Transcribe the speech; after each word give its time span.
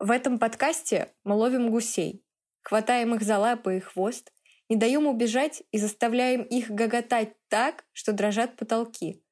В 0.00 0.10
этом 0.10 0.38
подкасте 0.38 1.12
мы 1.24 1.34
ловим 1.34 1.70
гусей, 1.70 2.24
хватаем 2.62 3.14
их 3.14 3.20
за 3.20 3.36
лапы 3.36 3.76
и 3.76 3.80
хвост, 3.80 4.32
не 4.70 4.76
даем 4.76 5.06
убежать 5.06 5.62
и 5.72 5.78
заставляем 5.78 6.42
их 6.42 6.70
гоготать 6.70 7.34
так, 7.48 7.84
что 7.92 8.14
дрожат 8.14 8.56
потолки. 8.56 9.22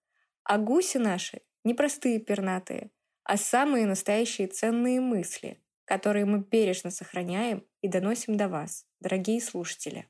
А 0.44 0.58
гуси 0.58 0.98
наши 0.98 1.40
не 1.64 1.72
простые 1.72 2.20
пернатые, 2.20 2.90
а 3.24 3.38
самые 3.38 3.86
настоящие 3.86 4.46
ценные 4.46 5.00
мысли, 5.00 5.58
которые 5.86 6.26
мы 6.26 6.40
бережно 6.40 6.90
сохраняем 6.90 7.64
и 7.80 7.88
доносим 7.88 8.36
до 8.36 8.50
вас, 8.50 8.84
дорогие 9.00 9.40
слушатели. 9.40 10.06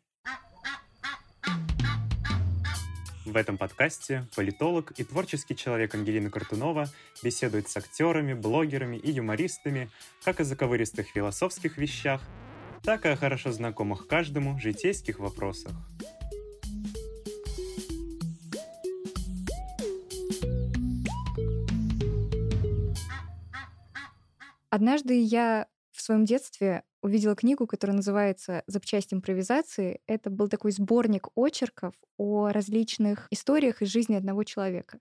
В 3.29 3.37
этом 3.37 3.59
подкасте 3.59 4.27
политолог 4.35 4.93
и 4.97 5.05
творческий 5.05 5.55
человек 5.55 5.95
Ангелина 5.95 6.31
Картунова 6.31 6.87
беседует 7.23 7.69
с 7.69 7.77
актерами, 7.77 8.33
блогерами 8.33 8.97
и 8.97 9.11
юмористами 9.11 9.91
как 10.25 10.41
о 10.41 10.45
заковыристых 10.45 11.09
философских 11.09 11.77
вещах, 11.77 12.23
так 12.83 13.05
и 13.05 13.11
о 13.11 13.17
хорошо 13.17 13.53
знакомых 13.53 14.07
каждому 14.07 14.59
житейских 14.59 15.19
вопросах. 15.19 15.73
Однажды 24.71 25.21
я 25.21 25.67
в 25.99 26.03
своем 26.03 26.25
детстве 26.25 26.85
увидела 27.03 27.37
книгу, 27.37 27.67
которая 27.67 27.97
называется 27.97 28.63
«Запчасть 28.67 29.13
импровизации». 29.13 30.01
Это 30.07 30.31
был 30.31 30.49
такой 30.49 30.73
сборник 30.73 31.29
очерков 31.37 31.95
о 32.17 32.49
различных 32.49 33.27
историях 33.31 33.83
из 33.83 33.89
жизни 33.89 34.15
одного 34.15 34.45
человека. 34.45 34.99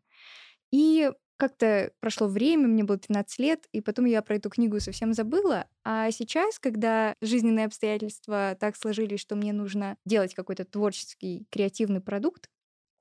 И 0.72 1.12
как-то 1.38 1.92
прошло 2.00 2.28
время, 2.28 2.68
мне 2.68 2.84
было 2.84 2.98
13 2.98 3.40
лет, 3.40 3.68
и 3.72 3.80
потом 3.80 4.06
я 4.06 4.22
про 4.22 4.36
эту 4.36 4.50
книгу 4.50 4.80
совсем 4.80 5.14
забыла. 5.14 5.68
А 5.84 6.10
сейчас, 6.12 6.60
когда 6.60 7.14
жизненные 7.22 7.68
обстоятельства 7.68 8.58
так 8.60 8.76
сложились, 8.76 9.20
что 9.20 9.36
мне 9.36 9.54
нужно 9.54 9.98
делать 10.06 10.34
какой-то 10.34 10.66
творческий, 10.66 11.46
креативный 11.52 12.02
продукт, 12.02 12.50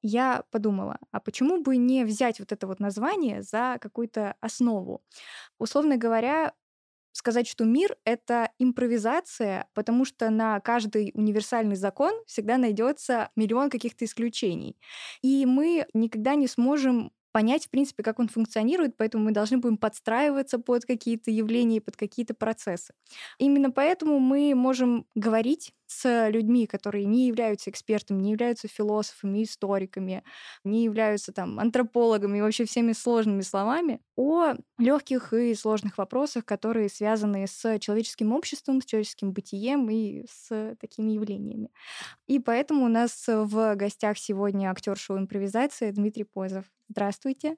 я 0.02 0.44
подумала, 0.50 0.98
а 1.10 1.20
почему 1.20 1.62
бы 1.62 1.76
не 1.76 2.04
взять 2.04 2.38
вот 2.38 2.52
это 2.52 2.66
вот 2.66 2.78
название 2.78 3.42
за 3.42 3.78
какую-то 3.80 4.36
основу? 4.40 5.02
Условно 5.58 5.96
говоря, 5.96 6.52
сказать, 7.16 7.48
что 7.48 7.64
мир— 7.64 7.96
это 8.04 8.50
импровизация, 8.58 9.66
потому 9.74 10.04
что 10.04 10.30
на 10.30 10.60
каждый 10.60 11.12
универсальный 11.14 11.76
закон 11.76 12.12
всегда 12.26 12.58
найдется 12.58 13.30
миллион 13.36 13.70
каких-то 13.70 14.04
исключений. 14.04 14.76
И 15.22 15.46
мы 15.46 15.86
никогда 15.94 16.34
не 16.34 16.46
сможем 16.46 17.12
понять, 17.36 17.66
в 17.66 17.70
принципе, 17.70 18.02
как 18.02 18.18
он 18.18 18.28
функционирует, 18.28 18.96
поэтому 18.96 19.24
мы 19.24 19.30
должны 19.30 19.58
будем 19.58 19.76
подстраиваться 19.76 20.58
под 20.58 20.86
какие-то 20.86 21.30
явления, 21.30 21.82
под 21.82 21.94
какие-то 21.94 22.32
процессы. 22.32 22.94
Именно 23.38 23.70
поэтому 23.70 24.18
мы 24.20 24.54
можем 24.54 25.04
говорить 25.14 25.74
с 25.86 26.28
людьми, 26.28 26.66
которые 26.66 27.04
не 27.04 27.26
являются 27.28 27.70
экспертами, 27.70 28.22
не 28.22 28.32
являются 28.32 28.68
философами, 28.68 29.42
историками, 29.42 30.22
не 30.64 30.84
являются 30.84 31.32
там 31.32 31.58
антропологами 31.58 32.38
и 32.38 32.40
вообще 32.40 32.64
всеми 32.64 32.92
сложными 32.92 33.42
словами, 33.42 34.00
о 34.16 34.54
легких 34.78 35.32
и 35.32 35.54
сложных 35.54 35.98
вопросах, 35.98 36.44
которые 36.44 36.88
связаны 36.88 37.46
с 37.46 37.78
человеческим 37.78 38.32
обществом, 38.32 38.80
с 38.80 38.84
человеческим 38.84 39.32
бытием 39.32 39.88
и 39.90 40.24
с 40.28 40.76
такими 40.80 41.12
явлениями. 41.12 41.70
И 42.26 42.38
поэтому 42.38 42.84
у 42.84 42.88
нас 42.88 43.24
в 43.26 43.74
гостях 43.76 44.18
сегодня 44.18 44.70
актер 44.70 44.96
шоу 44.96 45.18
импровизации 45.18 45.90
Дмитрий 45.90 46.24
Позов. 46.24 46.64
Здравствуйте. 46.88 47.56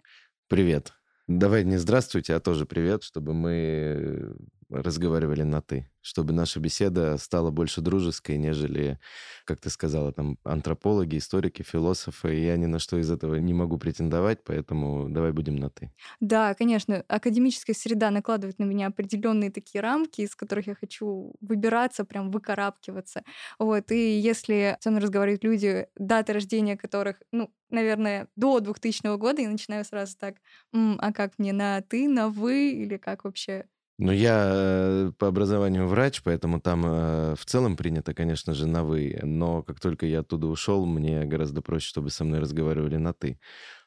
Привет. 0.48 0.92
Давай 1.26 1.64
не 1.64 1.76
здравствуйте, 1.76 2.34
а 2.34 2.40
тоже 2.40 2.64
привет, 2.64 3.02
чтобы 3.02 3.34
мы 3.34 4.34
разговаривали 4.70 5.42
на 5.42 5.60
«ты», 5.62 5.90
чтобы 6.00 6.32
наша 6.32 6.60
беседа 6.60 7.16
стала 7.18 7.50
больше 7.50 7.80
дружеской, 7.80 8.38
нежели, 8.38 8.98
как 9.44 9.60
ты 9.60 9.70
сказала, 9.70 10.12
там, 10.12 10.38
антропологи, 10.44 11.18
историки, 11.18 11.62
философы. 11.62 12.34
Я 12.34 12.56
ни 12.56 12.66
на 12.66 12.78
что 12.78 12.98
из 12.98 13.10
этого 13.10 13.36
не 13.36 13.54
могу 13.54 13.78
претендовать, 13.78 14.44
поэтому 14.44 15.08
давай 15.10 15.32
будем 15.32 15.56
на 15.56 15.70
«ты». 15.70 15.92
Да, 16.20 16.54
конечно, 16.54 17.04
академическая 17.08 17.74
среда 17.74 18.10
накладывает 18.10 18.58
на 18.58 18.64
меня 18.64 18.88
определенные 18.88 19.50
такие 19.50 19.80
рамки, 19.80 20.22
из 20.22 20.34
которых 20.34 20.66
я 20.66 20.74
хочу 20.74 21.34
выбираться, 21.40 22.04
прям 22.04 22.30
выкарабкиваться. 22.30 23.22
Вот, 23.58 23.90
и 23.92 24.18
если 24.18 24.76
со 24.80 24.90
мной 24.90 25.02
разговаривают 25.02 25.44
люди, 25.44 25.88
даты 25.96 26.32
рождения 26.32 26.76
которых, 26.76 27.22
ну, 27.32 27.52
наверное, 27.70 28.28
до 28.36 28.60
2000 28.60 29.16
года, 29.18 29.42
я 29.42 29.48
начинаю 29.48 29.84
сразу 29.84 30.16
так, 30.18 30.36
а 30.72 31.12
как 31.12 31.38
мне 31.38 31.52
на 31.52 31.80
«ты», 31.82 32.08
на 32.08 32.28
«вы» 32.28 32.70
или 32.72 32.96
как 32.96 33.24
вообще 33.24 33.66
ну, 33.98 34.12
я 34.12 34.48
э, 34.52 35.12
по 35.18 35.26
образованию 35.26 35.88
врач, 35.88 36.22
поэтому 36.22 36.60
там 36.60 36.84
э, 36.86 37.34
в 37.36 37.44
целом 37.44 37.76
принято, 37.76 38.14
конечно 38.14 38.54
же, 38.54 38.68
на 38.68 38.84
«вы». 38.84 39.18
Но 39.22 39.62
как 39.64 39.80
только 39.80 40.06
я 40.06 40.20
оттуда 40.20 40.46
ушел, 40.46 40.86
мне 40.86 41.24
гораздо 41.24 41.62
проще, 41.62 41.88
чтобы 41.88 42.10
со 42.10 42.24
мной 42.24 42.38
разговаривали 42.40 42.96
на 42.96 43.12
«ты». 43.12 43.40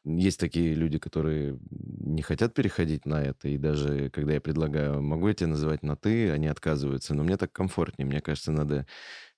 Есть 0.03 0.39
такие 0.39 0.73
люди, 0.73 0.97
которые 0.99 1.59
не 1.69 2.21
хотят 2.23 2.53
переходить 2.53 3.05
на 3.05 3.21
это, 3.23 3.47
и 3.47 3.57
даже 3.57 4.09
когда 4.09 4.33
я 4.33 4.41
предлагаю, 4.41 5.01
могу 5.01 5.27
я 5.29 5.33
тебя 5.33 5.47
называть 5.49 5.81
на 5.83 5.95
«ты», 5.95 6.31
они 6.31 6.47
отказываются. 6.47 7.13
Но 7.13 7.23
мне 7.23 7.37
так 7.37 7.53
комфортнее. 7.53 8.05
Мне 8.05 8.19
кажется, 8.19 8.51
надо 8.51 8.87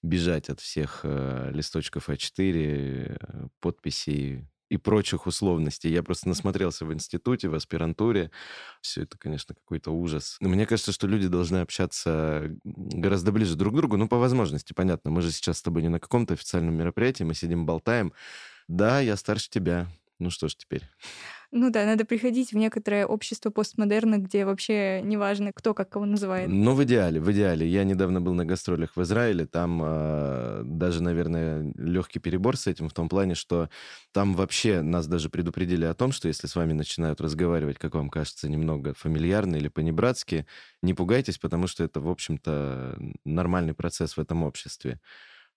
бежать 0.01 0.49
от 0.49 0.59
всех 0.59 1.01
э, 1.03 1.51
листочков 1.53 2.09
А4, 2.09 3.49
подписей, 3.59 4.47
и 4.73 4.77
прочих 4.77 5.27
условностей. 5.27 5.91
Я 5.91 6.01
просто 6.01 6.27
насмотрелся 6.27 6.83
в 6.83 6.91
институте, 6.91 7.47
в 7.47 7.53
аспирантуре. 7.53 8.31
Все 8.81 9.03
это, 9.03 9.19
конечно, 9.19 9.53
какой-то 9.53 9.91
ужас. 9.91 10.37
Но 10.39 10.49
мне 10.49 10.65
кажется, 10.65 10.91
что 10.91 11.05
люди 11.05 11.27
должны 11.27 11.57
общаться 11.57 12.49
гораздо 12.63 13.31
ближе 13.31 13.55
друг 13.55 13.73
к 13.73 13.77
другу, 13.77 13.97
ну, 13.97 14.07
по 14.07 14.17
возможности, 14.17 14.73
понятно. 14.73 15.11
Мы 15.11 15.21
же 15.21 15.31
сейчас 15.31 15.59
с 15.59 15.61
тобой 15.61 15.83
не 15.83 15.89
на 15.89 15.99
каком-то 15.99 16.33
официальном 16.33 16.73
мероприятии, 16.73 17.23
мы 17.23 17.35
сидим, 17.35 17.67
болтаем. 17.67 18.13
Да, 18.67 18.99
я 18.99 19.15
старше 19.15 19.47
тебя. 19.51 19.87
Ну 20.17 20.31
что 20.31 20.47
ж 20.47 20.55
теперь. 20.55 20.81
Ну 21.55 21.69
да, 21.69 21.85
надо 21.85 22.03
приходить 22.03 22.51
в 22.51 22.57
некоторое 22.57 23.05
общество 23.05 23.51
постмодерна, 23.51 24.17
где 24.17 24.43
вообще 24.43 25.01
неважно, 25.03 25.51
кто 25.53 25.75
как 25.75 25.87
кого 25.87 26.05
называет. 26.05 26.49
Ну, 26.49 26.73
в 26.73 26.83
идеале, 26.83 27.21
в 27.21 27.31
идеале. 27.31 27.67
Я 27.67 27.83
недавно 27.83 28.19
был 28.21 28.33
на 28.33 28.43
гастролях 28.43 28.95
в 28.95 29.01
Израиле, 29.03 29.45
там 29.45 29.79
э, 29.83 30.63
даже, 30.65 31.03
наверное, 31.03 31.71
легкий 31.77 32.17
перебор 32.17 32.57
с 32.57 32.65
этим 32.65 32.89
в 32.89 32.93
том 32.93 33.07
плане, 33.07 33.35
что 33.35 33.69
там 34.13 34.33
вообще 34.33 34.81
нас 34.81 35.05
даже 35.05 35.29
предупредили 35.29 35.85
о 35.85 35.93
том, 35.93 36.11
что 36.11 36.27
если 36.27 36.47
с 36.47 36.55
вами 36.55 36.73
начинают 36.73 37.21
разговаривать, 37.21 37.77
как 37.77 37.93
вам 37.93 38.09
кажется, 38.09 38.49
немного 38.49 38.95
фамильярно 38.95 39.55
или 39.55 39.67
по-небратски, 39.67 40.47
не 40.81 40.95
пугайтесь, 40.95 41.37
потому 41.37 41.67
что 41.67 41.83
это, 41.83 42.01
в 42.01 42.09
общем-то, 42.09 42.97
нормальный 43.25 43.75
процесс 43.75 44.17
в 44.17 44.19
этом 44.19 44.41
обществе. 44.41 44.99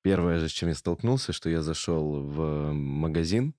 Первое 0.03 0.41
же, 0.41 0.51
с 0.51 0.53
чем 0.53 0.69
я 0.69 0.75
столкнулся, 0.75 1.33
что 1.33 1.49
я 1.49 1.63
зашел 1.63 2.21
в 2.21 2.73
магазин, 2.73 3.55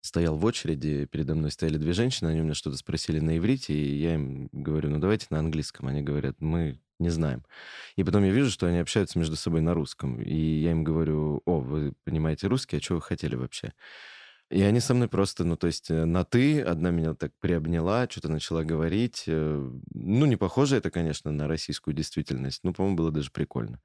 стоял 0.00 0.36
в 0.36 0.44
очереди, 0.44 1.06
передо 1.06 1.34
мной 1.34 1.50
стояли 1.50 1.76
две 1.76 1.92
женщины, 1.92 2.28
они 2.28 2.40
у 2.40 2.44
меня 2.44 2.54
что-то 2.54 2.76
спросили 2.76 3.20
на 3.20 3.36
иврите, 3.38 3.74
и 3.74 3.96
я 3.96 4.14
им 4.14 4.48
говорю, 4.52 4.90
ну 4.90 4.98
давайте 4.98 5.26
на 5.30 5.38
английском. 5.38 5.88
Они 5.88 6.02
говорят, 6.02 6.36
мы 6.40 6.80
не 6.98 7.10
знаем. 7.10 7.44
И 7.96 8.04
потом 8.04 8.24
я 8.24 8.30
вижу, 8.30 8.50
что 8.50 8.66
они 8.66 8.78
общаются 8.78 9.18
между 9.18 9.36
собой 9.36 9.60
на 9.62 9.74
русском. 9.74 10.20
И 10.20 10.34
я 10.34 10.72
им 10.72 10.84
говорю, 10.84 11.42
о, 11.46 11.60
вы 11.60 11.94
понимаете 12.04 12.46
русский, 12.46 12.76
а 12.76 12.82
что 12.82 12.94
вы 12.94 13.02
хотели 13.02 13.34
вообще? 13.34 13.72
И 14.50 14.62
они 14.62 14.80
со 14.80 14.94
мной 14.94 15.08
просто, 15.08 15.44
ну, 15.44 15.56
то 15.56 15.68
есть 15.68 15.90
э, 15.90 16.04
на 16.04 16.24
«ты», 16.24 16.60
одна 16.60 16.90
меня 16.90 17.14
так 17.14 17.32
приобняла, 17.38 18.08
что-то 18.10 18.28
начала 18.28 18.64
говорить. 18.64 19.24
Э, 19.28 19.70
ну, 19.94 20.26
не 20.26 20.34
похоже 20.36 20.76
это, 20.76 20.90
конечно, 20.90 21.30
на 21.30 21.46
российскую 21.46 21.94
действительность, 21.94 22.60
ну, 22.64 22.72
по-моему, 22.72 22.96
было 22.96 23.12
даже 23.12 23.30
прикольно. 23.30 23.80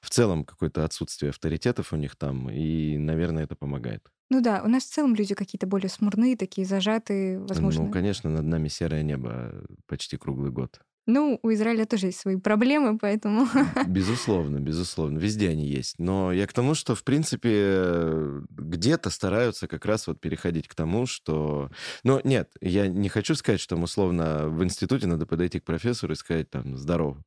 В 0.00 0.08
целом, 0.08 0.46
какое-то 0.46 0.84
отсутствие 0.84 1.30
авторитетов 1.30 1.92
у 1.92 1.96
них 1.96 2.16
там, 2.16 2.48
и, 2.50 2.96
наверное, 2.96 3.44
это 3.44 3.56
помогает. 3.56 4.10
Ну 4.28 4.40
да, 4.40 4.62
у 4.64 4.68
нас 4.68 4.84
в 4.84 4.92
целом 4.92 5.14
люди 5.14 5.34
какие-то 5.34 5.66
более 5.66 5.88
смурные, 5.88 6.36
такие 6.36 6.66
зажатые, 6.66 7.38
возможно. 7.38 7.84
Ну, 7.84 7.92
конечно, 7.92 8.28
над 8.28 8.44
нами 8.44 8.68
серое 8.68 9.02
небо 9.02 9.52
почти 9.86 10.16
круглый 10.16 10.50
год. 10.50 10.80
Ну, 11.08 11.38
у 11.44 11.52
Израиля 11.52 11.86
тоже 11.86 12.06
есть 12.06 12.18
свои 12.18 12.34
проблемы, 12.34 12.98
поэтому... 12.98 13.46
Безусловно, 13.86 14.58
безусловно. 14.58 15.18
Везде 15.18 15.50
они 15.50 15.64
есть. 15.64 16.00
Но 16.00 16.32
я 16.32 16.48
к 16.48 16.52
тому, 16.52 16.74
что, 16.74 16.96
в 16.96 17.04
принципе, 17.04 18.42
где-то 18.50 19.10
стараются 19.10 19.68
как 19.68 19.86
раз 19.86 20.08
вот 20.08 20.20
переходить 20.20 20.66
к 20.66 20.74
тому, 20.74 21.06
что... 21.06 21.70
Но 22.02 22.20
нет, 22.24 22.50
я 22.60 22.88
не 22.88 23.08
хочу 23.08 23.36
сказать, 23.36 23.60
что, 23.60 23.76
условно, 23.76 24.48
в 24.48 24.64
институте 24.64 25.06
надо 25.06 25.26
подойти 25.26 25.60
к 25.60 25.64
профессору 25.64 26.12
и 26.12 26.16
сказать 26.16 26.50
там 26.50 26.76
«здорово». 26.76 27.22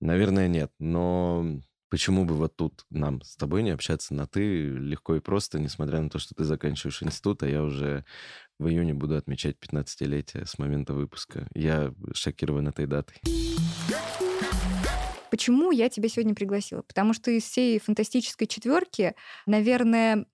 Наверное, 0.00 0.46
нет. 0.46 0.70
Но 0.78 1.60
Почему 1.90 2.26
бы 2.26 2.34
вот 2.34 2.54
тут 2.54 2.84
нам 2.90 3.22
с 3.22 3.36
тобой 3.36 3.62
не 3.62 3.70
общаться 3.70 4.12
на 4.14 4.26
«ты» 4.26 4.68
легко 4.68 5.16
и 5.16 5.20
просто, 5.20 5.58
несмотря 5.58 6.00
на 6.00 6.10
то, 6.10 6.18
что 6.18 6.34
ты 6.34 6.44
заканчиваешь 6.44 7.02
институт, 7.02 7.42
а 7.42 7.48
я 7.48 7.62
уже 7.62 8.04
в 8.58 8.68
июне 8.68 8.92
буду 8.92 9.16
отмечать 9.16 9.56
15-летие 9.58 10.44
с 10.44 10.58
момента 10.58 10.92
выпуска. 10.92 11.48
Я 11.54 11.94
шокирован 12.12 12.68
этой 12.68 12.86
датой. 12.86 13.16
Почему 15.30 15.70
я 15.70 15.88
тебя 15.88 16.08
сегодня 16.08 16.34
пригласила? 16.34 16.82
Потому 16.82 17.14
что 17.14 17.30
из 17.30 17.44
всей 17.44 17.78
фантастической 17.78 18.46
четверки, 18.46 19.14
наверное, 19.46 20.26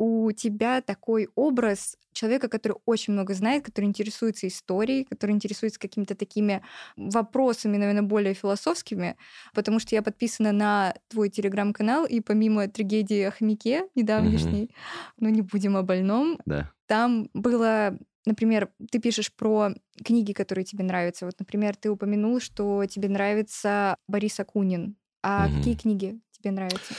у 0.00 0.32
тебя 0.32 0.80
такой 0.80 1.28
образ 1.34 1.98
человека, 2.14 2.48
который 2.48 2.78
очень 2.86 3.12
много 3.12 3.34
знает, 3.34 3.66
который 3.66 3.84
интересуется 3.84 4.48
историей, 4.48 5.04
который 5.04 5.32
интересуется 5.32 5.78
какими-то 5.78 6.14
такими 6.14 6.62
вопросами, 6.96 7.76
наверное, 7.76 8.02
более 8.02 8.32
философскими, 8.32 9.16
потому 9.54 9.78
что 9.78 9.94
я 9.94 10.00
подписана 10.00 10.52
на 10.52 10.94
твой 11.08 11.28
телеграм-канал, 11.28 12.06
и 12.06 12.20
помимо 12.20 12.66
трагедии 12.66 13.20
о 13.24 13.30
хомяке 13.30 13.84
недавнешней, 13.94 14.64
mm-hmm. 14.64 15.12
ну 15.18 15.28
не 15.28 15.42
будем 15.42 15.76
о 15.76 15.82
больном, 15.82 16.40
да. 16.46 16.72
там 16.86 17.28
было 17.34 17.98
Например, 18.26 18.68
ты 18.90 18.98
пишешь 18.98 19.32
про 19.32 19.70
книги, 20.04 20.32
которые 20.32 20.66
тебе 20.66 20.84
нравятся. 20.84 21.24
Вот, 21.24 21.36
например, 21.38 21.74
ты 21.74 21.90
упомянул, 21.90 22.38
что 22.38 22.84
тебе 22.84 23.08
нравится 23.08 23.96
Борис 24.08 24.38
Акунин. 24.38 24.94
А 25.22 25.46
угу. 25.46 25.56
какие 25.56 25.74
книги 25.74 26.20
тебе 26.30 26.50
нравятся? 26.50 26.94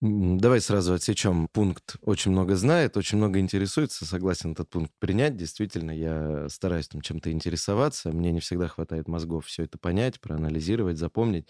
Давай 0.00 0.60
сразу 0.60 0.94
отсечем 0.94 1.48
пункт 1.48 1.96
«очень 2.02 2.30
много 2.30 2.54
знает», 2.54 2.96
«очень 2.96 3.18
много 3.18 3.40
интересуется». 3.40 4.04
Согласен 4.06 4.52
этот 4.52 4.70
пункт 4.70 4.92
принять. 5.00 5.36
Действительно, 5.36 5.90
я 5.90 6.48
стараюсь 6.48 6.86
там 6.86 7.00
чем-то 7.00 7.32
интересоваться. 7.32 8.12
Мне 8.12 8.30
не 8.30 8.38
всегда 8.38 8.68
хватает 8.68 9.08
мозгов 9.08 9.46
все 9.46 9.64
это 9.64 9.76
понять, 9.76 10.20
проанализировать, 10.20 10.98
запомнить. 10.98 11.48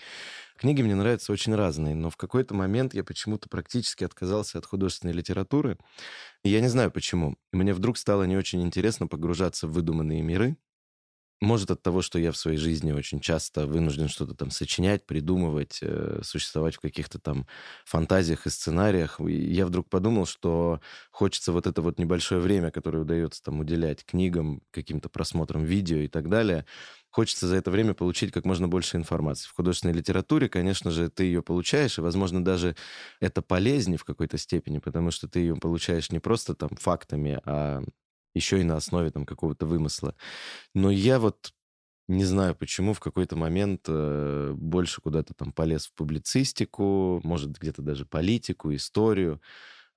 Книги 0.57 0.81
мне 0.81 0.95
нравятся 0.95 1.33
очень 1.33 1.55
разные, 1.55 1.95
но 1.95 2.09
в 2.09 2.17
какой-то 2.17 2.55
момент 2.55 2.95
я 2.95 3.05
почему-то 3.05 3.51
практически 3.51 4.05
отказался 4.05 4.57
от 4.57 4.65
художественной 4.65 5.13
литературы. 5.13 5.77
И 6.45 6.51
я 6.51 6.61
не 6.61 6.69
знаю 6.69 6.91
почему. 6.91 7.37
Мне 7.53 7.75
вдруг 7.75 7.99
стало 7.99 8.25
не 8.25 8.37
очень 8.37 8.63
интересно 8.63 9.07
погружаться 9.09 9.69
в 9.69 9.73
выдуманные 9.73 10.23
миры, 10.23 10.57
может, 11.41 11.71
от 11.71 11.83
того, 11.83 12.03
что 12.03 12.19
я 12.19 12.33
в 12.33 12.37
своей 12.37 12.59
жизни 12.59 12.93
очень 12.93 13.21
часто 13.21 13.67
вынужден 13.67 14.09
что-то 14.09 14.35
там 14.35 14.51
сочинять, 14.51 15.07
придумывать, 15.07 15.79
э, 15.83 16.21
существовать 16.25 16.77
в 16.77 16.81
каких-то 16.81 17.19
там 17.19 17.47
фантазиях 17.85 18.47
и 18.47 18.51
сценариях. 18.51 19.21
Я 19.21 19.67
вдруг 19.67 19.89
подумал, 19.89 20.27
что 20.27 20.81
хочется 21.11 21.53
вот 21.53 21.67
это 21.67 21.81
вот 21.83 21.99
небольшое 21.99 22.41
время, 22.41 22.71
которое 22.71 22.99
удается 23.01 23.43
там 23.43 23.61
уделять 23.61 24.05
книгам, 24.05 24.63
каким-то 24.71 25.09
просмотрам 25.09 25.65
видео 25.65 25.99
и 25.99 26.09
так 26.09 26.29
далее, 26.29 26.67
хочется 27.11 27.47
за 27.47 27.57
это 27.57 27.71
время 27.71 27.95
получить 27.95 28.33
как 28.33 28.45
можно 28.45 28.69
больше 28.69 28.97
информации. 28.97 29.49
В 29.49 29.55
художественной 29.55 29.95
литературе, 29.95 30.49
конечно 30.49 30.91
же, 30.91 31.09
ты 31.11 31.25
ее 31.25 31.43
получаешь, 31.43 31.99
и, 31.99 32.03
возможно, 32.03 32.45
даже 32.45 32.77
это 33.21 33.43
полезнее 33.43 33.99
в 33.99 34.05
какой-то 34.05 34.39
степени, 34.39 34.79
потому 34.79 35.11
что 35.11 35.29
ты 35.29 35.41
ее 35.41 35.57
получаешь 35.57 36.11
не 36.11 36.19
просто 36.21 36.55
там 36.55 36.71
фактами, 36.79 37.41
а 37.45 37.83
еще 38.35 38.61
и 38.61 38.65
на 38.65 38.77
основе 38.77 39.11
там 39.11 39.27
какого-то 39.27 39.67
вымысла. 39.67 40.15
Но 40.75 40.91
я 40.91 41.21
вот 41.21 41.53
не 42.09 42.25
знаю 42.25 42.55
почему 42.57 42.95
в 42.95 43.01
какой-то 43.01 43.37
момент 43.37 43.83
э, 43.89 44.53
больше 44.57 45.01
куда-то 45.03 45.35
там 45.35 45.53
полез 45.53 45.87
в 45.87 45.95
публицистику, 45.95 47.21
может 47.25 47.59
где-то 47.59 47.83
даже 47.83 48.07
политику, 48.07 48.75
историю, 48.75 49.41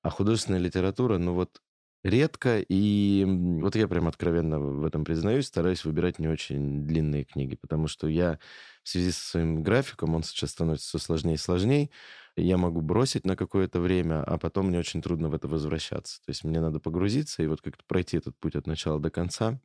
а 0.03 0.09
художественная 0.09 0.59
литература, 0.59 1.17
ну 1.17 1.33
вот 1.33 1.61
редко, 2.03 2.59
и 2.67 3.25
вот 3.61 3.75
я 3.75 3.87
прям 3.87 4.07
откровенно 4.07 4.59
в 4.59 4.85
этом 4.85 5.05
признаюсь, 5.05 5.47
стараюсь 5.47 5.85
выбирать 5.85 6.19
не 6.19 6.27
очень 6.27 6.85
длинные 6.85 7.25
книги, 7.25 7.55
потому 7.55 7.87
что 7.87 8.07
я 8.07 8.39
в 8.83 8.89
связи 8.89 9.11
со 9.11 9.29
своим 9.29 9.63
графиком, 9.63 10.15
он 10.15 10.23
сейчас 10.23 10.51
становится 10.51 10.87
все 10.87 10.97
сложнее 10.97 11.35
и 11.35 11.37
сложнее, 11.37 11.89
я 12.35 12.57
могу 12.57 12.81
бросить 12.81 13.25
на 13.25 13.35
какое-то 13.35 13.79
время, 13.79 14.23
а 14.23 14.37
потом 14.37 14.67
мне 14.67 14.79
очень 14.79 15.01
трудно 15.01 15.29
в 15.29 15.33
это 15.33 15.47
возвращаться. 15.47 16.17
То 16.25 16.29
есть 16.29 16.43
мне 16.43 16.59
надо 16.59 16.79
погрузиться 16.79 17.43
и 17.43 17.47
вот 17.47 17.61
как-то 17.61 17.83
пройти 17.85 18.17
этот 18.17 18.37
путь 18.37 18.55
от 18.55 18.67
начала 18.67 18.99
до 18.99 19.09
конца. 19.09 19.59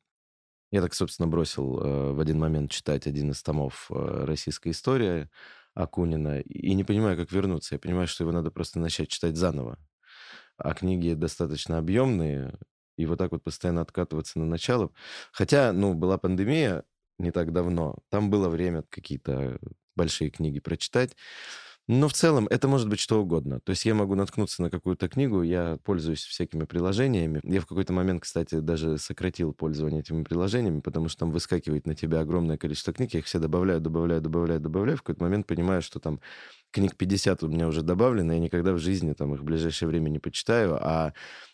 Я 0.72 0.82
так, 0.82 0.94
собственно, 0.94 1.28
бросил 1.28 1.78
э, 1.80 2.12
в 2.12 2.20
один 2.20 2.38
момент 2.40 2.70
читать 2.70 3.06
один 3.06 3.30
из 3.30 3.42
томов 3.42 3.86
э, 3.90 4.24
«Российской 4.24 4.70
истории» 4.70 5.30
Акунина 5.74 6.40
и 6.40 6.74
не 6.74 6.84
понимаю, 6.84 7.16
как 7.16 7.30
вернуться. 7.32 7.74
Я 7.74 7.78
понимаю, 7.78 8.08
что 8.08 8.24
его 8.24 8.32
надо 8.32 8.50
просто 8.50 8.80
начать 8.80 9.08
читать 9.08 9.36
заново 9.36 9.78
а 10.58 10.74
книги 10.74 11.12
достаточно 11.14 11.78
объемные, 11.78 12.58
и 12.96 13.06
вот 13.06 13.18
так 13.18 13.32
вот 13.32 13.44
постоянно 13.44 13.82
откатываться 13.82 14.38
на 14.38 14.46
начало. 14.46 14.90
Хотя, 15.32 15.72
ну, 15.72 15.94
была 15.94 16.18
пандемия 16.18 16.84
не 17.18 17.30
так 17.30 17.52
давно, 17.52 17.98
там 18.10 18.30
было 18.30 18.48
время 18.48 18.84
какие-то 18.88 19.58
большие 19.94 20.30
книги 20.30 20.60
прочитать. 20.60 21.16
Но 21.88 22.08
в 22.08 22.12
целом 22.14 22.48
это 22.48 22.66
может 22.66 22.88
быть 22.88 22.98
что 22.98 23.20
угодно. 23.22 23.60
То 23.60 23.70
есть 23.70 23.84
я 23.84 23.94
могу 23.94 24.16
наткнуться 24.16 24.60
на 24.60 24.70
какую-то 24.70 25.08
книгу, 25.08 25.42
я 25.42 25.78
пользуюсь 25.84 26.24
всякими 26.24 26.64
приложениями. 26.64 27.40
Я 27.44 27.60
в 27.60 27.66
какой-то 27.66 27.92
момент, 27.92 28.22
кстати, 28.22 28.58
даже 28.58 28.98
сократил 28.98 29.52
пользование 29.52 30.00
этими 30.00 30.24
приложениями, 30.24 30.80
потому 30.80 31.08
что 31.08 31.20
там 31.20 31.30
выскакивает 31.30 31.86
на 31.86 31.94
тебя 31.94 32.20
огромное 32.20 32.56
количество 32.56 32.92
книг, 32.92 33.14
я 33.14 33.20
их 33.20 33.26
все 33.26 33.38
добавляю, 33.38 33.80
добавляю, 33.80 34.20
добавляю, 34.20 34.60
добавляю. 34.60 34.98
В 34.98 35.02
какой-то 35.02 35.22
момент 35.22 35.46
понимаю, 35.46 35.80
что 35.80 36.00
там 36.00 36.20
книг 36.72 36.96
50 36.96 37.44
у 37.44 37.48
меня 37.48 37.68
уже 37.68 37.82
добавлено, 37.82 38.32
я 38.32 38.40
никогда 38.40 38.72
в 38.72 38.78
жизни 38.78 39.12
там 39.12 39.34
их 39.34 39.40
в 39.40 39.44
ближайшее 39.44 39.88
время 39.88 40.08
не 40.08 40.18
почитаю, 40.18 40.76
а 40.80 41.12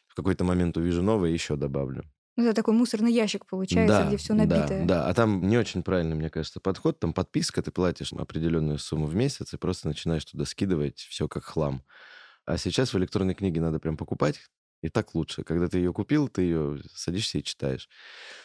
в 0.08 0.14
какой-то 0.14 0.44
момент 0.44 0.78
увижу 0.78 1.02
новое 1.02 1.30
еще 1.30 1.56
добавлю. 1.56 2.04
Ну, 2.36 2.44
это 2.44 2.54
такой 2.54 2.74
мусорный 2.74 3.12
ящик 3.12 3.44
получается, 3.46 3.98
да, 3.98 4.06
где 4.08 4.16
все 4.16 4.32
набитое. 4.34 4.86
Да, 4.86 5.04
да, 5.04 5.08
а 5.08 5.14
там 5.14 5.46
не 5.48 5.58
очень 5.58 5.82
правильный, 5.82 6.16
мне 6.16 6.30
кажется, 6.30 6.60
подход. 6.60 6.98
Там 6.98 7.12
подписка, 7.12 7.62
ты 7.62 7.70
платишь 7.70 8.12
определенную 8.12 8.78
сумму 8.78 9.06
в 9.06 9.14
месяц 9.14 9.52
и 9.52 9.58
просто 9.58 9.88
начинаешь 9.88 10.24
туда 10.24 10.44
скидывать 10.46 10.98
все 10.98 11.28
как 11.28 11.44
хлам. 11.44 11.82
А 12.46 12.56
сейчас 12.56 12.94
в 12.94 12.98
электронной 12.98 13.34
книге 13.34 13.60
надо 13.60 13.78
прям 13.78 13.96
покупать, 13.96 14.40
и 14.82 14.88
так 14.88 15.14
лучше. 15.14 15.44
Когда 15.44 15.68
ты 15.68 15.78
ее 15.78 15.92
купил, 15.92 16.28
ты 16.28 16.42
ее 16.42 16.80
садишься 16.94 17.38
и 17.38 17.42
читаешь. 17.42 17.88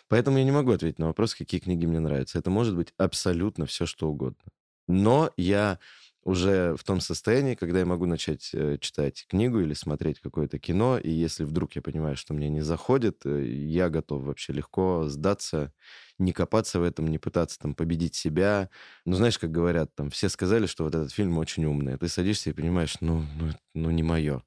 Поэтому 0.07 0.37
я 0.37 0.43
не 0.43 0.51
могу 0.51 0.71
ответить 0.71 0.99
на 0.99 1.07
вопрос, 1.07 1.33
какие 1.33 1.59
книги 1.59 1.85
мне 1.85 1.99
нравятся. 1.99 2.39
Это 2.39 2.49
может 2.49 2.75
быть 2.75 2.93
абсолютно 2.97 3.65
все, 3.65 3.85
что 3.85 4.09
угодно. 4.09 4.43
Но 4.87 5.31
я 5.37 5.79
уже 6.27 6.75
в 6.75 6.83
том 6.83 6.99
состоянии, 6.99 7.55
когда 7.55 7.79
я 7.79 7.85
могу 7.85 8.05
начать 8.05 8.49
э, 8.53 8.77
читать 8.81 9.25
книгу 9.29 9.61
или 9.61 9.73
смотреть 9.73 10.19
какое-то 10.19 10.59
кино, 10.59 10.97
и 10.97 11.09
если 11.09 11.45
вдруг 11.45 11.77
я 11.77 11.81
понимаю, 11.81 12.17
что 12.17 12.33
мне 12.33 12.49
не 12.49 12.59
заходит, 12.59 13.25
э, 13.25 13.45
я 13.45 13.89
готов 13.89 14.23
вообще 14.23 14.51
легко 14.51 15.05
сдаться, 15.07 15.71
не 16.19 16.33
копаться 16.33 16.81
в 16.81 16.83
этом, 16.83 17.07
не 17.07 17.17
пытаться 17.17 17.57
там 17.57 17.73
победить 17.73 18.15
себя. 18.15 18.69
Ну, 19.05 19.15
знаешь, 19.15 19.39
как 19.39 19.51
говорят, 19.51 19.95
там, 19.95 20.09
все 20.09 20.27
сказали, 20.27 20.65
что 20.65 20.83
вот 20.83 20.95
этот 20.95 21.13
фильм 21.13 21.37
очень 21.37 21.63
умный, 21.63 21.93
а 21.93 21.97
ты 21.97 22.09
садишься 22.09 22.49
и 22.49 22.53
понимаешь, 22.53 22.97
ну, 22.99 23.25
ну, 23.39 23.53
ну 23.73 23.89
не 23.91 24.03
мое. 24.03 24.43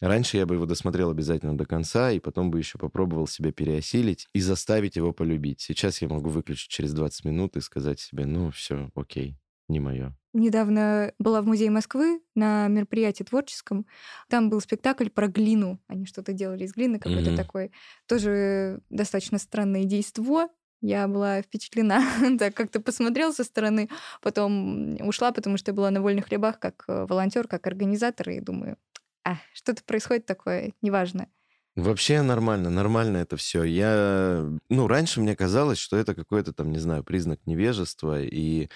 Раньше 0.00 0.38
я 0.38 0.46
бы 0.46 0.54
его 0.54 0.64
досмотрел 0.64 1.10
обязательно 1.10 1.56
до 1.56 1.66
конца, 1.66 2.12
и 2.12 2.18
потом 2.18 2.50
бы 2.50 2.58
еще 2.58 2.78
попробовал 2.78 3.26
себя 3.26 3.52
переосилить 3.52 4.26
и 4.32 4.40
заставить 4.40 4.96
его 4.96 5.12
полюбить. 5.12 5.60
Сейчас 5.60 6.00
я 6.00 6.08
могу 6.08 6.30
выключить 6.30 6.70
через 6.70 6.94
20 6.94 7.26
минут 7.26 7.58
и 7.58 7.60
сказать 7.60 8.00
себе, 8.00 8.24
ну, 8.24 8.50
все, 8.50 8.90
окей, 8.94 9.36
не 9.68 9.80
мое. 9.80 10.16
Недавно 10.34 11.12
была 11.20 11.42
в 11.42 11.46
Музее 11.46 11.70
Москвы 11.70 12.20
на 12.34 12.66
мероприятии 12.66 13.22
творческом. 13.22 13.86
Там 14.28 14.50
был 14.50 14.60
спектакль 14.60 15.08
про 15.08 15.28
глину. 15.28 15.80
Они 15.86 16.06
что-то 16.06 16.32
делали 16.32 16.64
из 16.64 16.72
глины, 16.72 16.98
какой-то 16.98 17.30
mm-hmm. 17.30 17.36
такой. 17.36 17.70
Тоже 18.08 18.80
достаточно 18.90 19.38
странное 19.38 19.84
действо. 19.84 20.48
Я 20.80 21.06
была 21.06 21.40
впечатлена, 21.40 22.02
так 22.38 22.52
как-то 22.52 22.80
посмотрел 22.80 23.32
со 23.32 23.44
стороны, 23.44 23.88
потом 24.20 24.96
ушла, 25.06 25.30
потому 25.30 25.56
что 25.56 25.70
я 25.70 25.74
была 25.74 25.92
на 25.92 26.02
вольных 26.02 26.26
хлебах 26.26 26.58
как 26.58 26.84
э, 26.88 27.06
волонтер, 27.08 27.46
как 27.46 27.66
организатор, 27.68 28.28
и 28.28 28.40
думаю, 28.40 28.76
а, 29.24 29.36
что-то 29.54 29.84
происходит 29.84 30.26
такое, 30.26 30.72
неважно. 30.82 31.28
Вообще 31.76 32.22
нормально, 32.22 32.70
нормально 32.70 33.18
это 33.18 33.36
все. 33.36 33.62
Я, 33.64 34.48
ну, 34.68 34.86
раньше 34.86 35.20
мне 35.20 35.34
казалось, 35.34 35.78
что 35.78 35.96
это 35.96 36.14
какой-то 36.14 36.52
там, 36.52 36.70
не 36.70 36.78
знаю, 36.78 37.02
признак 37.02 37.40
невежества, 37.46 38.20
и 38.20 38.68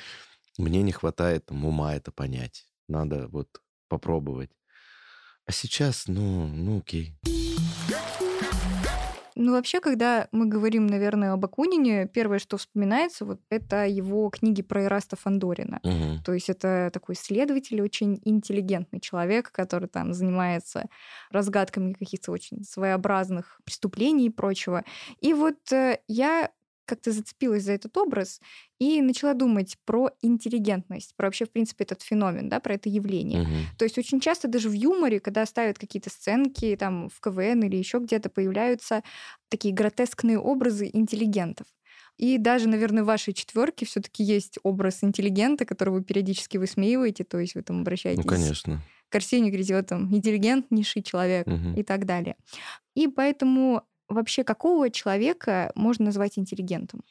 мне 0.59 0.83
не 0.83 0.93
хватает 0.93 1.47
там, 1.47 1.65
ума 1.65 1.95
это 1.95 2.13
понять. 2.13 2.67
Надо 2.89 3.29
вот 3.29 3.49
попробовать. 3.89 4.51
А 5.47 5.53
сейчас, 5.53 6.09
ну, 6.09 6.47
ну 6.47 6.79
окей. 6.79 7.17
Ну, 9.41 9.53
вообще, 9.53 9.81
когда 9.81 10.27
мы 10.33 10.47
говорим, 10.47 10.89
наверное, 10.89 11.33
об 11.33 11.45
Акунине, 11.45 12.09
первое, 12.09 12.41
что 12.41 12.57
вспоминается, 12.57 13.25
вот 13.25 13.41
это 13.51 13.87
его 13.87 14.29
книги 14.31 14.63
про 14.63 14.85
Ираста 14.85 15.15
Фандорина. 15.15 15.79
Угу. 15.85 16.25
То 16.25 16.35
есть 16.35 16.51
это 16.51 16.91
такой 16.93 17.15
следователь, 17.15 17.81
очень 17.81 18.21
интеллигентный 18.25 18.99
человек, 18.99 19.53
который 19.53 19.89
там 19.89 20.13
занимается 20.13 20.87
разгадками 21.31 21.93
каких-то 21.93 22.33
очень 22.33 22.65
своеобразных 22.65 23.61
преступлений 23.65 24.27
и 24.27 24.31
прочего. 24.31 24.85
И 25.21 25.33
вот 25.35 25.73
э, 25.73 26.01
я 26.09 26.51
как-то 26.89 27.13
зацепилась 27.13 27.65
за 27.65 27.73
этот 27.73 27.97
образ 27.97 28.41
и 28.79 29.03
начала 29.03 29.35
думать 29.35 29.77
про 29.85 30.11
интеллигентность, 30.23 31.15
про 31.17 31.27
вообще, 31.27 31.45
в 31.45 31.51
принципе, 31.51 31.85
этот 31.85 32.03
феномен, 32.03 32.49
да, 32.49 32.61
про 32.61 32.75
это 32.75 32.89
явление. 32.89 33.43
Угу. 33.43 33.51
То 33.79 33.85
есть 33.85 33.99
очень 33.99 34.21
часто 34.21 34.49
даже 34.49 34.69
в 34.69 34.73
юморе, 34.73 35.21
когда 35.21 35.45
ставят 35.47 35.79
какие-то 35.79 36.11
сценки 36.11 36.75
там 36.77 37.09
в 37.11 37.21
КВН 37.21 37.63
или 37.65 37.77
еще 37.77 37.99
где-то 37.99 38.31
появляются 38.31 39.03
такие 39.49 39.75
гротескные 39.75 40.39
образы 40.39 40.91
интеллигентов. 40.93 41.67
И 42.17 42.37
даже, 42.37 42.69
наверное, 42.69 43.05
в 43.05 43.07
вашей 43.07 43.33
четверке 43.33 43.87
все-таки 43.87 44.25
есть 44.25 44.59
образ 44.65 45.05
интеллигента, 45.05 45.65
которого 45.65 45.97
вы 45.97 46.05
периодически 46.05 46.57
высмеиваете, 46.57 47.23
то 47.23 47.39
есть 47.39 47.55
вы 47.55 47.63
там 47.63 47.83
обращаетесь 47.83 48.25
ну, 48.25 48.29
конечно. 48.29 48.83
к 49.09 49.15
Арсению, 49.15 49.51
говорите, 49.51 49.77
вот 49.77 49.87
там 49.87 50.13
интеллигентнейший 50.13 51.03
человек 51.03 51.47
угу. 51.47 51.79
и 51.79 51.85
так 51.85 52.07
далее. 52.07 52.37
И 52.95 53.07
поэтому 53.07 53.85
вообще 54.09 54.45
какого 54.45 54.91
человека 54.91 55.73
можно 55.75 56.07
назвать 56.07 56.39
интеллигентом? 56.39 57.03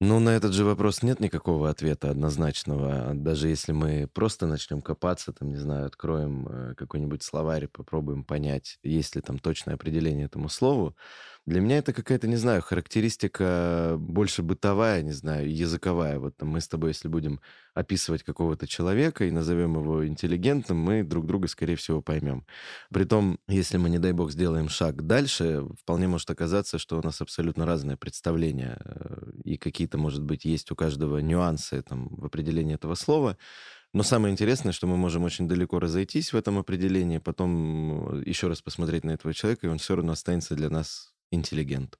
Ну, 0.00 0.20
на 0.20 0.30
этот 0.30 0.52
же 0.52 0.64
вопрос 0.64 1.02
нет 1.02 1.18
никакого 1.18 1.68
ответа 1.68 2.10
однозначного. 2.10 3.14
Даже 3.14 3.48
если 3.48 3.72
мы 3.72 4.06
просто 4.06 4.46
начнем 4.46 4.80
копаться, 4.80 5.32
там, 5.32 5.48
не 5.48 5.56
знаю, 5.56 5.86
откроем 5.86 6.46
э, 6.48 6.74
какой-нибудь 6.76 7.24
словарь, 7.24 7.66
попробуем 7.66 8.22
понять, 8.22 8.78
есть 8.84 9.16
ли 9.16 9.22
там 9.22 9.40
точное 9.40 9.74
определение 9.74 10.26
этому 10.26 10.48
слову, 10.50 10.94
для 11.48 11.62
меня 11.62 11.78
это 11.78 11.94
какая-то, 11.94 12.28
не 12.28 12.36
знаю, 12.36 12.60
характеристика 12.60 13.96
больше 13.98 14.42
бытовая, 14.42 15.00
не 15.00 15.12
знаю, 15.12 15.50
языковая. 15.50 16.18
Вот 16.18 16.36
там 16.36 16.50
мы 16.50 16.60
с 16.60 16.68
тобой, 16.68 16.90
если 16.90 17.08
будем 17.08 17.40
описывать 17.72 18.22
какого-то 18.22 18.66
человека 18.66 19.24
и 19.24 19.30
назовем 19.30 19.76
его 19.76 20.06
интеллигентным, 20.06 20.76
мы 20.76 21.02
друг 21.02 21.26
друга, 21.26 21.48
скорее 21.48 21.76
всего, 21.76 22.02
поймем. 22.02 22.44
Притом, 22.92 23.38
если 23.48 23.78
мы, 23.78 23.88
не 23.88 23.98
дай 23.98 24.12
бог, 24.12 24.30
сделаем 24.30 24.68
шаг 24.68 25.06
дальше, 25.06 25.64
вполне 25.80 26.06
может 26.06 26.28
оказаться, 26.28 26.78
что 26.78 26.98
у 26.98 27.02
нас 27.02 27.22
абсолютно 27.22 27.64
разное 27.64 27.96
представление, 27.96 28.76
э, 28.84 29.30
и 29.44 29.56
какие-то, 29.56 29.96
может 29.96 30.22
быть, 30.22 30.44
есть 30.44 30.70
у 30.70 30.76
каждого 30.76 31.16
нюансы 31.18 31.80
там, 31.80 32.08
в 32.10 32.26
определении 32.26 32.74
этого 32.74 32.94
слова. 32.94 33.38
Но 33.94 34.02
самое 34.02 34.32
интересное, 34.32 34.72
что 34.72 34.86
мы 34.86 34.98
можем 34.98 35.24
очень 35.24 35.48
далеко 35.48 35.78
разойтись 35.78 36.34
в 36.34 36.36
этом 36.36 36.58
определении, 36.58 37.16
потом 37.16 38.20
еще 38.20 38.48
раз 38.48 38.60
посмотреть 38.60 39.04
на 39.04 39.12
этого 39.12 39.32
человека, 39.32 39.66
и 39.66 39.70
он 39.70 39.78
все 39.78 39.96
равно 39.96 40.12
останется 40.12 40.54
для 40.54 40.68
нас 40.68 41.14
интеллигент. 41.30 41.98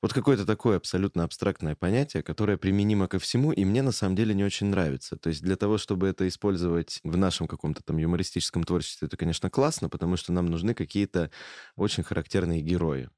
Вот 0.00 0.12
какое-то 0.12 0.44
такое 0.46 0.76
абсолютно 0.76 1.24
абстрактное 1.24 1.76
понятие, 1.76 2.22
которое 2.22 2.56
применимо 2.56 3.08
ко 3.08 3.18
всему, 3.18 3.52
и 3.52 3.64
мне 3.64 3.82
на 3.82 3.92
самом 3.92 4.16
деле 4.16 4.34
не 4.34 4.44
очень 4.44 4.66
нравится. 4.68 5.16
То 5.16 5.28
есть 5.28 5.42
для 5.42 5.56
того, 5.56 5.78
чтобы 5.78 6.08
это 6.08 6.26
использовать 6.28 7.00
в 7.04 7.16
нашем 7.16 7.46
каком-то 7.46 7.82
там 7.82 7.98
юмористическом 7.98 8.64
творчестве, 8.64 9.06
это, 9.06 9.16
конечно, 9.16 9.50
классно, 9.50 9.88
потому 9.88 10.16
что 10.16 10.32
нам 10.32 10.46
нужны 10.46 10.74
какие-то 10.74 11.30
очень 11.76 12.02
характерные 12.02 12.60
герои. 12.62 13.08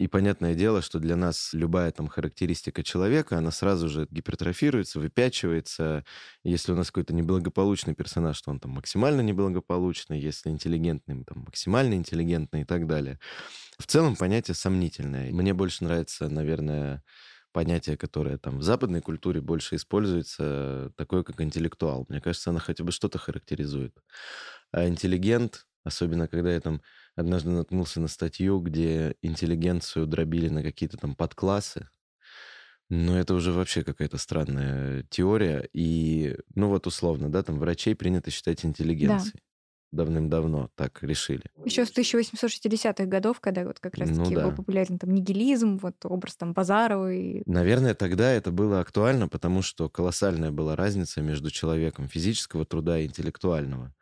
И 0.00 0.06
понятное 0.06 0.54
дело, 0.54 0.80
что 0.80 0.98
для 0.98 1.14
нас 1.14 1.50
любая 1.52 1.90
там 1.92 2.08
характеристика 2.08 2.82
человека, 2.82 3.36
она 3.36 3.50
сразу 3.50 3.86
же 3.90 4.06
гипертрофируется, 4.10 4.98
выпячивается. 4.98 6.06
Если 6.42 6.72
у 6.72 6.74
нас 6.74 6.86
какой-то 6.86 7.12
неблагополучный 7.12 7.94
персонаж, 7.94 8.40
то 8.40 8.50
он 8.50 8.60
там 8.60 8.70
максимально 8.70 9.20
неблагополучный, 9.20 10.18
если 10.18 10.48
интеллигентный, 10.48 11.22
там 11.24 11.40
максимально 11.40 11.92
интеллигентный 11.92 12.62
и 12.62 12.64
так 12.64 12.86
далее. 12.86 13.18
В 13.78 13.86
целом 13.86 14.16
понятие 14.16 14.54
сомнительное. 14.54 15.30
Мне 15.32 15.52
больше 15.52 15.84
нравится, 15.84 16.30
наверное, 16.30 17.02
понятие, 17.52 17.98
которое 17.98 18.38
там 18.38 18.60
в 18.60 18.62
западной 18.62 19.02
культуре 19.02 19.42
больше 19.42 19.76
используется, 19.76 20.92
такое 20.96 21.24
как 21.24 21.42
интеллектуал. 21.42 22.06
Мне 22.08 22.22
кажется, 22.22 22.48
оно 22.48 22.58
хотя 22.58 22.84
бы 22.84 22.92
что-то 22.92 23.18
характеризует. 23.18 23.94
А 24.72 24.88
интеллигент, 24.88 25.66
особенно 25.84 26.26
когда 26.26 26.54
я 26.54 26.60
там 26.62 26.80
однажды 27.16 27.50
наткнулся 27.50 28.00
на 28.00 28.08
статью, 28.08 28.60
где 28.60 29.16
интеллигенцию 29.22 30.06
дробили 30.06 30.48
на 30.48 30.62
какие-то 30.62 30.96
там 30.96 31.14
подклассы. 31.14 31.88
Но 32.90 33.16
это 33.16 33.34
уже 33.34 33.52
вообще 33.52 33.84
какая-то 33.84 34.18
странная 34.18 35.04
теория. 35.10 35.68
И, 35.72 36.36
ну 36.56 36.68
вот 36.68 36.88
условно, 36.88 37.30
да, 37.30 37.42
там 37.44 37.58
врачей 37.58 37.94
принято 37.94 38.30
считать 38.30 38.64
интеллигенцией. 38.64 39.34
Да. 39.34 39.40
Давным-давно 39.92 40.70
так 40.76 41.02
решили. 41.02 41.42
Еще 41.64 41.84
с 41.84 41.90
1860-х 41.90 43.06
годов, 43.06 43.40
когда 43.40 43.64
вот 43.64 43.80
как 43.80 43.96
раз-таки 43.96 44.30
ну, 44.30 44.36
да. 44.36 44.46
был 44.46 44.54
популярен 44.54 44.98
там 44.98 45.12
нигилизм, 45.12 45.78
вот 45.78 45.96
образ 46.04 46.36
там 46.36 46.52
Базарова. 46.52 47.12
И... 47.12 47.42
Наверное, 47.46 47.94
тогда 47.94 48.30
это 48.30 48.52
было 48.52 48.80
актуально, 48.80 49.26
потому 49.26 49.62
что 49.62 49.88
колоссальная 49.88 50.52
была 50.52 50.76
разница 50.76 51.22
между 51.22 51.50
человеком 51.50 52.08
физического 52.08 52.64
труда 52.64 53.00
и 53.00 53.06
интеллектуального. 53.06 53.92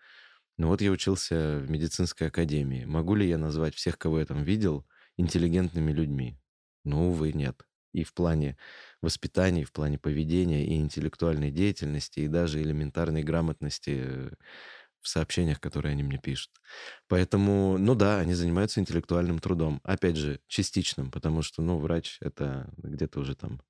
Ну 0.58 0.68
вот 0.68 0.80
я 0.82 0.90
учился 0.90 1.60
в 1.60 1.70
медицинской 1.70 2.26
академии. 2.26 2.84
Могу 2.84 3.14
ли 3.14 3.28
я 3.28 3.38
назвать 3.38 3.74
всех, 3.76 3.96
кого 3.96 4.18
я 4.18 4.26
там 4.26 4.42
видел, 4.42 4.86
интеллигентными 5.16 5.92
людьми? 5.92 6.36
Ну, 6.84 7.10
увы, 7.10 7.32
нет. 7.32 7.62
И 7.92 8.02
в 8.02 8.12
плане 8.12 8.58
воспитания, 9.00 9.62
и 9.62 9.64
в 9.64 9.72
плане 9.72 9.98
поведения, 9.98 10.66
и 10.66 10.76
интеллектуальной 10.76 11.52
деятельности, 11.52 12.20
и 12.20 12.28
даже 12.28 12.60
элементарной 12.60 13.22
грамотности 13.22 14.30
в 15.00 15.08
сообщениях, 15.08 15.60
которые 15.60 15.92
они 15.92 16.02
мне 16.02 16.18
пишут. 16.18 16.50
Поэтому, 17.06 17.78
ну 17.78 17.94
да, 17.94 18.18
они 18.18 18.34
занимаются 18.34 18.80
интеллектуальным 18.80 19.38
трудом. 19.38 19.80
Опять 19.84 20.16
же, 20.16 20.40
частичным, 20.48 21.12
потому 21.12 21.42
что, 21.42 21.62
ну, 21.62 21.78
врач— 21.78 22.18
это 22.20 22.68
где-то 22.76 23.20
уже 23.20 23.36
там 23.36 23.62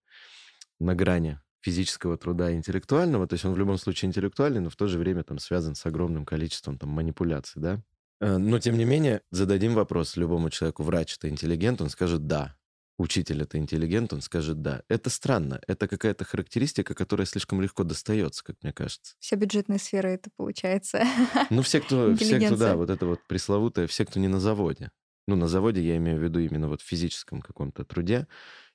на 0.81 0.95
грани 0.95 1.39
физического 1.61 2.17
труда 2.17 2.51
и 2.51 2.55
интеллектуального, 2.55 3.27
то 3.27 3.35
есть 3.35 3.45
он 3.45 3.53
в 3.53 3.59
любом 3.59 3.79
случае 3.79 4.09
интеллектуальный, 4.09 4.61
но 4.61 4.71
в 4.71 4.77
то 4.77 4.87
же 4.87 4.99
время 4.99 5.25
там 5.25 5.39
связан 5.39 5.75
с 5.75 5.85
огромным 5.87 6.25
количеством 6.25 6.79
там 6.79 6.91
манипуляций, 6.91 7.61
да. 7.61 7.83
Э, 8.21 8.37
но, 8.37 8.59
тем 8.59 8.77
не 8.77 8.85
менее, 8.85 9.23
зададим 9.31 9.75
вопрос 9.75 10.17
любому 10.17 10.51
человеку, 10.51 10.83
врач 10.83 11.17
это 11.17 11.29
интеллигент, 11.29 11.81
он 11.81 11.91
скажет 11.91 12.27
«да». 12.27 12.55
Учитель 12.99 13.43
это 13.43 13.59
интеллигент, 13.59 14.13
он 14.13 14.21
скажет 14.23 14.61
«да». 14.61 14.83
Это 14.89 15.09
странно. 15.09 15.61
Это 15.69 15.87
какая-то 15.87 16.25
характеристика, 16.25 16.95
которая 16.95 17.27
слишком 17.27 17.61
легко 17.61 17.85
достается, 17.85 18.43
как 18.43 18.57
мне 18.63 18.73
кажется. 18.73 19.15
Вся 19.21 19.37
бюджетная 19.37 19.79
сфера 19.79 20.09
это 20.09 20.31
получается. 20.37 21.05
Ну, 21.51 21.63
все, 21.63 21.81
кто, 21.81 22.15
все, 22.17 22.41
кто, 22.41 22.57
да, 22.57 22.77
вот 22.77 22.91
это 22.91 23.07
вот 23.07 23.21
пресловутое, 23.29 23.87
все, 23.87 24.05
кто 24.05 24.19
не 24.19 24.27
на 24.27 24.41
заводе. 24.41 24.91
Ну, 25.29 25.37
на 25.37 25.47
заводе 25.47 25.83
я 25.83 25.99
имею 25.99 26.19
в 26.19 26.23
виду 26.23 26.39
именно 26.41 26.69
вот 26.69 26.81
в 26.81 26.87
физическом 26.87 27.43
каком-то 27.43 27.85
труде. 27.85 28.27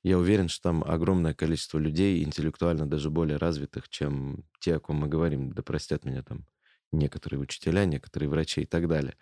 Я 0.03 0.19
уверен, 0.19 0.50
что 0.50 0.62
там 0.69 0.83
огромное 0.83 1.33
количество 1.33 1.79
людей, 1.79 2.24
интеллектуально 2.24 2.86
даже 2.88 3.10
более 3.10 3.38
развитых, 3.38 3.89
чем 3.89 4.45
те, 4.60 4.75
о 4.75 4.79
ком 4.79 4.98
мы 4.98 5.07
говорим. 5.07 5.51
Да 5.51 5.63
простят 5.63 6.05
меня 6.05 6.22
там 6.22 6.45
некоторые 6.91 7.39
учителя, 7.39 7.86
некоторые 7.86 8.29
врачи 8.29 8.62
и 8.62 8.65
так 8.67 8.88
далее. 8.88 9.15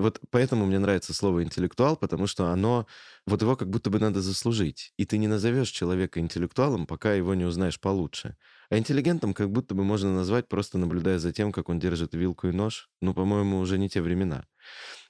Вот 0.00 0.20
поэтому 0.30 0.66
мне 0.66 0.80
нравится 0.80 1.14
слово 1.14 1.44
интеллектуал, 1.44 1.96
потому 1.96 2.26
что 2.26 2.48
оно, 2.48 2.88
вот 3.24 3.40
его 3.40 3.54
как 3.54 3.70
будто 3.70 3.88
бы 3.90 4.00
надо 4.00 4.20
заслужить. 4.20 4.92
И 4.96 5.04
ты 5.06 5.16
не 5.18 5.28
назовешь 5.28 5.70
человека 5.70 6.18
интеллектуалом, 6.18 6.88
пока 6.88 7.12
его 7.14 7.34
не 7.34 7.44
узнаешь 7.44 7.80
получше. 7.80 8.36
А 8.68 8.78
интеллигентом 8.78 9.32
как 9.32 9.52
будто 9.52 9.76
бы 9.76 9.84
можно 9.84 10.12
назвать, 10.12 10.48
просто 10.48 10.76
наблюдая 10.76 11.20
за 11.20 11.32
тем, 11.32 11.52
как 11.52 11.68
он 11.68 11.78
держит 11.78 12.14
вилку 12.14 12.48
и 12.48 12.52
нож. 12.52 12.90
Ну, 13.00 13.14
по-моему, 13.14 13.60
уже 13.60 13.78
не 13.78 13.88
те 13.88 14.02
времена. 14.02 14.44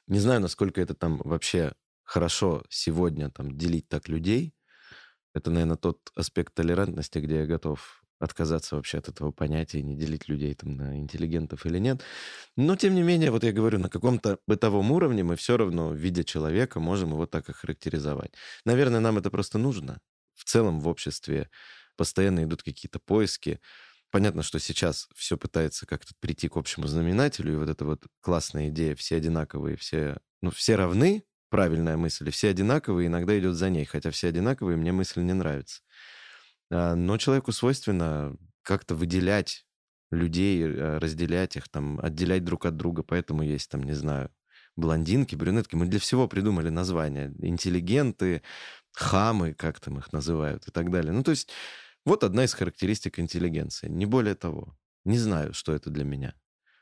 Не 0.09 0.19
знаю, 0.21 0.41
насколько 0.41 0.81
это 0.81 0.95
там 0.95 1.19
вообще 1.25 1.73
хорошо 2.05 2.65
сегодня 2.71 3.31
там 3.31 3.57
делить 3.57 3.89
так 3.89 4.09
людей, 4.09 4.55
это, 5.35 5.51
наверное, 5.51 5.77
тот 5.77 6.11
аспект 6.17 6.55
толерантности, 6.55 7.19
где 7.19 7.41
я 7.41 7.47
готов 7.47 8.03
отказаться 8.21 8.77
вообще 8.77 8.99
от 8.99 9.09
этого 9.09 9.33
понятия, 9.33 9.83
не 9.83 9.97
делить 9.97 10.29
людей 10.29 10.55
там 10.55 10.77
на 10.77 10.99
интеллигентов 10.99 11.67
или 11.67 11.79
нет. 11.79 12.03
Но, 12.57 12.77
тем 12.77 12.95
не 12.95 13.03
менее, 13.03 13.31
вот 13.31 13.45
я 13.45 13.53
говорю, 13.53 13.79
на 13.79 13.91
каком-то 13.91 14.39
бытовом 14.47 14.93
уровне 14.93 15.25
мы 15.25 15.37
все 15.37 15.57
равно, 15.57 15.93
видя 15.95 16.25
человека, 16.25 16.81
можем 16.81 17.11
его 17.13 17.27
так 17.27 17.49
охарактеризовать. 17.51 18.33
Наверное, 18.65 19.01
нам 19.01 19.19
это 19.19 19.31
просто 19.31 19.59
нужно. 19.59 20.01
В 20.35 20.45
целом 20.45 20.81
в 20.81 20.89
обществе 20.89 21.51
постоянно 21.97 22.45
идут 22.45 22.63
какие-то 22.63 23.01
поиски. 23.01 23.61
Понятно, 24.11 24.43
что 24.43 24.59
сейчас 24.59 25.09
все 25.15 25.37
пытается 25.37 25.87
как-то 25.87 26.15
прийти 26.21 26.49
к 26.49 26.57
общему 26.57 26.87
знаменателю, 26.87 27.53
и 27.53 27.57
вот 27.57 27.69
эта 27.69 27.85
вот 27.85 28.07
классная 28.21 28.69
идея, 28.69 28.95
все 28.95 29.17
одинаковые, 29.17 29.77
все, 29.77 30.19
ну, 30.41 30.51
все 30.51 30.77
равны, 30.77 31.25
правильная 31.51 31.97
мысль. 31.97 32.31
все 32.31 32.49
одинаковые, 32.49 33.09
иногда 33.09 33.39
идет 33.39 33.55
за 33.55 33.69
ней, 33.71 33.85
хотя 33.85 34.11
все 34.11 34.29
одинаковые, 34.29 34.77
мне 34.77 34.93
мысль 34.93 35.21
не 35.21 35.35
нравится. 35.35 35.83
А, 36.71 36.95
но 36.95 37.17
человеку 37.19 37.53
свойственно 37.53 38.37
как-то 38.63 38.95
выделять 38.95 39.67
людей, 40.11 40.63
э, 40.63 40.99
разделять 40.99 41.57
их, 41.57 41.69
там, 41.69 41.99
отделять 42.01 42.45
друг 42.45 42.67
от 42.67 42.77
друга. 42.77 43.03
Поэтому 43.03 43.43
есть 43.43 43.71
там, 43.71 43.83
не 43.83 43.95
знаю, 43.95 44.31
блондинки, 44.77 45.35
брюнетки. 45.35 45.75
Мы 45.75 45.87
для 45.87 46.01
всего 46.01 46.29
придумали 46.29 46.69
названия. 46.71 47.33
Интеллигенты, 47.41 48.43
хамы, 48.93 49.55
как 49.55 49.81
там 49.81 49.99
их 49.99 50.13
называют 50.13 50.67
и 50.69 50.71
так 50.71 50.91
далее. 50.91 51.13
Ну, 51.13 51.23
то 51.23 51.31
есть 51.33 51.51
вот 52.09 52.25
одна 52.25 52.45
из 52.45 52.55
характеристик 52.55 53.19
интеллигенции. 53.19 53.89
Не 53.89 54.07
более 54.07 54.35
того. 54.35 54.77
Не 55.05 55.19
знаю, 55.19 55.55
что 55.55 55.73
это 55.73 55.91
для 55.91 56.05
меня. 56.05 56.35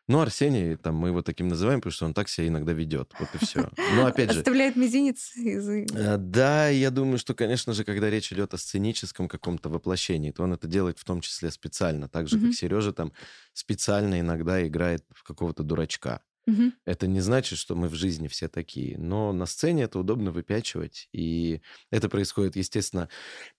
Ну, 0.08 0.20
Арсений, 0.20 0.76
там, 0.76 0.94
мы 0.94 1.08
его 1.08 1.20
таким 1.20 1.48
называем, 1.48 1.80
потому 1.80 1.92
что 1.92 2.06
он 2.06 2.14
так 2.14 2.28
себя 2.28 2.46
иногда 2.46 2.72
ведет. 2.72 3.12
Вот 3.18 3.28
и 3.34 3.38
все. 3.44 3.68
Ну, 3.96 4.06
опять 4.06 4.30
же... 4.30 4.38
Оставляет 4.38 4.76
мизинец 4.76 5.34
из... 5.34 5.68
Э, 5.68 6.16
да, 6.16 6.68
я 6.68 6.92
думаю, 6.92 7.18
что, 7.18 7.34
конечно 7.34 7.72
же, 7.72 7.82
когда 7.82 8.08
речь 8.08 8.32
идет 8.32 8.54
о 8.54 8.58
сценическом 8.58 9.26
каком-то 9.26 9.68
воплощении, 9.68 10.30
то 10.30 10.44
он 10.44 10.52
это 10.52 10.68
делает 10.68 11.00
в 11.00 11.04
том 11.04 11.20
числе 11.20 11.50
специально. 11.50 12.08
Так 12.08 12.28
же, 12.28 12.38
как 12.38 12.54
Сережа 12.54 12.92
там 12.92 13.12
специально 13.52 14.20
иногда 14.20 14.64
играет 14.64 15.04
в 15.12 15.24
какого-то 15.24 15.64
дурачка. 15.64 16.22
Угу. 16.46 16.72
Это 16.84 17.06
не 17.08 17.20
значит, 17.20 17.58
что 17.58 17.74
мы 17.74 17.88
в 17.88 17.94
жизни 17.94 18.28
все 18.28 18.48
такие, 18.48 18.96
но 18.98 19.32
на 19.32 19.46
сцене 19.46 19.84
это 19.84 19.98
удобно 19.98 20.30
выпячивать, 20.30 21.08
и 21.12 21.60
это 21.90 22.08
происходит, 22.08 22.54
естественно, 22.54 23.08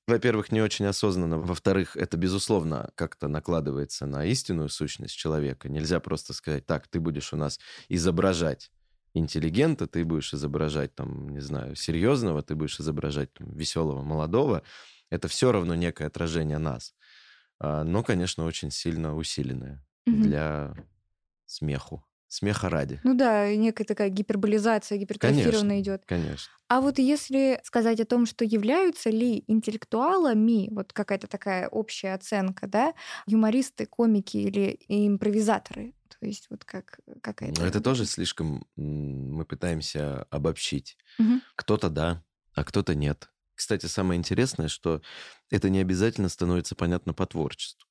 во-первых, 0.08 0.54
не 0.54 0.62
очень 0.62 0.86
осознанно, 0.86 1.38
во-вторых, 1.38 1.98
это, 1.98 2.16
безусловно, 2.16 2.92
как-то 2.96 3.28
накладывается 3.28 4.06
на 4.06 4.26
истинную 4.26 4.70
сущность 4.70 5.18
человека. 5.18 5.68
Нельзя 5.68 6.00
просто 6.00 6.34
сказать, 6.34 6.66
так, 6.66 6.88
ты 6.88 7.02
будешь 7.02 7.34
у 7.34 7.38
нас 7.38 7.60
изображать 7.90 8.72
интеллигента, 9.14 9.88
ты 9.88 10.06
будешь 10.06 10.34
изображать, 10.34 10.96
там, 10.96 11.30
не 11.30 11.42
знаю, 11.42 11.76
серьезного, 11.76 12.42
ты 12.42 12.56
будешь 12.56 12.80
изображать 12.80 13.34
там, 13.34 13.54
веселого, 13.54 14.02
молодого. 14.02 14.64
Это 15.10 15.28
все 15.28 15.52
равно 15.52 15.76
некое 15.76 16.08
отражение 16.08 16.58
нас. 16.58 16.94
А, 17.60 17.84
но, 17.84 18.04
конечно, 18.04 18.46
очень 18.46 18.72
сильно 18.72 19.16
усиленное 19.16 19.86
угу. 20.06 20.18
для 20.18 20.74
смеху. 21.46 22.06
Смеха 22.28 22.70
ради. 22.70 23.00
Ну 23.04 23.14
да, 23.14 23.54
некая 23.56 23.86
такая 23.86 24.10
гиперболизация, 24.10 24.98
гипертрофированная 24.98 25.80
идет. 25.80 26.04
Конечно. 26.06 26.52
А 26.70 26.82
вот 26.82 27.00
если 27.00 27.60
сказать 27.64 28.00
о 28.02 28.06
том, 28.06 28.26
что 28.26 28.44
являются 28.44 29.10
ли 29.10 29.44
интеллектуалами, 29.48 30.68
вот 30.72 30.92
какая-то 30.92 31.28
такая 31.28 31.70
общая 31.70 32.14
оценка, 32.14 32.68
да, 32.68 32.94
юмористы, 33.26 33.86
комики 33.86 34.38
или 34.38 34.80
импровизаторы, 34.88 35.94
то 36.10 36.26
есть 36.26 36.48
вот 36.50 36.66
как 36.66 37.00
какая-то... 37.22 37.62
Но 37.62 37.68
это 37.68 37.80
тоже 37.80 38.06
слишком 38.06 38.68
мы 38.76 39.46
пытаемся 39.46 40.24
обобщить. 40.24 40.98
Мгм. 41.18 41.42
Кто-то 41.56 41.90
да, 41.90 42.24
а 42.54 42.64
кто-то 42.64 42.96
нет. 42.96 43.30
Кстати, 43.56 43.86
самое 43.86 44.18
интересное, 44.20 44.68
что 44.68 45.02
это 45.50 45.70
не 45.70 45.80
обязательно 45.80 46.30
становится 46.30 46.76
понятно 46.76 47.14
по 47.14 47.26
творчеству. 47.26 47.87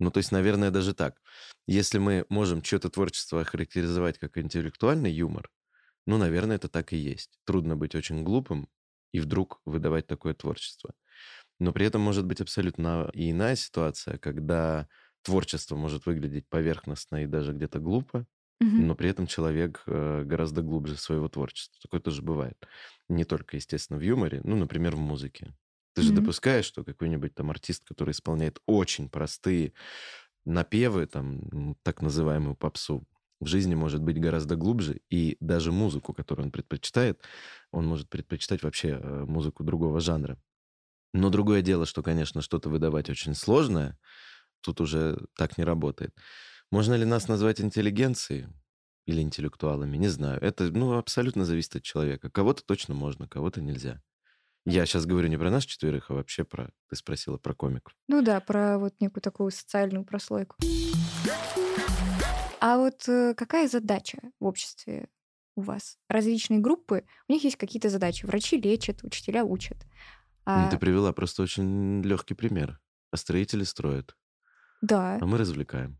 Ну, 0.00 0.10
то 0.12 0.18
есть, 0.18 0.32
наверное, 0.32 0.72
даже 0.72 0.94
так. 0.94 1.22
Если 1.68 1.98
мы 1.98 2.26
можем 2.30 2.64
что-то 2.64 2.90
творчество 2.90 3.42
охарактеризовать 3.42 4.18
как 4.18 4.38
интеллектуальный 4.38 5.12
юмор, 5.12 5.50
ну, 6.06 6.18
наверное, 6.18 6.56
это 6.56 6.68
так 6.68 6.92
и 6.92 6.98
есть. 6.98 7.38
Трудно 7.44 7.76
быть 7.76 7.94
очень 7.96 8.24
глупым 8.24 8.68
и 9.12 9.20
вдруг 9.20 9.60
выдавать 9.66 10.06
такое 10.08 10.34
творчество. 10.34 10.94
Но 11.58 11.72
при 11.72 11.86
этом 11.86 12.00
может 12.00 12.26
быть 12.26 12.40
абсолютно 12.40 13.10
и 13.14 13.30
иная 13.30 13.56
ситуация, 13.56 14.18
когда 14.18 14.88
творчество 15.22 15.76
может 15.76 16.06
выглядеть 16.06 16.48
поверхностно 16.48 17.22
и 17.24 17.26
даже 17.26 17.52
где-то 17.52 17.80
глупо, 17.80 18.26
Мгм. 18.60 18.82
но 18.82 18.94
при 18.94 19.10
этом 19.10 19.26
человек 19.26 19.82
э, 19.86 20.22
гораздо 20.24 20.62
глубже 20.62 20.96
своего 20.96 21.28
творчества. 21.28 21.78
Такое 21.82 22.00
тоже 22.00 22.22
бывает. 22.22 22.56
Не 23.08 23.24
только, 23.24 23.56
естественно, 23.56 23.98
в 23.98 24.02
юморе, 24.02 24.40
ну, 24.44 24.56
например, 24.56 24.96
в 24.96 25.00
музыке. 25.00 25.54
Ты 25.94 26.02
же 26.02 26.12
Мгм. 26.12 26.12
допускаешь, 26.12 26.64
что 26.66 26.84
какой-нибудь 26.84 27.34
там 27.34 27.50
артист, 27.50 27.84
который 27.84 28.12
исполняет 28.12 28.60
очень 28.66 29.08
простые 29.08 29.72
напевы, 30.44 31.06
там, 31.06 31.76
так 31.82 32.02
называемую 32.02 32.56
попсу, 32.56 33.06
в 33.40 33.46
жизни 33.46 33.74
может 33.74 34.02
быть 34.02 34.20
гораздо 34.20 34.56
глубже, 34.56 35.00
и 35.10 35.36
даже 35.40 35.72
музыку, 35.72 36.14
которую 36.14 36.46
он 36.46 36.52
предпочитает, 36.52 37.22
он 37.72 37.86
может 37.86 38.10
предпочитать 38.10 38.62
вообще 38.62 38.90
э, 39.02 39.24
музыку 39.26 39.64
другого 39.64 40.00
жанра. 40.00 40.38
Но 41.12 41.30
другое 41.30 41.62
дело, 41.62 41.86
что, 41.86 42.02
конечно, 42.02 42.40
что-то 42.40 42.68
выдавать 42.68 43.10
очень 43.10 43.34
сложное, 43.34 43.98
тут 44.62 44.80
уже 44.80 45.18
так 45.36 45.58
не 45.58 45.64
работает. 45.64 46.16
Можно 46.70 46.94
ли 46.94 47.04
нас 47.04 47.28
назвать 47.28 47.60
интеллигенцией 47.60 48.48
или 49.06 49.22
интеллектуалами? 49.22 49.96
Не 49.96 50.08
знаю. 50.08 50.40
Это 50.42 50.70
ну, 50.72 50.98
абсолютно 50.98 51.44
зависит 51.46 51.76
от 51.76 51.82
человека. 51.84 52.30
Кого-то 52.30 52.64
точно 52.64 52.94
можно, 52.94 53.28
кого-то 53.28 53.60
нельзя. 53.62 54.02
Я 54.66 54.84
сейчас 54.86 55.06
говорю 55.06 55.28
не 55.28 55.38
про 55.38 55.50
нас 55.50 55.64
четверых, 55.64 56.10
а 56.10 56.14
вообще 56.14 56.44
про... 56.44 56.70
Ты 56.88 56.96
спросила 56.96 57.38
про 57.38 57.54
комиков. 57.54 57.94
Ну 58.08 58.22
да, 58.22 58.40
про 58.40 58.78
вот 58.78 58.94
некую 59.00 59.22
такую 59.22 59.50
социальную 59.50 60.04
прослойку. 60.04 60.56
А 62.60 62.76
вот 62.76 63.08
э, 63.08 63.34
какая 63.34 63.68
задача 63.68 64.18
в 64.38 64.44
обществе 64.44 65.08
у 65.56 65.62
вас? 65.62 65.96
Различные 66.08 66.60
группы, 66.60 67.04
у 67.26 67.32
них 67.32 67.42
есть 67.42 67.56
какие-то 67.56 67.88
задачи. 67.88 68.26
Врачи 68.26 68.60
лечат, 68.60 69.02
учителя 69.02 69.44
учат. 69.44 69.78
Ну, 70.46 70.52
А, 70.52 70.70
Ты 70.70 70.78
привела 70.78 71.12
просто 71.12 71.42
очень 71.42 72.02
легкий 72.02 72.34
пример. 72.34 72.78
А 73.12 73.16
строители 73.16 73.64
строят, 73.64 74.14
да, 74.82 75.16
а 75.20 75.26
мы 75.26 75.36
развлекаем. 75.38 75.98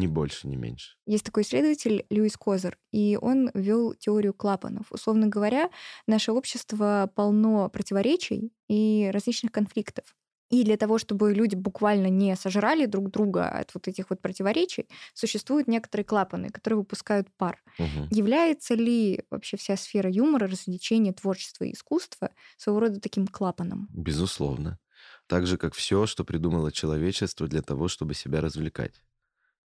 Ни 0.00 0.06
больше, 0.06 0.48
ни 0.48 0.56
меньше. 0.56 0.96
есть 1.06 1.24
такой 1.24 1.44
исследователь 1.44 2.04
Льюис 2.10 2.36
Козер, 2.36 2.78
и 2.92 3.16
он 3.20 3.50
ввел 3.54 3.94
теорию 3.94 4.34
клапанов. 4.34 4.86
Условно 4.90 5.28
говоря, 5.28 5.70
наше 6.06 6.32
общество 6.32 7.10
полно 7.14 7.68
противоречий 7.68 8.52
и 8.68 9.10
различных 9.12 9.52
конфликтов. 9.52 10.16
И 10.50 10.62
для 10.64 10.76
того, 10.76 10.98
чтобы 10.98 11.32
люди 11.34 11.54
буквально 11.56 12.06
не 12.08 12.34
сожрали 12.36 12.86
друг 12.86 13.10
друга 13.10 13.48
от 13.48 13.74
вот 13.74 13.88
этих 13.88 14.10
вот 14.10 14.20
противоречий, 14.20 14.88
существуют 15.14 15.66
некоторые 15.68 16.04
клапаны, 16.04 16.50
которые 16.50 16.78
выпускают 16.78 17.28
пар. 17.36 17.62
Мгм. 17.78 18.10
Является 18.10 18.74
ли 18.74 19.22
вообще 19.30 19.56
вся 19.56 19.76
сфера 19.76 20.10
юмора, 20.10 20.46
развлечения, 20.46 21.12
творчества 21.12 21.64
и 21.64 21.72
искусства 21.72 22.30
своего 22.56 22.80
рода 22.80 23.00
таким 23.00 23.26
клапаном? 23.26 23.90
Безусловно. 23.92 24.78
Так 25.26 25.46
же, 25.46 25.56
как 25.58 25.74
все, 25.74 26.06
что 26.06 26.24
придумало 26.24 26.70
человечество 26.72 27.48
для 27.48 27.62
того, 27.62 27.88
чтобы 27.88 28.14
себя 28.14 28.40
развлекать. 28.40 29.02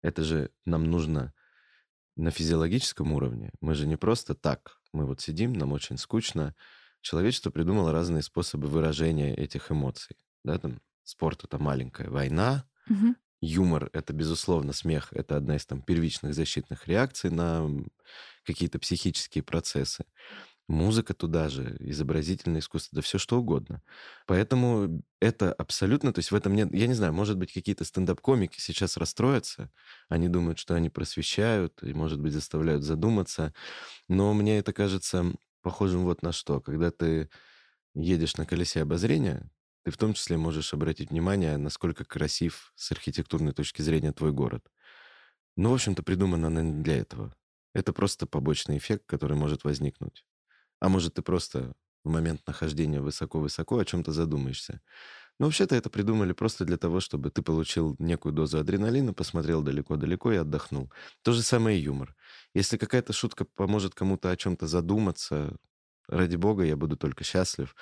Это 0.05 0.23
же 0.23 0.51
нам 0.67 0.85
нужно 0.91 1.35
на 2.17 2.31
физиологическом 2.31 3.13
уровне. 3.13 3.53
Мы 3.61 3.75
же 3.75 3.87
не 3.87 3.97
просто 3.97 4.35
так. 4.35 4.79
Мы 4.93 5.07
вот 5.07 5.21
сидим, 5.21 5.55
нам 5.55 5.73
очень 5.73 5.99
скучно. 5.99 6.55
Человечество 7.01 7.51
придумало 7.51 7.93
разные 7.93 8.23
способы 8.23 8.69
выражения 8.69 9.35
этих 9.35 9.73
эмоций. 9.73 10.17
Да, 10.45 10.59
там 10.59 10.81
спорт— 11.05 11.45
это 11.45 11.59
маленькая 11.59 12.11
война, 12.11 12.67
Мгм. 12.87 13.15
юмор— 13.41 13.91
это, 13.93 14.13
безусловно, 14.13 14.73
смех. 14.73 15.09
Это 15.13 15.37
одна 15.37 15.57
из 15.57 15.67
там 15.67 15.83
первичных 15.83 16.35
защитных 16.35 16.89
реакций 16.89 17.31
на 17.31 17.69
какие-то 18.45 18.79
психические 18.79 19.45
процессы. 19.45 20.07
Музыка 20.67 21.13
туда 21.13 21.51
же, 21.51 21.77
изобразительное 21.81 22.61
искусство, 22.61 22.97
да 22.97 23.03
все 23.03 23.19
что 23.19 23.39
угодно. 23.39 23.83
Поэтому 24.27 25.03
это 25.21 25.53
абсолютно, 25.53 26.11
то 26.13 26.21
есть 26.21 26.31
в 26.31 26.35
этом 26.35 26.55
нет, 26.55 26.73
я 26.75 26.87
не 26.87 26.95
знаю, 26.95 27.13
может 27.13 27.37
быть, 27.37 27.53
какие-то 27.53 27.85
стендап-комики 27.85 28.59
сейчас 28.61 28.97
расстроятся, 28.97 29.71
они 30.09 30.29
думают, 30.29 30.59
что 30.59 30.75
они 30.75 30.89
просвещают 30.89 31.83
и, 31.83 31.93
может 31.93 32.19
быть, 32.19 32.33
заставляют 32.33 32.83
задуматься, 32.83 33.53
но 34.09 34.35
мне 34.35 34.59
это 34.59 34.73
кажется 34.73 35.27
похожим 35.63 36.05
вот 36.05 36.23
на 36.23 36.33
что. 36.33 36.61
Когда 36.61 36.91
ты 36.91 37.31
едешь 37.95 38.37
на 38.37 38.47
колесе 38.47 38.83
обозрения, 38.83 39.51
ты 39.85 39.91
в 39.91 39.99
том 39.99 40.15
числе 40.15 40.37
можешь 40.39 40.75
обратить 40.75 41.11
внимание, 41.11 41.57
насколько 41.59 42.05
красив 42.05 42.73
с 42.77 42.93
архитектурной 42.93 43.53
точки 43.53 43.83
зрения 43.83 44.13
твой 44.13 44.33
город. 44.33 44.67
Ну, 45.57 45.71
в 45.71 45.75
общем-то, 45.75 46.03
придумано 46.03 46.49
она 46.49 46.63
не 46.63 46.83
для 46.83 46.99
этого. 46.99 47.35
Это 47.75 47.93
просто 47.93 48.27
побочный 48.27 48.79
эффект, 48.79 49.05
который 49.07 49.37
может 49.37 49.65
возникнуть. 49.65 50.25
А 50.85 50.91
может, 50.91 51.15
ты 51.15 51.23
просто 51.23 51.73
в 52.05 52.11
момент 52.11 52.43
нахождения 52.47 53.01
высоко-высоко 53.01 53.79
о 53.79 53.87
чем-то 53.87 54.13
задумаешься. 54.13 54.83
Но 55.39 55.47
вообще-то 55.47 55.75
это 55.75 55.89
придумали 55.89 56.35
просто 56.35 56.67
для 56.67 56.77
того, 56.77 57.01
чтобы 57.01 57.31
ты 57.31 57.41
получил 57.41 57.97
некую 57.99 58.35
дозу 58.35 58.59
адреналина, 58.59 59.15
посмотрел 59.15 59.63
далеко-далеко 59.63 60.33
и 60.33 60.37
отдохнул. 60.37 60.93
То 61.23 61.33
же 61.33 61.41
самое 61.41 61.79
и 61.79 61.83
юмор. 61.83 62.15
Если 62.53 62.77
какая-то 62.77 63.15
шутка 63.15 63.47
поможет 63.47 63.95
кому-то 63.95 64.31
о 64.31 64.37
чем-то 64.37 64.67
задуматься, 64.67 65.57
ради 66.07 66.37
бога, 66.37 66.65
я 66.65 66.77
буду 66.77 66.99
только 66.99 67.25
счастлив. 67.25 67.75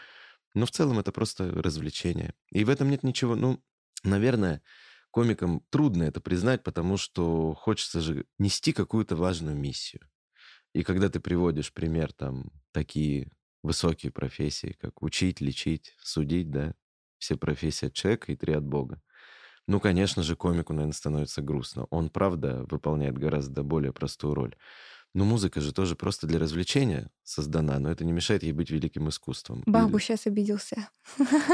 Но 0.54 0.64
в 0.64 0.70
целом 0.70 1.00
это 1.00 1.10
просто 1.10 1.50
развлечение. 1.50 2.34
И 2.52 2.62
в 2.62 2.70
этом 2.70 2.88
нет 2.88 3.02
ничего, 3.02 3.34
ну, 3.34 3.64
наверное, 4.04 4.62
комикам 5.10 5.64
трудно 5.70 6.04
это 6.04 6.20
признать, 6.20 6.62
потому 6.62 6.98
что 6.98 7.52
хочется 7.54 8.00
же 8.00 8.26
нести 8.38 8.72
какую-то 8.72 9.16
важную 9.16 9.56
миссию. 9.56 10.02
И 10.74 10.82
когда 10.82 11.08
ты 11.08 11.20
приводишь 11.20 11.72
пример 11.72 12.12
там 12.12 12.50
такие 12.72 13.30
высокие 13.62 14.10
профессии, 14.10 14.76
как 14.80 15.02
учить, 15.02 15.40
лечить, 15.40 15.94
судить, 16.00 16.50
да, 16.50 16.74
все 17.18 17.36
профессии 17.36 17.86
от 17.86 17.92
человека 17.92 18.32
и 18.32 18.36
три 18.36 18.54
от 18.54 18.64
Бога. 18.64 19.00
Ну, 19.68 19.78
конечно 19.78 20.22
же, 20.22 20.34
комику, 20.34 20.72
наверное, 20.72 20.92
становится 20.94 21.40
грустно. 21.40 21.86
Он, 21.90 22.10
правда, 22.10 22.66
выполняет 22.68 23.16
гораздо 23.16 23.62
более 23.62 23.92
простую 23.92 24.34
роль. 24.34 24.56
Но 25.14 25.24
музыка 25.24 25.60
же 25.60 25.72
тоже 25.72 25.94
просто 25.94 26.26
для 26.26 26.38
развлечения 26.38 27.10
создана, 27.22 27.78
но 27.78 27.90
это 27.90 28.02
не 28.04 28.12
мешает 28.12 28.42
ей 28.42 28.52
быть 28.52 28.70
великим 28.70 29.08
искусством. 29.10 29.62
Бабу 29.66 29.98
И- 29.98 30.00
сейчас 30.00 30.26
обиделся. 30.26 30.88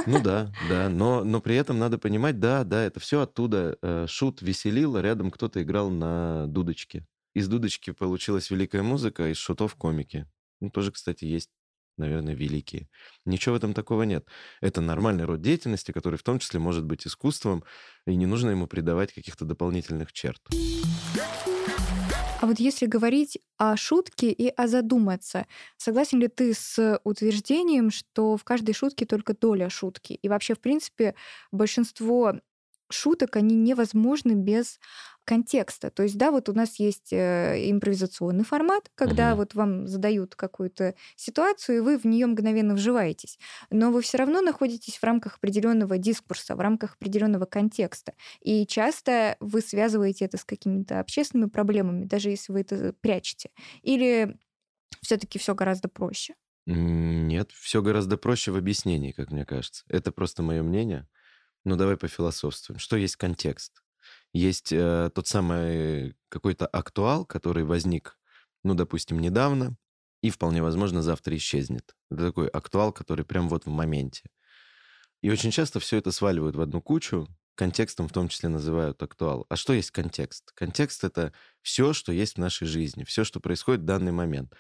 ну 0.06 0.20
да, 0.22 0.52
да, 0.70 0.88
но, 0.88 1.24
но 1.24 1.40
при 1.40 1.56
этом 1.56 1.78
надо 1.78 1.98
понимать, 1.98 2.38
да, 2.38 2.62
да, 2.64 2.82
это 2.84 3.00
все 3.00 3.20
оттуда. 3.20 3.76
Э, 3.82 4.06
Шут 4.08 4.42
веселил, 4.42 4.96
а 4.96 5.02
рядом 5.02 5.30
кто-то 5.32 5.60
играл 5.60 5.90
на 5.90 6.46
дудочке. 6.46 7.04
Из 7.34 7.48
дудочки 7.48 7.90
получилась 7.90 8.50
великая 8.50 8.82
музыка, 8.82 9.30
из 9.30 9.36
шутов 9.36 9.74
комики. 9.74 10.26
Ну, 10.60 10.70
тоже, 10.70 10.92
кстати, 10.92 11.24
есть, 11.24 11.50
наверное, 11.96 12.34
великие. 12.34 12.88
Ничего 13.24 13.54
в 13.54 13.58
этом 13.58 13.74
такого 13.74 14.02
нет. 14.02 14.26
Это 14.60 14.80
нормальный 14.80 15.24
род 15.24 15.40
деятельности, 15.40 15.92
который 15.92 16.18
в 16.18 16.22
том 16.22 16.38
числе 16.38 16.58
может 16.58 16.84
быть 16.84 17.06
искусством, 17.06 17.64
и 18.06 18.16
не 18.16 18.26
нужно 18.26 18.50
ему 18.50 18.66
придавать 18.66 19.12
каких-то 19.12 19.44
дополнительных 19.44 20.12
черт. 20.12 20.40
А 22.40 22.46
вот 22.46 22.60
если 22.60 22.86
говорить 22.86 23.38
о 23.56 23.76
шутке 23.76 24.30
и 24.30 24.46
о 24.48 24.68
задуматься, 24.68 25.46
согласен 25.76 26.20
ли 26.20 26.28
ты 26.28 26.54
с 26.54 27.00
утверждением, 27.02 27.90
что 27.90 28.36
в 28.36 28.44
каждой 28.44 28.74
шутке 28.74 29.06
только 29.06 29.34
доля 29.34 29.68
шутки? 29.68 30.12
И 30.12 30.28
вообще, 30.28 30.54
в 30.54 30.60
принципе, 30.60 31.16
большинство 31.50 32.34
шуток, 32.90 33.34
они 33.36 33.56
невозможны 33.56 34.32
без 34.32 34.78
контекста. 35.28 35.90
То 35.90 36.02
есть, 36.04 36.16
да, 36.16 36.30
вот 36.30 36.48
у 36.48 36.54
нас 36.54 36.76
есть 36.80 37.12
э, 37.12 37.70
импровизационный 37.70 38.44
формат, 38.44 38.90
когда 38.94 39.34
Мгм. 39.34 39.36
вот 39.36 39.54
вам 39.54 39.86
задают 39.86 40.34
какую-то 40.34 40.94
ситуацию, 41.16 41.78
и 41.78 41.80
вы 41.80 41.98
в 41.98 42.04
нее 42.06 42.26
мгновенно 42.26 42.74
вживаетесь. 42.74 43.38
Но 43.70 43.90
вы 43.92 44.00
все 44.02 44.16
равно 44.18 44.40
находитесь 44.40 44.96
в 44.96 45.04
рамках 45.04 45.36
определенного 45.36 45.98
дискурса, 45.98 46.56
в 46.56 46.60
рамках 46.60 46.94
определенного 46.94 47.44
контекста. 47.44 48.14
И 48.40 48.66
часто 48.66 49.36
вы 49.40 49.60
связываете 49.60 50.24
это 50.24 50.38
с 50.38 50.44
какими-то 50.44 51.00
общественными 51.00 51.50
проблемами, 51.50 52.04
даже 52.04 52.30
если 52.30 52.52
вы 52.52 52.60
это 52.62 52.94
прячете. 53.00 53.50
Или 53.82 54.36
все-таки 55.02 55.38
все 55.38 55.54
гораздо 55.54 55.88
проще. 55.88 56.34
Нет, 56.66 57.50
все 57.52 57.82
гораздо 57.82 58.16
проще 58.18 58.50
в 58.52 58.56
объяснении, 58.56 59.12
как 59.12 59.30
мне 59.30 59.44
кажется. 59.46 59.84
Это 59.88 60.12
просто 60.12 60.42
мое 60.42 60.62
мнение. 60.62 61.08
Но 61.64 61.76
давай 61.76 61.96
пофилософствуем. 61.96 62.80
Что 62.80 62.96
есть 62.96 63.16
контекст? 63.16 63.82
Есть 64.32 64.72
э, 64.72 65.10
тот 65.14 65.26
самый 65.26 66.16
какой-то 66.28 66.66
актуал, 66.66 67.24
который 67.24 67.64
возник, 67.64 68.18
ну, 68.62 68.74
допустим, 68.74 69.18
недавно, 69.20 69.76
и 70.22 70.30
вполне 70.30 70.62
возможно 70.62 71.02
завтра 71.02 71.36
исчезнет. 71.36 71.94
Это 72.10 72.26
такой 72.26 72.48
актуал, 72.48 72.92
который 72.92 73.24
прям 73.24 73.48
вот 73.48 73.66
в 73.66 73.70
моменте. 73.70 74.24
И 75.22 75.30
очень 75.30 75.50
часто 75.50 75.80
все 75.80 75.96
это 75.96 76.12
сваливают 76.12 76.56
в 76.56 76.60
одну 76.60 76.80
кучу, 76.80 77.28
контекстом 77.54 78.08
в 78.08 78.12
том 78.12 78.28
числе 78.28 78.48
называют 78.48 79.02
актуал. 79.02 79.46
А 79.48 79.56
что 79.56 79.72
есть 79.72 79.90
контекст? 79.90 80.52
Контекст— 80.54 81.02
это 81.04 81.32
все, 81.60 81.92
что 81.92 82.12
есть 82.12 82.36
в 82.36 82.40
нашей 82.40 82.66
жизни, 82.68 83.04
все, 83.04 83.24
что 83.24 83.40
происходит 83.40 83.82
в 83.82 83.86
данный 83.86 84.12
момент. 84.12 84.54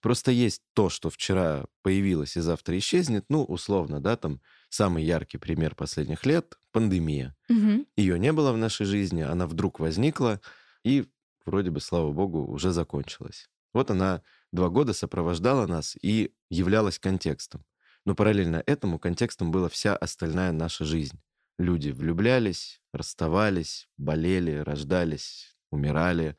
Просто 0.00 0.32
есть 0.32 0.62
то, 0.74 0.90
что 0.90 1.08
вчера 1.08 1.64
появилось 1.82 2.36
и 2.36 2.40
завтра 2.40 2.76
исчезнет, 2.76 3.24
ну, 3.28 3.44
условно, 3.44 4.00
да, 4.00 4.16
там 4.16 4.40
самый 4.72 5.04
яркий 5.04 5.38
пример 5.38 5.74
последних 5.74 6.24
лет— 6.24 6.58
пандемия. 6.72 7.36
Угу. 7.48 7.86
Ее 7.96 8.18
не 8.18 8.32
было 8.32 8.52
в 8.52 8.56
нашей 8.56 8.86
жизни, 8.86 9.22
она 9.22 9.46
вдруг 9.46 9.80
возникла, 9.80 10.40
и 10.84 11.06
вроде 11.44 11.70
бы, 11.70 11.80
слава 11.80 12.12
богу, 12.12 12.44
уже 12.46 12.72
закончилась. 12.72 13.50
Вот 13.74 13.90
она 13.90 14.22
два 14.50 14.68
года 14.68 14.92
сопровождала 14.92 15.66
нас 15.66 15.96
и 16.00 16.34
являлась 16.50 16.98
контекстом. 16.98 17.64
Но 18.04 18.14
параллельно 18.14 18.62
этому 18.66 18.98
контекстом 18.98 19.50
была 19.50 19.68
вся 19.68 19.96
остальная 19.96 20.52
наша 20.52 20.84
жизнь. 20.84 21.20
Люди 21.58 21.90
влюблялись, 21.90 22.80
расставались, 22.92 23.88
болели, 23.96 24.56
рождались, 24.56 25.56
умирали, 25.70 26.36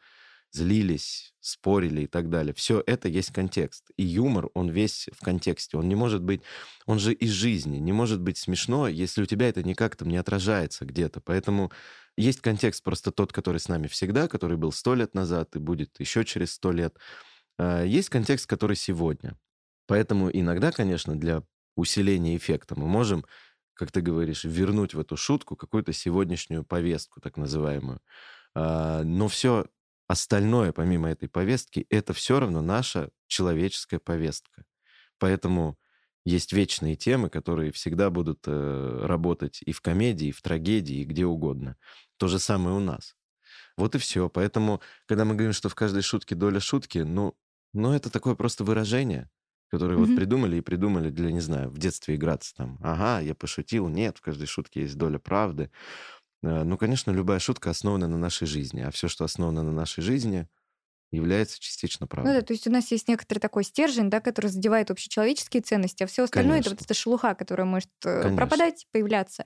злились, 0.54 1.34
спорили 1.39 2.02
и 2.04 2.08
так 2.08 2.30
далее. 2.30 2.54
Все 2.54 2.82
это 2.86 3.10
есть 3.10 3.32
контекст. 3.32 3.89
И 3.98 4.04
юмор, 4.04 4.50
он 4.54 4.70
весь 4.70 5.10
в 5.12 5.24
контексте. 5.24 5.78
Он 5.78 5.89
не 5.89 5.96
может 5.96 6.22
быть, 6.22 6.42
он 6.86 7.00
же 7.00 7.13
из 7.13 7.32
жизни. 7.32 7.78
Не 7.78 7.92
может 7.92 8.22
быть 8.22 8.38
смешно, 8.38 8.88
если 8.88 9.24
у 9.24 9.26
тебя 9.26 9.50
это 9.50 9.63
никак 9.63 9.96
там 9.96 10.10
не 10.10 10.18
отражается 10.18 10.86
где-то. 10.86 11.22
Поэтому 11.22 11.72
есть 12.16 12.42
контекст 12.42 12.84
просто 12.84 13.12
тот, 13.12 13.34
который 13.34 13.58
с 13.58 13.68
нами 13.68 13.88
всегда, 13.88 14.28
который 14.28 14.56
был 14.56 14.72
сто 14.72 14.94
лет 14.94 15.16
назад 15.16 15.56
и 15.56 15.60
будет 15.60 16.00
еще 16.00 16.24
через 16.24 16.54
сто 16.54 16.72
лет. 16.72 16.98
А, 17.58 17.84
есть 17.84 18.10
контекст, 18.10 18.46
который 18.46 18.76
сегодня. 18.76 19.38
Поэтому 19.88 20.30
иногда, 20.32 20.72
конечно, 20.72 21.20
для 21.20 21.44
усиления 21.76 22.38
эффекта 22.38 22.80
мы 22.80 22.88
можем, 22.88 23.26
как 23.74 23.92
ты 23.92 24.02
говоришь, 24.02 24.44
вернуть 24.44 24.94
в 24.94 25.00
эту 25.00 25.18
шутку 25.18 25.56
какую-то 25.56 25.94
сегодняшнюю 25.94 26.63
повестку, 26.63 27.20
так 27.22 27.38
называемую. 27.38 28.00
А, 28.54 29.04
но 29.04 29.28
все 29.28 29.66
остальное, 30.08 30.72
помимо 30.72 31.10
этой 31.10 31.30
повестки, 31.30 31.86
это 31.89 32.13
все 32.13 32.39
равно 32.39 32.62
наша 32.62 33.10
человеческая 33.28 34.00
повестка. 34.00 34.66
Поэтому 35.18 35.78
есть 36.26 36.54
вечные 36.54 36.96
темы, 36.96 37.30
которые 37.30 37.72
всегда 37.72 38.10
будут 38.10 38.44
э, 38.48 39.06
работать 39.06 39.62
и 39.66 39.72
в 39.72 39.82
комедии, 39.82 40.28
и 40.28 40.32
в 40.32 40.42
трагедии, 40.42 40.98
и 40.98 41.06
где 41.06 41.26
угодно. 41.26 41.76
То 42.18 42.28
же 42.28 42.39
самое 42.39 42.76
у 42.76 42.80
нас. 42.80 43.16
Вот 43.76 43.96
и 43.96 43.98
все. 43.98 44.30
Поэтому, 44.30 44.82
когда 45.06 45.26
мы 45.26 45.34
говорим, 45.36 45.54
что 45.54 45.68
в 45.68 45.76
каждой 45.76 46.02
шутке 46.02 46.36
доля 46.36 46.60
шутки, 46.60 47.00
ну, 47.00 47.36
ну 47.74 47.94
это 47.94 48.10
такое 48.10 48.36
просто 48.36 48.63
выражение, 48.63 49.30
которое 49.70 49.98
mm-hmm. 49.98 50.06
вот 50.06 50.16
придумали 50.16 50.58
и 50.58 50.62
придумали 50.62 51.10
для, 51.10 51.32
не 51.32 51.42
знаю, 51.42 51.70
в 51.70 51.78
детстве 51.78 52.16
играться 52.16 52.54
там. 52.56 52.78
Ага, 52.82 53.20
я 53.22 53.36
пошутил. 53.36 53.89
Нет, 53.89 54.18
в 54.18 54.22
каждой 54.22 54.48
шутке 54.48 54.82
есть 54.82 54.96
доля 54.98 55.20
правды. 55.20 55.72
Э, 56.44 56.64
ну, 56.64 56.78
конечно, 56.78 57.12
любая 57.12 57.40
шутка 57.40 57.70
основана 57.70 58.08
на 58.08 58.18
нашей 58.18 58.46
жизни, 58.46 58.82
а 58.82 58.92
все, 58.92 59.08
что 59.08 59.24
основано 59.24 59.64
на 59.64 59.72
нашей 59.72 60.02
жизни, 60.02 60.48
является 61.12 61.60
частично 61.60 62.08
правдой. 62.08 62.34
Ну 62.34 62.40
да, 62.40 62.46
то 62.46 62.54
есть 62.54 62.68
у 62.68 62.72
нас 62.72 62.92
есть 62.92 63.08
некоторый 63.08 63.40
такой 63.40 63.64
стержень, 63.64 64.10
да, 64.10 64.20
который 64.20 64.48
задевает 64.48 64.92
общечеловеческие 64.92 65.62
ценности, 65.62 66.04
а 66.04 66.08
все 66.08 66.24
остальное 66.24 66.54
Конечно. 66.54 66.72
это 66.72 66.76
вот 66.76 66.86
эта 66.86 66.94
шелуха, 66.94 67.36
которая 67.36 67.66
может 67.66 67.90
э, 68.04 68.24
Конечно. 68.24 68.38
пропадать, 68.38 68.88
появляться 68.92 69.46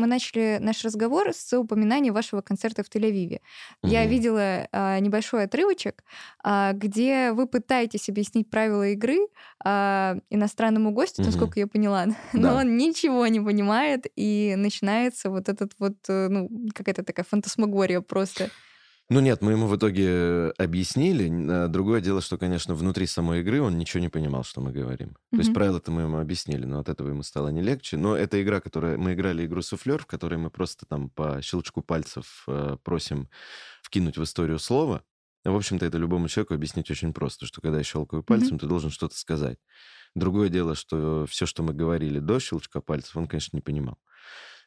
мы 0.00 0.06
начали 0.06 0.58
наш 0.60 0.84
разговор 0.84 1.32
с 1.32 1.56
упоминания 1.58 2.10
вашего 2.12 2.40
концерта 2.40 2.82
в 2.82 2.88
Тель-Авиве. 2.88 3.40
Угу. 3.82 3.92
Я 3.92 4.06
видела 4.06 4.68
а, 4.72 4.98
небольшой 4.98 5.44
отрывочек, 5.44 6.02
а, 6.42 6.72
где 6.72 7.32
вы 7.32 7.46
пытаетесь 7.46 8.08
объяснить 8.08 8.50
правила 8.50 8.88
игры 8.88 9.18
а, 9.64 10.16
иностранному 10.30 10.90
гостю, 10.90 11.22
угу. 11.22 11.30
насколько 11.30 11.60
я 11.60 11.66
поняла, 11.66 12.06
но 12.32 12.42
да. 12.42 12.56
он 12.56 12.76
ничего 12.76 13.26
не 13.26 13.40
понимает, 13.40 14.06
и 14.16 14.54
начинается 14.56 15.30
вот 15.30 15.48
этот 15.48 15.72
вот, 15.78 15.96
э, 16.08 16.28
ну, 16.28 16.48
какая-то 16.74 17.04
такая 17.04 17.24
фантасмагория 17.28 18.00
просто. 18.00 18.50
Ну 19.10 19.18
нет, 19.18 19.42
мы 19.42 19.52
ему 19.52 19.66
в 19.66 19.76
итоге 19.76 20.52
объяснили. 20.56 21.28
А 21.50 21.66
другое 21.66 22.00
дело, 22.00 22.20
что, 22.20 22.38
конечно, 22.38 22.76
внутри 22.76 23.06
самой 23.06 23.40
игры 23.40 23.60
он 23.60 23.76
ничего 23.76 24.00
не 24.00 24.08
понимал, 24.08 24.44
что 24.44 24.60
мы 24.60 24.70
говорим. 24.70 25.08
Mm-hmm. 25.08 25.30
То 25.32 25.36
есть 25.38 25.52
правила-то 25.52 25.90
мы 25.90 26.02
ему 26.02 26.18
объяснили, 26.18 26.64
но 26.64 26.78
от 26.78 26.88
этого 26.88 27.08
ему 27.08 27.24
стало 27.24 27.48
не 27.48 27.60
легче. 27.60 27.96
Но 27.96 28.16
это 28.16 28.40
игра, 28.40 28.60
которая... 28.60 28.96
Мы 28.96 29.14
играли 29.14 29.44
игру 29.44 29.62
«Суфлер», 29.62 29.98
в 29.98 30.06
которой 30.06 30.38
мы 30.38 30.48
просто 30.48 30.86
там 30.86 31.10
по 31.10 31.42
щелчку 31.42 31.82
пальцев 31.82 32.44
э, 32.46 32.76
просим 32.84 33.28
вкинуть 33.82 34.16
в 34.16 34.22
историю 34.22 34.60
слово. 34.60 35.02
В 35.44 35.56
общем-то, 35.56 35.84
это 35.84 35.98
любому 35.98 36.28
человеку 36.28 36.54
объяснить 36.54 36.88
очень 36.88 37.12
просто, 37.12 37.46
что 37.46 37.60
когда 37.60 37.78
я 37.78 37.84
щелкаю 37.84 38.22
пальцем, 38.22 38.56
mm-hmm. 38.56 38.60
ты 38.60 38.66
должен 38.66 38.90
что-то 38.90 39.18
сказать. 39.18 39.58
Другое 40.14 40.50
дело, 40.50 40.76
что 40.76 41.26
все, 41.28 41.46
что 41.46 41.64
мы 41.64 41.74
говорили 41.74 42.20
до 42.20 42.38
щелчка 42.38 42.80
пальцев, 42.80 43.16
он, 43.16 43.26
конечно, 43.26 43.56
не 43.56 43.60
понимал. 43.60 43.98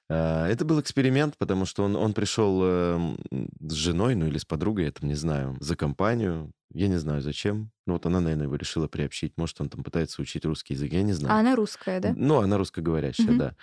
А, 0.10 0.48
это 0.48 0.66
был 0.66 0.80
эксперимент, 0.80 1.38
потому 1.38 1.66
что 1.66 1.84
он, 1.84 1.96
он 1.96 2.14
пришел 2.14 2.62
э, 2.64 3.16
с 3.62 3.74
женой, 3.74 4.16
ну 4.16 4.28
или 4.28 4.38
с 4.38 4.46
подругой, 4.46 4.86
я 4.86 4.92
там 4.92 5.08
не 5.08 5.16
знаю, 5.16 5.58
за 5.60 5.76
компанию. 5.76 6.52
Я 6.76 6.88
не 6.88 6.98
знаю, 6.98 7.22
зачем. 7.22 7.70
Ну 7.86 7.94
вот 7.94 8.06
она, 8.08 8.20
наверное, 8.20 8.46
его 8.46 8.56
решила 8.56 8.88
приобщить. 8.88 9.34
Может, 9.38 9.62
он 9.62 9.70
там 9.70 9.84
пытается 9.84 10.22
учить 10.24 10.44
русский 10.44 10.74
язык, 10.74 10.92
я 10.92 11.04
не 11.04 11.14
знаю. 11.14 11.36
А 11.36 11.40
она 11.40 11.56
русская, 11.56 12.00
да? 12.00 12.14
Ну, 12.16 12.40
она 12.40 12.58
русскоговорящая, 12.58 13.28
угу. 13.28 13.38
да. 13.38 13.56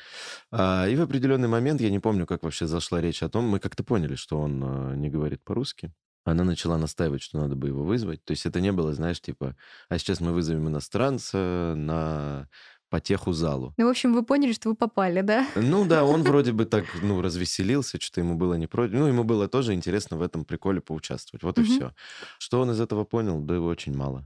А, 0.53 0.87
и 0.89 0.95
в 0.95 1.03
определенный 1.03 1.49
момент, 1.49 1.81
я 1.81 1.91
не 1.91 1.99
помню, 1.99 2.25
как 2.25 2.45
вообще 2.45 2.69
зашла 2.69 3.01
речь 3.01 3.25
о 3.25 3.29
том, 3.29 3.47
мы 3.47 3.59
как-то 3.59 3.83
поняли, 3.83 4.15
что 4.15 4.41
он 4.41 4.63
э, 4.63 4.95
не 4.95 5.11
говорит 5.11 5.43
по-русски. 5.43 5.93
Она 6.25 6.45
начала 6.45 6.79
настаивать, 6.79 7.23
что 7.23 7.39
надо 7.39 7.57
бы 7.57 7.69
его 7.69 7.83
вызвать. 7.83 8.25
То 8.25 8.31
есть 8.31 8.47
это 8.47 8.61
не 8.61 8.71
было, 8.71 8.95
знаешь, 8.95 9.21
типа, 9.21 9.57
а 9.89 9.99
сейчас 9.99 10.21
мы 10.21 10.33
вызовем 10.33 10.69
иностранца 10.69 11.75
на 11.77 12.49
потеху 12.91 13.33
залу. 13.33 13.73
Ну, 13.79 13.87
в 13.87 13.89
общем, 13.89 14.13
вы 14.13 14.23
поняли, 14.23 14.53
что 14.53 14.69
вы 14.69 14.75
попали, 14.75 15.23
да? 15.23 15.47
Ну 15.55 15.87
да, 15.87 16.05
он 16.05 16.23
вроде 16.31 16.53
бы 16.53 16.67
так, 16.67 16.85
ну, 17.03 17.23
развеселился, 17.23 17.99
что-то 18.01 18.21
ему 18.21 18.35
было 18.35 18.55
не 18.55 18.67
против. 18.67 18.95
Ну, 18.95 19.07
ему 19.07 19.25
было 19.25 19.49
тоже 19.49 19.73
интересно 19.73 20.17
в 20.17 20.23
этом 20.23 20.45
приколе 20.45 20.81
поучаствовать. 20.81 21.43
Вот 21.43 21.59
и 21.59 21.63
все. 21.63 21.93
Что 22.39 22.61
он 22.61 22.71
из 22.73 22.81
этого 22.81 23.05
понял? 23.05 23.41
Да 23.41 23.55
его 23.55 23.67
очень 23.67 23.97
мало. 23.97 24.25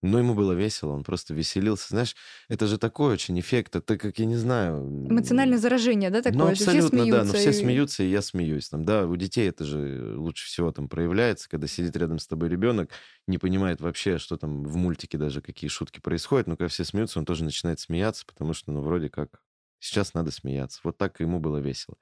Но 0.00 0.18
ему 0.18 0.34
было 0.34 0.52
весело, 0.52 0.92
он 0.92 1.02
просто 1.02 1.34
веселился. 1.34 1.88
Знаешь, 1.88 2.14
это 2.48 2.66
же 2.68 2.78
такой 2.78 3.12
очень 3.12 3.38
эффект, 3.40 3.74
это 3.74 3.98
как, 3.98 4.18
я 4.18 4.26
не 4.26 4.36
знаю... 4.36 4.78
Эмоциональное 5.08 5.58
заражение, 5.58 6.10
да, 6.10 6.22
такое? 6.22 6.38
Ну, 6.38 6.50
абсолютно, 6.50 7.02
все 7.02 7.10
да, 7.12 7.24
но 7.24 7.32
все 7.32 7.50
и... 7.50 7.52
смеются, 7.52 8.04
и 8.04 8.10
я 8.10 8.22
смеюсь. 8.22 8.68
Там, 8.68 8.84
да, 8.84 9.06
у 9.06 9.16
детей 9.16 9.48
это 9.48 9.64
же 9.64 10.14
лучше 10.16 10.46
всего 10.46 10.70
там 10.70 10.88
проявляется, 10.88 11.48
когда 11.48 11.66
сидит 11.66 11.96
рядом 11.96 12.20
с 12.20 12.28
тобой 12.28 12.48
ребенок, 12.48 12.90
не 13.26 13.38
понимает 13.38 13.80
вообще, 13.80 14.18
что 14.18 14.36
там 14.36 14.62
в 14.64 14.76
мультике 14.76 15.18
даже, 15.18 15.40
какие 15.40 15.68
шутки 15.68 15.98
происходят, 15.98 16.46
но 16.46 16.56
когда 16.56 16.68
все 16.68 16.84
смеются, 16.84 17.18
он 17.18 17.24
тоже 17.24 17.42
начинает 17.42 17.80
смеяться, 17.80 18.24
потому 18.24 18.52
что, 18.52 18.70
ну, 18.70 18.82
вроде 18.82 19.08
как 19.08 19.40
Сейчас 19.80 20.14
надо 20.14 20.30
смеяться. 20.30 20.80
Вот 20.84 20.98
так 20.98 21.20
ему 21.20 21.40
было 21.40 21.58
весело. 21.58 21.96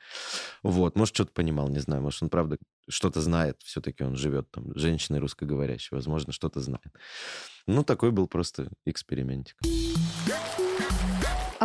Вот, 0.62 0.96
может, 0.96 1.14
что-то 1.14 1.32
понимал, 1.32 1.68
не 1.68 1.78
знаю. 1.78 2.02
Может, 2.02 2.22
он, 2.22 2.30
правда, 2.30 2.58
что-то 2.88 3.20
знает. 3.20 3.60
Все-таки 3.62 4.02
он 4.02 4.16
живет 4.16 4.50
там, 4.50 4.74
женщиной 4.74 5.18
русскоговорящей. 5.18 5.94
Возможно, 5.94 6.32
что-то 6.32 6.60
знает. 6.60 6.92
Ну, 7.66 7.84
такой 7.84 8.12
был 8.12 8.28
просто 8.28 8.70
экспериментик. 8.84 9.56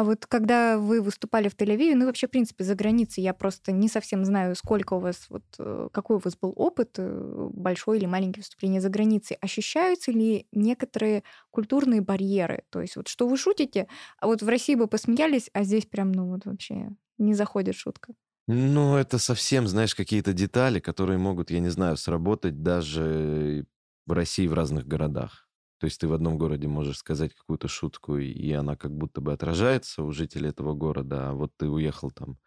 А 0.02 0.04
вот 0.04 0.26
когда 0.26 0.80
вы 0.80 1.00
выступали 1.00 1.48
в 1.48 1.56
Тель-Авиве, 1.56 1.94
ну 1.94 2.08
вообще, 2.08 2.26
в 2.26 2.32
принципе, 2.32 2.64
за 2.64 2.74
границей, 2.74 3.24
я 3.24 3.36
просто 3.36 3.72
не 3.72 3.88
совсем 3.88 4.26
знаю, 4.26 4.56
сколько 4.56 4.96
у 4.96 5.00
вас, 5.00 5.28
вот 5.30 5.44
э, 5.60 5.90
какой 5.94 6.16
у 6.16 6.20
вас 6.20 6.36
был 6.36 6.54
опыт, 6.56 6.96
э, 6.98 7.50
большой 7.54 8.00
или 8.00 8.08
маленький 8.08 8.40
выступление 8.40 8.82
за 8.82 8.90
границей. 8.90 9.38
Ощущаются 9.42 10.12
ли 10.12 10.48
некоторые 10.52 11.22
культурные 11.52 12.02
барьеры? 12.02 12.64
То 12.72 12.82
есть 12.82 12.96
вот 12.96 13.10
что 13.10 13.28
вы 13.28 13.38
шутите, 13.38 13.88
а 14.18 14.26
вот 14.26 14.42
в 14.42 14.50
России 14.50 14.74
бы 14.74 14.88
посмеялись, 14.88 15.52
а 15.54 15.62
здесь 15.64 15.86
прям, 15.86 16.12
ну 16.14 16.32
вот 16.32 16.46
вообще 16.46 16.90
не 17.20 17.36
заходит 17.36 17.76
шутка. 17.76 18.16
Ну, 18.48 18.96
это 18.96 19.20
совсем, 19.20 19.68
знаешь, 19.68 19.94
какие-то 19.94 20.34
детали, 20.34 20.80
которые 20.80 21.20
могут, 21.20 21.52
я 21.52 21.60
не 21.60 21.70
знаю, 21.70 21.96
сработать 21.96 22.64
даже 22.64 23.68
в 24.08 24.14
России 24.14 24.48
в 24.48 24.56
разных 24.56 24.88
городах. 24.88 25.48
То 25.82 25.86
есть 25.86 26.00
ты 26.00 26.08
в 26.08 26.13
одном 26.13 26.38
городе 26.38 26.67
можешь 26.67 27.00
сказать 27.00 27.34
какую-то 27.34 27.67
шутку, 27.67 28.17
и 28.17 28.52
она 28.52 28.76
как 28.76 28.91
будто 28.96 29.20
бы 29.20 29.34
отражается 29.34 30.04
у 30.04 30.12
жителей 30.12 30.50
этого 30.50 30.76
города, 30.76 31.32
а 31.32 31.34
вот 31.34 31.54
ты 31.58 31.67
уехал 31.67 32.12
там 32.12 32.38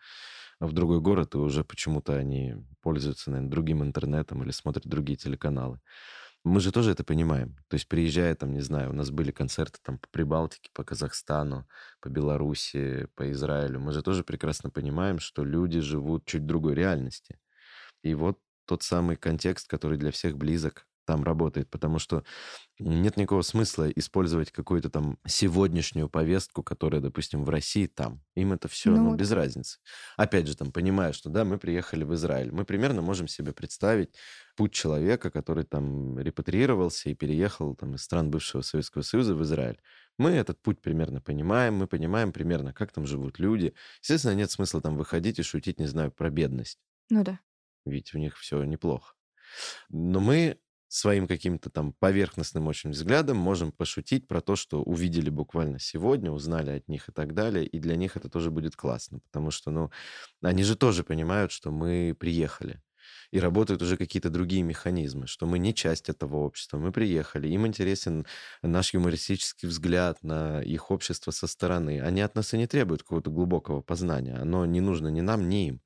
в 0.61 0.73
другой 0.73 1.01
город, 1.01 1.35
и 1.35 1.39
уже 1.39 1.65
почему-то 1.65 2.15
они 2.17 2.55
пользуются, 2.81 3.33
наверное, 3.33 3.51
другим 3.51 3.83
интернетом 3.83 4.45
или 4.45 4.53
смотрят 4.53 4.87
другие 4.87 5.17
телеканалы. 5.19 5.81
Мы 6.45 6.61
же 6.61 6.71
тоже 6.71 6.93
это 6.93 7.03
понимаем. 7.03 7.57
То 7.69 7.75
есть 7.75 7.89
приезжая 7.89 8.37
там, 8.37 8.53
не 8.53 8.61
знаю, 8.61 8.91
у 8.91 8.93
нас 8.93 9.11
были 9.11 9.33
концерты 9.33 9.81
там 9.83 9.99
по 9.99 10.09
Прибалтике, 10.11 10.71
по 10.73 10.85
Казахстану, 10.85 11.67
по 12.01 12.09
Беларуси, 12.09 13.09
по 13.17 13.33
Израилю. 13.33 13.81
Мы 13.81 13.93
же 13.93 14.03
тоже 14.03 14.23
прекрасно 14.23 14.71
понимаем, 14.71 15.19
что 15.19 15.43
люди 15.43 15.81
живут 15.81 16.25
чуть 16.25 16.47
другой 16.47 16.75
реальности. 16.77 17.41
И 18.03 18.15
вот 18.15 18.39
тот 18.67 18.83
самый 18.85 19.17
контекст, 19.17 19.69
который 19.69 19.99
для 19.99 20.13
всех 20.13 20.37
близок, 20.37 20.87
там 21.05 21.23
работает, 21.25 21.71
потому 21.71 21.99
что 21.99 22.25
нет 22.79 23.17
никакого 23.17 23.43
смысла 23.43 23.89
использовать 23.91 24.51
какую-то 24.51 24.91
там 24.91 25.19
сегодняшнюю 25.27 26.09
повестку, 26.09 26.63
которая, 26.63 27.01
допустим, 27.01 27.45
в 27.45 27.51
России 27.51 27.87
там. 27.87 28.23
Им 28.35 28.53
это 28.53 28.69
все 28.69 28.97
Ну 28.97 28.97
ну, 28.97 29.11
вот. 29.11 29.17
без 29.17 29.31
разницы. 29.33 29.79
Опять 30.17 30.47
же, 30.49 30.57
там, 30.57 30.73
понимая, 30.73 31.13
что 31.13 31.31
да, 31.31 31.45
мы 31.45 31.59
приехали 31.59 32.05
в 32.05 32.15
Израиль, 32.15 32.51
мы 32.53 32.65
примерно 32.65 33.03
можем 33.03 33.29
себе 33.29 33.53
представить 33.53 34.15
путь 34.57 34.73
человека, 34.73 35.31
который 35.31 35.65
там 35.65 36.19
репатриировался 36.19 37.11
и 37.11 37.15
переехал 37.15 37.75
там 37.75 37.95
из 37.95 38.03
стран 38.03 38.31
бывшего 38.31 38.63
Советского 38.63 39.03
Союза 39.03 39.35
в 39.35 39.43
Израиль. 39.43 39.81
Мы 40.19 40.31
этот 40.31 40.61
путь 40.63 40.81
примерно 40.81 41.21
понимаем, 41.21 41.75
мы 41.75 41.87
понимаем 41.87 42.33
примерно, 42.33 42.73
как 42.73 42.93
там 42.93 43.07
живут 43.07 43.39
люди. 43.39 43.75
Естественно, 44.01 44.35
нет 44.35 44.51
смысла 44.51 44.81
там 44.81 44.97
выходить 44.97 45.39
и 45.39 45.43
шутить, 45.43 45.79
не 45.81 45.87
знаю, 45.87 46.13
про 46.13 46.31
бедность 46.31 46.79
Ну 47.11 47.23
да. 47.25 47.39
ведь 47.85 48.15
у 48.15 48.19
них 48.19 48.37
все 48.39 48.63
неплохо. 48.65 49.15
Но 49.91 50.21
мы 50.21 50.59
своим 50.95 51.27
каким-то 51.27 51.71
там 51.71 51.93
поверхностным 51.93 52.69
очень 52.69 52.91
взглядом 52.91 53.37
можем 53.37 53.73
пошутить 53.73 54.29
про 54.29 54.41
то, 54.41 54.55
что 54.55 54.81
увидели 54.81 55.29
буквально 55.29 55.81
сегодня, 55.81 56.31
узнали 56.31 56.71
от 56.71 56.89
них 56.89 57.09
и 57.09 57.13
так 57.13 57.35
далее, 57.35 57.67
и 57.67 57.81
для 57.81 57.97
них 57.97 58.17
это 58.17 58.29
тоже 58.29 58.53
будет 58.53 58.77
классно, 58.77 59.19
потому 59.19 59.51
что, 59.51 59.73
ну, 59.73 59.91
они 60.41 60.63
же 60.63 60.77
тоже 60.77 61.03
понимают, 61.03 61.51
что 61.51 61.73
мы 61.73 62.15
приехали, 62.19 62.81
и 63.33 63.41
работают 63.41 63.83
уже 63.83 63.97
какие-то 63.97 64.31
другие 64.31 64.63
механизмы, 64.63 65.27
что 65.27 65.47
мы 65.47 65.59
не 65.59 65.75
часть 65.75 66.09
этого 66.09 66.37
общества, 66.37 66.79
мы 66.79 66.93
приехали, 66.93 67.49
им 67.49 67.67
интересен 67.67 68.25
наш 68.63 68.95
юмористический 68.95 69.69
взгляд 69.69 70.23
на 70.23 70.63
их 70.63 70.93
общество 70.93 71.33
со 71.33 71.49
стороны. 71.49 72.01
Они 72.01 72.21
от 72.21 72.37
нас 72.37 72.55
и 72.55 72.59
не 72.59 72.69
требуют 72.69 73.03
какого-то 73.03 73.33
глубокого 73.33 73.81
познания, 73.81 74.37
оно 74.37 74.65
не 74.65 74.81
нужно 74.81 75.09
ни 75.09 75.23
нам, 75.23 75.49
ни 75.49 75.67
им. 75.67 75.81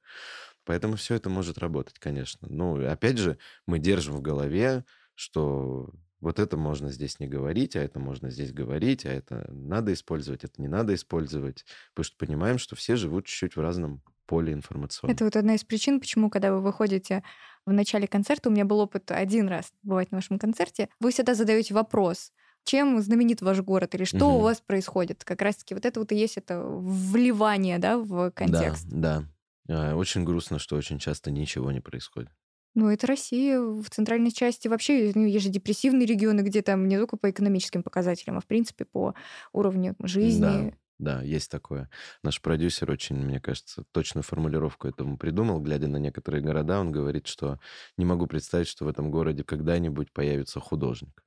Поэтому 0.69 0.97
все 0.97 1.15
это 1.17 1.31
может 1.31 1.59
работать, 1.59 1.99
конечно. 1.99 2.47
Ну, 2.51 2.87
опять 2.91 3.19
же, 3.19 3.39
мы 3.67 3.79
держим 3.79 4.17
в 4.17 4.23
голове, 4.23 4.85
что 5.15 5.91
вот 6.21 6.39
это 6.39 6.57
можно 6.57 6.91
здесь 6.91 7.21
не 7.21 7.27
говорить, 7.27 7.77
а 7.77 7.81
это 7.83 7.99
можно 8.01 8.31
здесь 8.31 8.53
говорить, 8.53 9.07
а 9.07 9.11
это 9.11 9.47
надо 9.53 9.93
использовать, 9.95 10.45
это 10.45 10.61
не 10.61 10.69
надо 10.69 10.95
использовать, 10.95 11.65
потому 11.95 12.05
что 12.05 12.17
понимаем, 12.19 12.59
что 12.59 12.77
все 12.77 12.97
живут 12.97 13.27
чуть-чуть 13.27 13.57
в 13.57 13.61
разном 13.61 14.03
поле 14.27 14.53
информационном. 14.53 15.07
Это 15.07 15.25
вот 15.25 15.37
одна 15.37 15.55
из 15.55 15.65
причин, 15.65 16.01
почему, 16.01 16.29
когда 16.31 16.53
вы 16.53 16.61
выходите 16.61 17.23
в 17.67 17.73
начале 17.73 18.07
концерта, 18.07 18.49
у 18.49 18.53
меня 18.53 18.65
был 18.65 18.79
опыт 18.81 19.11
один 19.11 19.49
раз 19.49 19.73
бывать 19.83 20.11
на 20.11 20.19
вашем 20.19 20.39
концерте, 20.39 20.89
вы 21.01 21.13
всегда 21.13 21.35
задаете 21.35 21.73
вопрос, 21.75 22.33
чем 22.65 23.01
знаменит 23.01 23.41
ваш 23.41 23.61
город 23.63 23.95
или 23.95 24.05
что 24.05 24.37
у 24.37 24.41
Мгм. 24.41 24.43
вас 24.43 24.61
происходит. 24.61 25.25
Как 25.25 25.41
раз-таки 25.41 25.75
вот 25.75 25.87
это 25.87 26.01
вот 26.01 26.13
и 26.13 26.17
есть 26.17 26.37
это 26.37 26.61
вливание, 26.63 27.79
да, 27.79 27.97
в 27.99 28.31
контекст. 28.33 28.57
Да, 28.57 28.81
да. 28.85 29.25
А, 29.69 29.95
Очень 29.95 30.25
грустно, 30.25 30.59
что 30.59 30.77
очень 30.77 30.99
часто 30.99 31.31
ничего 31.31 31.73
не 31.73 31.81
происходит. 31.81 32.31
Ну, 32.75 32.89
это 32.89 33.07
Россия 33.07 33.61
в 33.61 33.89
центральной 33.91 34.31
части. 34.31 34.69
Вообще, 34.69 35.13
ну, 35.15 35.25
есть 35.27 35.45
же 35.47 35.51
депрессивные 35.51 36.07
регионы, 36.07 36.43
где 36.43 36.63
там 36.63 36.87
не 36.87 36.97
только 36.97 37.17
по 37.17 37.31
экономическим 37.31 37.83
показателям, 37.83 38.39
а 38.39 38.41
в 38.41 38.47
принципе 38.47 38.85
по 38.85 39.15
уровню 39.53 39.97
жизни. 40.03 40.75
Да, 40.99 41.23
есть 41.23 41.51
такое. 41.51 41.91
Наш 42.25 42.43
продюсер 42.43 42.91
очень, 42.91 43.17
мне 43.17 43.41
кажется, 43.41 43.85
точную 43.93 44.25
формулировку 44.25 44.89
этому 44.89 45.17
придумал. 45.17 45.61
Глядя 45.61 45.87
на 45.87 45.99
некоторые 45.99 46.43
города, 46.43 46.81
он 46.81 46.91
говорит, 46.91 47.29
что 47.29 47.61
не 47.97 48.05
могу 48.05 48.27
представить, 48.27 48.67
что 48.67 48.85
в 48.85 48.89
этом 48.89 49.11
городе 49.13 49.45
когда-нибудь 49.45 50.13
появится 50.13 50.59
художник. 50.59 51.23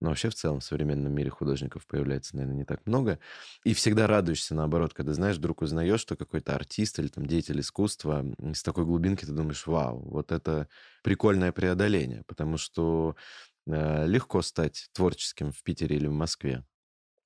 Но 0.00 0.08
вообще 0.08 0.30
в 0.30 0.34
целом 0.34 0.60
в 0.60 0.64
современном 0.64 1.12
мире 1.12 1.30
художников 1.30 1.86
появляется, 1.86 2.34
наверное, 2.36 2.56
не 2.56 2.64
так 2.64 2.86
много. 2.86 3.18
И 3.64 3.74
всегда 3.74 4.06
радуешься, 4.06 4.54
наоборот, 4.54 4.94
когда, 4.94 5.12
знаешь, 5.12 5.36
вдруг 5.36 5.62
узнаешь, 5.62 6.00
что 6.00 6.16
какой-то 6.16 6.54
артист 6.54 6.98
или 6.98 7.08
там 7.08 7.26
деятель 7.26 7.60
искусства 7.60 8.24
с 8.54 8.62
такой 8.62 8.84
глубинки 8.86 9.24
ты 9.24 9.32
думаешь, 9.32 9.66
вау, 9.66 10.00
вот 10.10 10.32
это 10.32 10.68
прикольное 11.02 11.52
преодоление, 11.52 12.22
потому 12.26 12.56
что 12.56 13.14
э, 13.66 14.06
легко 14.06 14.42
стать 14.42 14.88
творческим 14.92 15.52
в 15.52 15.62
Питере 15.62 15.96
или 15.96 16.06
в 16.06 16.12
Москве. 16.12 16.64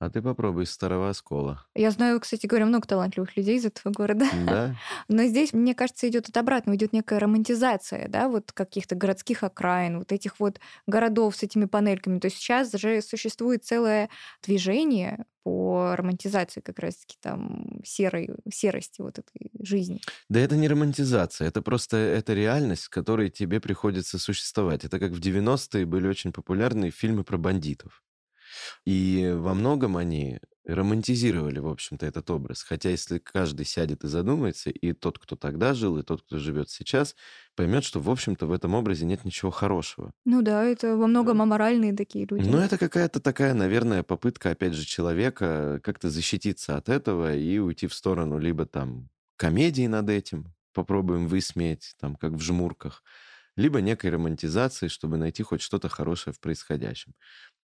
А 0.00 0.10
ты 0.10 0.20
попробуй 0.20 0.64
из 0.64 0.70
старого 0.70 1.08
оскола. 1.08 1.64
Я 1.74 1.90
знаю, 1.90 2.20
кстати 2.20 2.46
говоря, 2.46 2.66
много 2.66 2.86
талантливых 2.86 3.36
людей 3.36 3.56
из 3.56 3.64
этого 3.64 3.92
города. 3.92 4.26
Да? 4.46 4.76
Но 5.08 5.24
здесь, 5.24 5.52
мне 5.52 5.74
кажется, 5.74 6.08
идет 6.08 6.28
от 6.28 6.36
обратного, 6.36 6.76
идет 6.76 6.92
некая 6.92 7.20
романтизация, 7.20 8.08
да, 8.08 8.28
вот 8.28 8.52
каких-то 8.52 8.96
городских 8.96 9.42
окраин, 9.42 9.98
вот 9.98 10.12
этих 10.12 10.40
вот 10.40 10.58
городов 10.86 11.36
с 11.36 11.42
этими 11.42 11.66
панельками. 11.66 12.18
То 12.18 12.26
есть 12.26 12.38
сейчас 12.38 12.72
же 12.72 13.00
существует 13.02 13.64
целое 13.64 14.10
движение 14.42 15.24
по 15.44 15.94
романтизации 15.94 16.60
как 16.60 16.78
раз-таки 16.78 17.16
там 17.20 17.80
серой, 17.84 18.30
серости 18.52 19.02
вот 19.02 19.18
этой 19.18 19.50
жизни. 19.60 20.00
Да 20.30 20.40
это 20.40 20.56
не 20.56 20.68
романтизация, 20.68 21.48
это 21.48 21.62
просто 21.62 21.98
это 21.98 22.32
реальность, 22.32 22.84
с 22.84 22.88
которой 22.88 23.30
тебе 23.30 23.60
приходится 23.60 24.18
существовать. 24.18 24.84
Это 24.84 24.98
как 24.98 25.12
в 25.12 25.20
90-е 25.20 25.86
были 25.86 26.08
очень 26.08 26.32
популярны 26.32 26.90
фильмы 26.90 27.24
про 27.24 27.36
бандитов. 27.36 28.02
И 28.84 29.32
во 29.36 29.54
многом 29.54 29.96
они 29.96 30.40
романтизировали, 30.66 31.58
в 31.58 31.68
общем-то, 31.68 32.06
этот 32.06 32.30
образ. 32.30 32.62
Хотя 32.62 32.90
если 32.90 33.18
каждый 33.18 33.66
сядет 33.66 34.02
и 34.04 34.08
задумается, 34.08 34.70
и 34.70 34.92
тот, 34.92 35.18
кто 35.18 35.36
тогда 35.36 35.74
жил, 35.74 35.98
и 35.98 36.02
тот, 36.02 36.22
кто 36.22 36.38
живет 36.38 36.70
сейчас, 36.70 37.14
поймет, 37.54 37.84
что, 37.84 38.00
в 38.00 38.10
общем-то, 38.10 38.46
в 38.46 38.52
этом 38.52 38.74
образе 38.74 39.04
нет 39.04 39.24
ничего 39.24 39.50
хорошего. 39.50 40.12
Ну 40.24 40.42
да, 40.42 40.64
это 40.64 40.96
во 40.96 41.06
многом 41.06 41.42
аморальные 41.42 41.94
такие 41.94 42.26
люди. 42.26 42.48
Ну, 42.48 42.58
это 42.58 42.78
какая-то 42.78 43.20
такая, 43.20 43.52
наверное, 43.54 44.02
попытка, 44.02 44.50
опять 44.50 44.72
же, 44.72 44.86
человека 44.86 45.80
как-то 45.82 46.08
защититься 46.08 46.76
от 46.76 46.88
этого 46.88 47.36
и 47.36 47.58
уйти 47.58 47.86
в 47.86 47.94
сторону 47.94 48.38
либо 48.38 48.64
там 48.64 49.10
комедии 49.36 49.86
над 49.86 50.08
этим, 50.08 50.54
попробуем 50.72 51.26
высмеять, 51.26 51.94
там, 52.00 52.16
как 52.16 52.32
в 52.32 52.40
жмурках, 52.40 53.02
либо 53.56 53.80
некой 53.80 54.10
романтизации, 54.10 54.88
чтобы 54.88 55.16
найти 55.16 55.42
хоть 55.42 55.60
что-то 55.60 55.88
хорошее 55.88 56.34
в 56.34 56.40
происходящем. 56.40 57.14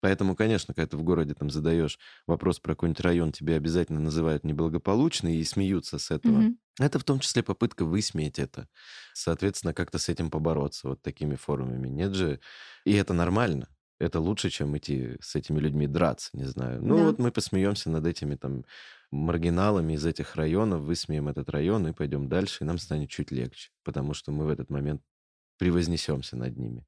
Поэтому, 0.01 0.35
конечно, 0.35 0.73
когда 0.75 0.89
ты 0.89 0.97
в 0.97 1.03
городе 1.03 1.35
там 1.35 1.51
задаешь 1.51 1.99
вопрос 2.27 2.59
про 2.61 2.73
какой-нибудь 2.75 3.01
район, 3.01 3.33
тебе 3.33 3.57
обязательно 3.57 4.01
называют 4.01 4.45
неблагополучный 4.45 5.37
и 5.37 5.45
смеются 5.45 5.99
с 5.99 6.11
этого. 6.11 6.37
Мгм. 6.39 6.59
Это 6.79 6.99
в 6.99 7.05
том 7.05 7.21
числе 7.21 7.43
попытка 7.43 7.85
высмеять 7.85 8.39
это. 8.39 8.69
Соответственно, 9.13 9.75
как-то 9.75 9.99
с 9.99 10.09
этим 10.09 10.31
побороться 10.31 10.89
вот 10.89 11.03
такими 11.03 11.35
формами. 11.35 11.89
Нет 11.89 12.15
же... 12.15 12.41
И 12.85 12.95
это 12.95 13.13
нормально. 13.13 13.69
Это 13.99 14.19
лучше, 14.21 14.49
чем 14.49 14.77
идти 14.79 15.17
с 15.21 15.37
этими 15.37 15.59
людьми 15.61 15.87
драться, 15.87 16.31
не 16.33 16.45
знаю. 16.45 16.83
Ну 16.83 16.97
Да. 16.97 17.05
вот 17.05 17.19
мы 17.19 17.31
посмеемся 17.31 17.91
над 17.91 18.07
этими 18.07 18.35
там 18.37 18.65
маргиналами 19.11 19.93
из 19.95 20.07
этих 20.07 20.37
районов, 20.37 20.83
высмеем 20.83 21.29
этот 21.29 21.51
район 21.51 21.87
и 21.89 21.93
пойдем 21.93 22.29
дальше, 22.29 22.65
и 22.65 22.67
нам 22.67 22.79
станет 22.79 23.11
чуть 23.11 23.31
легче, 23.31 23.71
потому 23.85 24.15
что 24.15 24.33
мы 24.33 24.47
в 24.47 24.49
этот 24.49 24.71
момент 24.71 25.03
превознесемся 25.61 26.37
над 26.37 26.57
ними. 26.57 26.87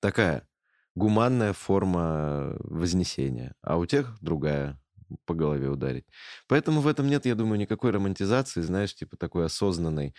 Такая 0.00 0.46
гуманная 0.94 1.52
форма 1.52 2.56
вознесения, 2.60 3.54
а 3.62 3.76
у 3.78 3.86
тех 3.86 4.16
другая 4.20 4.80
по 5.24 5.34
голове 5.34 5.68
ударить. 5.68 6.06
Поэтому 6.46 6.80
в 6.80 6.86
этом 6.86 7.08
нет, 7.08 7.26
я 7.26 7.34
думаю, 7.34 7.58
никакой 7.58 7.90
романтизации, 7.90 8.60
знаешь, 8.62 8.94
типа 8.94 9.16
такой 9.16 9.44
осознанной. 9.44 10.14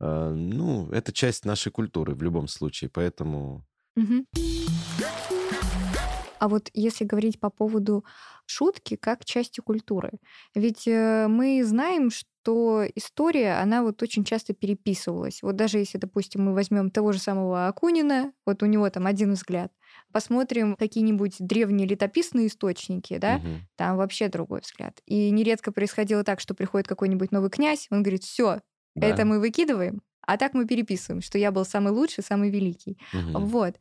Э, 0.00 0.32
Ну, 0.34 0.90
это 0.90 1.12
часть 1.12 1.44
нашей 1.44 1.70
культуры 1.70 2.14
в 2.14 2.22
любом 2.22 2.48
случае, 2.48 2.90
поэтому... 2.90 3.64
А 6.40 6.48
вот 6.48 6.70
если 6.74 7.04
говорить 7.04 7.38
по 7.38 7.50
поводу 7.50 8.04
шутки 8.46 8.96
как 8.96 9.24
части 9.24 9.60
культуры, 9.60 10.10
ведь 10.54 10.88
э, 10.88 11.28
мы 11.28 11.64
знаем, 11.64 12.10
что 12.10 12.28
история, 12.94 13.54
она 13.60 13.82
вот 13.82 14.02
очень 14.02 14.24
часто 14.24 14.54
переписывалась. 14.54 15.42
Вот 15.42 15.56
даже 15.56 15.78
если, 15.78 15.98
допустим, 15.98 16.44
мы 16.44 16.54
возьмем 16.54 16.90
того 16.90 17.12
же 17.12 17.18
самого 17.18 17.66
Акунина, 17.68 18.32
вот 18.46 18.62
у 18.62 18.66
него 18.66 18.88
там 18.90 19.06
один 19.06 19.32
взгляд, 19.32 19.72
посмотрим 20.12 20.76
какие-нибудь 20.76 21.36
древние 21.38 21.86
летописные 21.88 22.48
источники, 22.48 23.18
да, 23.18 23.40
Мгм. 23.40 23.66
там 23.76 23.96
вообще 23.96 24.28
другой 24.28 24.60
взгляд. 24.60 25.00
И 25.06 25.30
нередко 25.30 25.72
происходило 25.72 26.24
так, 26.24 26.40
что 26.40 26.54
приходит 26.54 26.86
какой-нибудь 26.88 27.32
новый 27.32 27.50
князь, 27.50 27.86
он 27.90 28.02
говорит, 28.02 28.24
все, 28.24 28.60
Да. 28.94 29.14
это 29.14 29.24
мы 29.24 29.40
выкидываем, 29.40 30.02
а 30.26 30.36
так 30.38 30.54
мы 30.54 30.66
переписываем, 30.66 31.20
что 31.22 31.38
я 31.38 31.50
был 31.52 31.64
самый 31.64 31.92
лучший, 31.92 32.24
самый 32.24 32.50
великий. 32.50 32.98
Мгм. 33.12 33.48
Вот. 33.48 33.76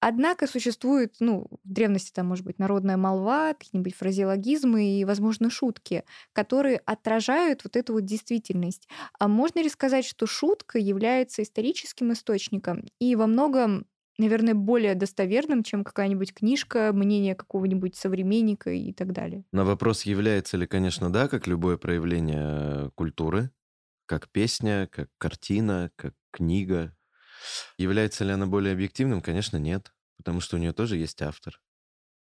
Однако 0.00 0.46
существует, 0.46 1.16
ну, 1.20 1.46
в 1.64 1.72
древности 1.72 2.10
там 2.12 2.26
может 2.26 2.44
быть 2.44 2.58
народная 2.58 2.96
молва, 2.96 3.52
какие-нибудь 3.54 3.94
фразеологизмы 3.94 4.98
и, 5.00 5.04
возможно, 5.04 5.50
шутки, 5.50 6.04
которые 6.32 6.78
отражают 6.86 7.64
вот 7.64 7.76
эту 7.76 7.92
вот 7.94 8.04
действительность. 8.04 8.88
А 9.18 9.28
можно 9.28 9.60
ли 9.60 9.68
сказать, 9.68 10.04
что 10.06 10.26
шутка 10.26 10.78
является 10.78 11.42
историческим 11.42 12.12
источником 12.12 12.84
и 12.98 13.14
во 13.14 13.26
многом, 13.26 13.86
наверное, 14.18 14.54
более 14.54 14.94
достоверным, 14.94 15.62
чем 15.62 15.84
какая-нибудь 15.84 16.32
книжка, 16.34 16.92
мнение 16.94 17.34
какого-нибудь 17.34 17.94
современника 17.96 18.70
и 18.70 18.92
так 18.92 19.12
далее? 19.12 19.44
На 19.52 19.64
вопрос, 19.64 20.02
является 20.02 20.56
ли, 20.56 20.66
конечно, 20.66 21.12
да, 21.12 21.28
как 21.28 21.46
любое 21.46 21.76
проявление 21.76 22.86
э, 22.86 22.90
культуры, 22.94 23.50
как 24.06 24.28
песня, 24.30 24.88
как 24.92 25.10
картина, 25.18 25.90
как 25.96 26.14
книга. 26.32 26.96
Является 27.78 28.24
ли 28.24 28.32
она 28.32 28.46
более 28.46 28.72
объективным? 28.72 29.22
Конечно, 29.22 29.56
нет, 29.56 29.92
потому 30.16 30.40
что 30.40 30.56
у 30.56 30.58
нее 30.58 30.72
тоже 30.72 30.96
есть 30.96 31.20
автор 31.22 31.60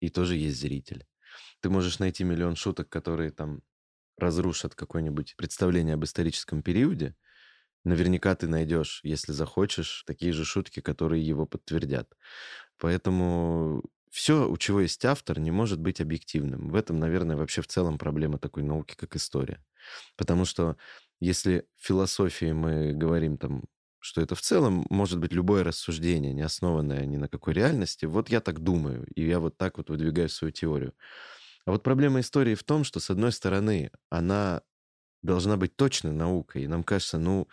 и 0.01 0.11
тоже 0.11 0.37
есть 0.37 0.61
зритель. 0.61 1.07
Ты 1.61 1.71
можешь 1.71 1.99
найти 2.01 2.25
миллион 2.25 2.57
шуток, 2.57 2.89
которые 2.91 3.31
там 3.33 3.63
разрушат 4.19 4.75
какое-нибудь 4.75 5.37
представление 5.37 5.95
об 5.95 6.05
историческом 6.05 6.63
периоде. 6.63 7.17
Наверняка 7.85 8.35
ты 8.35 8.49
найдешь, 8.49 9.01
если 9.05 9.33
захочешь, 9.33 10.05
такие 10.07 10.33
же 10.33 10.45
шутки, 10.45 10.81
которые 10.81 11.27
его 11.27 11.47
подтвердят. 11.47 12.13
Поэтому 12.79 13.83
все, 14.11 14.49
у 14.49 14.57
чего 14.57 14.81
есть 14.81 15.05
автор, 15.05 15.39
не 15.39 15.51
может 15.51 15.81
быть 15.81 16.01
объективным. 16.01 16.71
В 16.71 16.75
этом, 16.75 16.99
наверное, 16.99 17.37
вообще 17.37 17.63
в 17.63 17.67
целом 17.69 17.99
проблема 17.99 18.39
такой 18.39 18.63
науки, 18.63 18.95
как 18.97 19.17
история. 19.17 19.65
Потому 20.17 20.45
что 20.45 20.77
если 21.21 21.67
в 21.77 21.87
философии 21.87 22.53
мы 22.53 22.93
говорим 22.95 23.39
там, 23.39 23.65
что 24.01 24.21
это 24.21 24.35
в 24.35 24.41
целом 24.41 24.87
может 24.91 25.19
быть 25.19 25.33
любое 25.33 25.65
рассуждение, 25.65 26.33
не 26.33 26.43
основанное 26.43 27.05
ни 27.07 27.17
на 27.17 27.29
какой 27.29 27.55
реальности, 27.55 28.07
вот 28.07 28.29
я 28.31 28.41
так 28.41 28.61
думаю, 28.61 29.07
и 29.15 29.27
я 29.27 29.41
вот 29.41 29.57
так 29.59 29.79
вот 29.79 29.91
выдвигаю 29.91 30.29
свою 30.29 30.53
теорию. 30.53 30.95
А 31.67 31.73
вот 31.73 31.83
проблема 31.83 32.21
истории 32.21 32.55
в 32.55 32.65
том, 32.65 32.85
что, 32.85 33.01
с 33.01 33.11
одной 33.11 33.33
стороны, 33.33 33.91
она 34.11 34.63
должна 35.23 35.57
быть 35.57 35.77
точной 35.77 36.13
наукой, 36.13 36.65
и 36.65 36.69
нам 36.69 36.85
кажется, 36.85 37.19
ну, 37.19 37.49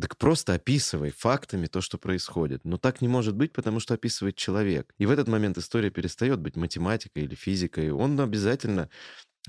так 0.00 0.16
просто 0.16 0.54
описывай 0.54 1.10
фактами 1.10 1.66
то, 1.66 1.80
что 1.80 1.98
происходит. 1.98 2.64
Но 2.64 2.78
так 2.78 3.02
не 3.02 3.08
может 3.08 3.36
быть, 3.36 3.52
потому 3.52 3.78
что 3.78 3.94
описывает 3.94 4.36
человек. 4.36 4.94
И 4.98 5.06
в 5.06 5.10
этот 5.10 5.28
момент 5.28 5.58
история 5.58 5.90
перестает 5.90 6.40
быть 6.40 6.56
математикой 6.56 7.24
или 7.24 7.34
физикой. 7.34 7.90
Он 7.90 8.18
обязательно 8.20 8.88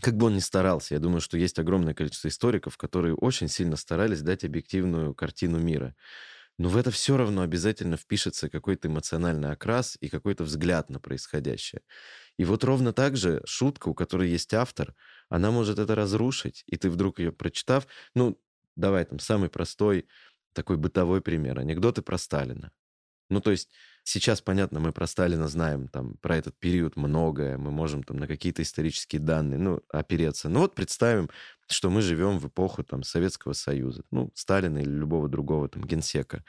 как 0.01 0.17
бы 0.17 0.27
он 0.27 0.35
ни 0.35 0.39
старался, 0.39 0.95
я 0.95 0.99
думаю, 0.99 1.21
что 1.21 1.37
есть 1.37 1.59
огромное 1.59 1.93
количество 1.93 2.27
историков, 2.27 2.77
которые 2.77 3.15
очень 3.15 3.47
сильно 3.47 3.75
старались 3.75 4.21
дать 4.21 4.43
объективную 4.43 5.13
картину 5.13 5.59
мира. 5.59 5.95
Но 6.59 6.69
в 6.69 6.77
это 6.77 6.91
все 6.91 7.17
равно 7.17 7.41
обязательно 7.41 7.97
впишется 7.97 8.47
какой-то 8.49 8.87
эмоциональный 8.87 9.51
окрас 9.51 9.97
и 9.99 10.07
какой-то 10.07 10.43
взгляд 10.43 10.89
на 10.89 10.99
происходящее. 10.99 11.81
И 12.37 12.45
вот 12.45 12.63
ровно 12.63 12.93
так 12.93 13.17
же 13.17 13.41
шутка, 13.45 13.89
у 13.89 13.95
которой 13.95 14.29
есть 14.29 14.53
автор, 14.53 14.95
она 15.29 15.51
может 15.51 15.79
это 15.79 15.95
разрушить, 15.95 16.63
и 16.67 16.77
ты 16.77 16.89
вдруг 16.89 17.19
ее 17.19 17.31
прочитав, 17.31 17.87
ну, 18.13 18.39
давай 18.75 19.05
там 19.05 19.19
самый 19.19 19.49
простой 19.49 20.07
такой 20.53 20.77
бытовой 20.77 21.21
пример, 21.21 21.59
анекдоты 21.59 22.03
про 22.03 22.17
Сталина. 22.17 22.71
Ну, 23.29 23.41
то 23.41 23.51
есть 23.51 23.71
сейчас, 24.03 24.41
понятно, 24.41 24.79
мы 24.79 24.91
про 24.91 25.07
Сталина 25.07 25.47
знаем, 25.47 25.87
там, 25.87 26.15
про 26.17 26.37
этот 26.37 26.57
период 26.59 26.95
многое, 26.95 27.57
мы 27.57 27.71
можем 27.71 28.03
там 28.03 28.17
на 28.17 28.27
какие-то 28.27 28.61
исторические 28.61 29.21
данные, 29.21 29.59
ну, 29.59 29.81
опереться. 29.89 30.49
Ну, 30.49 30.59
вот 30.59 30.75
представим, 30.75 31.29
что 31.67 31.89
мы 31.89 32.01
живем 32.01 32.37
в 32.39 32.47
эпоху 32.47 32.83
там 32.83 33.03
Советского 33.03 33.53
Союза, 33.53 34.03
ну, 34.11 34.31
Сталина 34.35 34.77
или 34.77 34.89
любого 34.89 35.29
другого 35.29 35.69
там 35.69 35.83
генсека. 35.83 36.43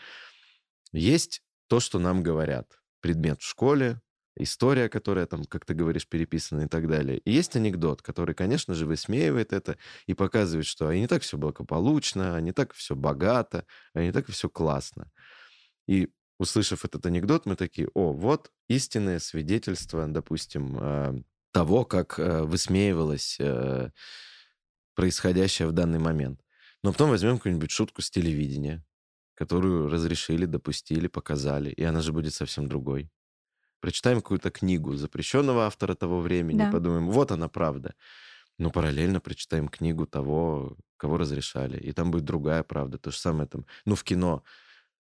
Есть 0.92 1.42
то, 1.68 1.80
что 1.80 1.98
нам 1.98 2.22
говорят. 2.22 2.78
Предмет 3.00 3.40
в 3.40 3.46
школе, 3.46 4.00
история, 4.36 4.88
которая 4.88 5.26
там, 5.26 5.44
как 5.44 5.64
ты 5.64 5.74
говоришь, 5.74 6.08
переписана 6.08 6.62
и 6.62 6.68
так 6.68 6.88
далее. 6.88 7.18
И 7.18 7.32
есть 7.32 7.56
анекдот, 7.56 8.02
который, 8.02 8.34
конечно 8.34 8.74
же, 8.74 8.86
высмеивает 8.86 9.52
это 9.52 9.76
и 10.06 10.14
показывает, 10.14 10.66
что 10.66 10.88
а 10.88 10.94
не 10.94 11.06
так 11.06 11.22
все 11.22 11.36
благополучно, 11.36 12.36
а 12.36 12.40
не 12.40 12.52
так 12.52 12.72
все 12.72 12.94
богато, 12.94 13.66
а 13.92 14.02
не 14.02 14.12
так 14.12 14.26
все 14.28 14.48
классно. 14.48 15.10
И 15.86 16.10
услышав 16.38 16.84
этот 16.84 17.06
анекдот, 17.06 17.46
мы 17.46 17.56
такие, 17.56 17.88
о, 17.94 18.12
вот 18.12 18.50
истинное 18.68 19.18
свидетельство, 19.18 20.06
допустим, 20.06 20.78
э, 20.80 21.22
того, 21.52 21.84
как 21.84 22.18
э, 22.18 22.42
высмеивалось 22.42 23.36
э, 23.38 23.90
происходящее 24.94 25.68
в 25.68 25.72
данный 25.72 25.98
момент. 25.98 26.40
Но 26.82 26.92
потом 26.92 27.10
возьмем 27.10 27.38
какую-нибудь 27.38 27.70
шутку 27.70 28.02
с 28.02 28.10
телевидения, 28.10 28.84
которую 29.34 29.88
разрешили, 29.88 30.46
допустили, 30.46 31.06
показали, 31.06 31.70
и 31.70 31.82
она 31.82 32.00
же 32.00 32.12
будет 32.12 32.34
совсем 32.34 32.68
другой. 32.68 33.10
Прочитаем 33.80 34.20
какую-то 34.20 34.50
книгу 34.50 34.94
запрещенного 34.94 35.66
автора 35.66 35.94
того 35.94 36.20
времени, 36.20 36.58
да. 36.58 36.70
подумаем, 36.70 37.10
вот 37.10 37.30
она 37.32 37.48
правда. 37.48 37.94
Но 38.58 38.70
параллельно 38.70 39.20
прочитаем 39.20 39.68
книгу 39.68 40.06
того, 40.06 40.76
кого 40.96 41.18
разрешали, 41.18 41.78
и 41.78 41.92
там 41.92 42.10
будет 42.10 42.24
другая 42.24 42.62
правда. 42.62 42.98
То 42.98 43.10
же 43.10 43.18
самое 43.18 43.48
там, 43.48 43.66
ну, 43.84 43.94
в 43.94 44.04
кино 44.04 44.42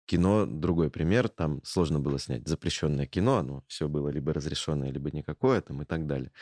Кино 0.07 0.47
другой 0.47 0.91
пример, 0.91 1.29
там 1.29 1.63
сложно 1.65 2.01
было 2.01 2.19
снять 2.19 2.47
запрещенное 2.47 3.07
кино, 3.07 3.39
оно 3.39 3.65
все 3.69 3.89
было 3.89 4.09
либо 4.09 4.33
разрешенное, 4.33 4.91
либо 4.91 5.11
никакое 5.11 5.61
там 5.61 5.83
и 5.83 5.85
так 5.85 6.07
далее. 6.07 6.33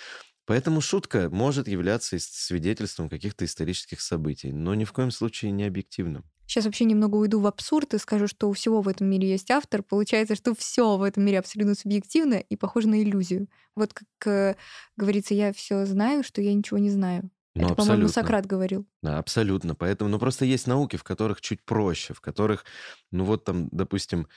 Поэтому 0.47 0.81
шутка 0.81 1.29
может 1.31 1.69
являться 1.69 2.19
свидетельством 2.19 3.09
каких-то 3.09 3.45
исторических 3.45 4.01
событий, 4.01 4.51
но 4.51 4.75
ни 4.75 4.85
в 4.85 4.93
коем 4.93 5.11
случае 5.11 5.53
не 5.53 5.65
объективным. 5.65 6.25
Сейчас 6.51 6.65
вообще 6.65 6.85
немного 6.85 7.15
уйду 7.15 7.39
в 7.39 7.47
абсурд 7.47 7.95
и 7.95 7.99
скажу, 7.99 8.27
что 8.27 8.49
у 8.49 8.53
всего 8.53 8.81
в 8.81 8.89
этом 8.89 9.09
мире 9.09 9.31
есть 9.31 9.53
автор. 9.53 9.85
Получается, 9.85 10.35
что 10.35 10.53
все 10.57 10.97
в 10.97 11.05
этом 11.05 11.25
мире 11.25 11.39
абсолютно 11.39 11.77
субъективно 11.77 12.35
и 12.35 12.57
похоже 12.57 12.89
на 12.89 13.01
иллюзию. 13.01 13.47
Вот 13.77 13.95
как 13.95 14.09
э, 14.27 14.57
говорится, 14.97 15.35
я 15.35 15.53
все 15.53 15.87
знаю, 15.87 16.25
что 16.25 16.43
я 16.43 16.53
ничего 16.53 16.79
не 16.79 16.91
знаю. 16.91 17.31
Ну, 17.55 17.67
Это, 17.67 17.75
по-моему, 17.75 18.09
Сократ 18.09 18.47
говорил. 18.47 18.87
Да, 19.03 19.19
абсолютно. 19.19 19.75
Поэтому, 19.75 20.11
ну, 20.11 20.19
просто 20.19 20.45
есть 20.45 20.67
науки, 20.67 20.97
в 20.97 21.03
которых 21.03 21.41
чуть 21.41 21.63
проще, 21.65 22.15
в 22.15 22.21
которых, 22.21 22.65
ну, 23.11 23.25
вот 23.25 23.45
там, 23.45 23.69
допустим, 23.73 24.29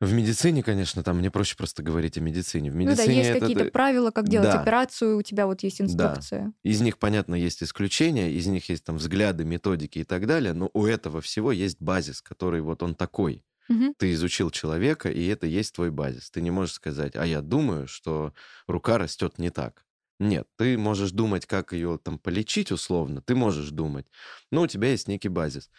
в 0.00 0.14
медицине, 0.14 0.62
конечно, 0.62 1.02
там 1.02 1.18
мне 1.18 1.30
проще 1.30 1.56
просто 1.56 1.82
говорить 1.82 2.16
о 2.16 2.22
медицине. 2.22 2.70
В 2.70 2.74
медицине 2.74 3.06
ну 3.06 3.12
да, 3.12 3.28
есть 3.28 3.40
какие-то 3.40 3.64
правила, 3.66 4.10
как 4.10 4.28
делать 4.28 4.50
да. 4.50 4.62
операцию, 4.62 5.18
у 5.18 5.22
тебя 5.22 5.46
вот 5.46 5.62
есть 5.62 5.82
инструкция. 5.82 6.46
Да. 6.46 6.52
Из 6.62 6.80
них, 6.80 6.98
понятно, 6.98 7.34
есть 7.34 7.62
исключения, 7.62 8.32
из 8.32 8.46
них 8.46 8.70
есть 8.70 8.82
там 8.82 8.96
взгляды, 8.96 9.44
методики 9.44 9.98
и 9.98 10.04
так 10.04 10.26
далее, 10.26 10.54
но 10.54 10.70
у 10.72 10.86
этого 10.86 11.20
всего 11.20 11.52
есть 11.52 11.82
базис, 11.82 12.22
который 12.22 12.62
вот 12.62 12.82
он 12.82 12.94
такой. 12.94 13.44
Угу. 13.68 13.94
Ты 13.98 14.12
изучил 14.14 14.50
человека, 14.50 15.10
и 15.10 15.26
это 15.26 15.46
есть 15.46 15.74
твой 15.74 15.90
базис. 15.90 16.30
Ты 16.30 16.40
не 16.40 16.50
можешь 16.50 16.74
сказать, 16.74 17.14
а 17.14 17.26
я 17.26 17.42
думаю, 17.42 17.86
что 17.86 18.32
рука 18.66 18.96
растет 18.96 19.38
не 19.38 19.50
так. 19.50 19.84
Нет, 20.20 20.46
ты 20.56 20.76
можешь 20.76 21.12
думать, 21.12 21.46
как 21.46 21.72
ее 21.72 21.98
там 22.02 22.18
полечить 22.18 22.70
условно, 22.70 23.22
ты 23.22 23.34
можешь 23.34 23.70
думать, 23.70 24.06
но 24.52 24.62
у 24.62 24.66
тебя 24.66 24.90
есть 24.90 25.08
некий 25.08 25.28
базис. 25.28 25.70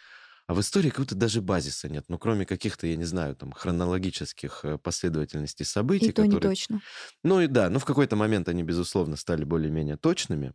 А 0.48 0.54
в 0.54 0.60
истории 0.60 0.90
как 0.90 0.98
будто 1.00 1.14
даже 1.14 1.40
базиса 1.40 1.88
нет, 1.88 2.06
ну, 2.08 2.18
кроме 2.18 2.44
каких-то, 2.44 2.88
я 2.88 2.96
не 2.96 3.04
знаю, 3.04 3.36
там, 3.36 3.52
хронологических 3.52 4.64
э, 4.64 4.78
последовательностей 4.78 5.64
событий. 5.64 6.06
И 6.06 6.12
то 6.12 6.22
которые... 6.22 6.34
не 6.34 6.40
точно. 6.40 6.80
Ну 7.22 7.40
и 7.40 7.46
да, 7.46 7.70
ну 7.70 7.78
в 7.78 7.84
какой-то 7.84 8.16
момент 8.16 8.48
они, 8.48 8.64
безусловно, 8.64 9.16
стали 9.16 9.44
более-менее 9.44 9.96
точными. 9.96 10.54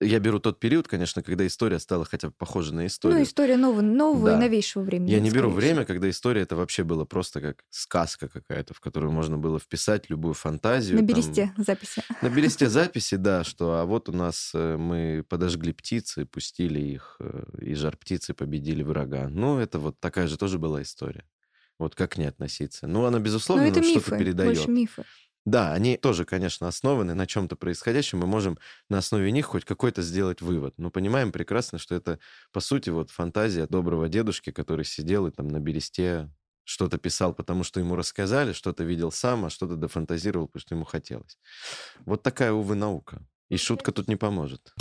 Я 0.00 0.20
беру 0.20 0.38
тот 0.38 0.60
период, 0.60 0.86
конечно, 0.86 1.22
когда 1.24 1.44
история 1.46 1.80
стала 1.80 2.04
хотя 2.04 2.28
бы 2.28 2.34
похожа 2.36 2.72
на 2.72 2.86
историю. 2.86 3.18
Ну, 3.18 3.24
история 3.24 3.56
нового, 3.56 3.80
нового 3.80 4.30
да. 4.30 4.36
и 4.36 4.40
новейшего 4.40 4.82
времени. 4.82 5.10
Я 5.10 5.18
не 5.18 5.30
беру 5.30 5.50
время, 5.50 5.84
когда 5.84 6.08
история 6.08 6.42
это 6.42 6.54
вообще 6.54 6.84
было 6.84 7.04
просто 7.04 7.40
как 7.40 7.64
сказка 7.70 8.28
какая-то, 8.28 8.74
в 8.74 8.80
которую 8.80 9.10
можно 9.10 9.38
было 9.38 9.58
вписать 9.58 10.08
любую 10.08 10.34
фантазию. 10.34 10.98
На 10.98 11.02
бересте 11.02 11.52
там, 11.56 11.64
записи. 11.64 12.02
На 12.22 12.30
бересте 12.30 12.68
записи, 12.68 13.16
да, 13.16 13.42
что 13.42 13.78
а 13.78 13.86
вот 13.86 14.08
у 14.08 14.12
нас 14.12 14.52
э, 14.54 14.76
мы 14.76 15.24
подожгли 15.28 15.72
птицы, 15.72 16.26
пустили 16.26 16.78
их, 16.80 17.16
э, 17.18 17.44
и 17.60 17.74
жар 17.74 17.96
птицы 17.96 18.34
победили 18.34 18.84
врага. 18.84 19.28
Ну, 19.28 19.58
это 19.58 19.80
вот 19.80 19.98
такая 19.98 20.28
же 20.28 20.38
тоже 20.38 20.58
была 20.58 20.80
история. 20.82 21.24
Вот 21.78 21.94
как 21.96 22.18
не 22.18 22.26
относиться. 22.26 22.86
Ну, 22.86 23.04
она, 23.04 23.18
безусловно, 23.18 23.64
Но 23.64 23.70
это 23.70 23.82
что-то 23.82 24.16
передает. 24.16 24.56
Больше 24.56 24.70
мифы. 24.70 25.04
Да, 25.48 25.72
они 25.72 25.96
тоже, 25.96 26.26
конечно, 26.26 26.68
основаны 26.68 27.14
на 27.14 27.26
чем-то 27.26 27.56
происходящем. 27.56 28.18
Мы 28.18 28.26
можем 28.26 28.58
на 28.90 28.98
основе 28.98 29.32
них 29.32 29.46
хоть 29.46 29.64
какой-то 29.64 30.02
сделать 30.02 30.42
вывод. 30.42 30.74
Но 30.76 30.90
понимаем 30.90 31.32
прекрасно, 31.32 31.78
что 31.78 31.94
это, 31.94 32.18
по 32.52 32.60
сути, 32.60 32.90
вот 32.90 33.10
фантазия 33.10 33.66
доброго 33.66 34.10
дедушки, 34.10 34.50
который 34.50 34.84
сидел 34.84 35.26
и 35.26 35.30
там 35.30 35.48
на 35.48 35.58
бересте 35.58 36.30
что-то 36.64 36.98
писал, 36.98 37.32
потому 37.32 37.64
что 37.64 37.80
ему 37.80 37.96
рассказали, 37.96 38.52
что-то 38.52 38.84
видел 38.84 39.10
сам, 39.10 39.46
а 39.46 39.50
что-то 39.50 39.76
дофантазировал, 39.76 40.48
потому 40.48 40.60
что 40.60 40.74
ему 40.74 40.84
хотелось. 40.84 41.38
Вот 42.04 42.22
такая, 42.22 42.52
увы, 42.52 42.74
наука. 42.74 43.26
И 43.48 43.56
шутка 43.56 43.90
тут 43.90 44.06
не 44.06 44.16
поможет. 44.16 44.74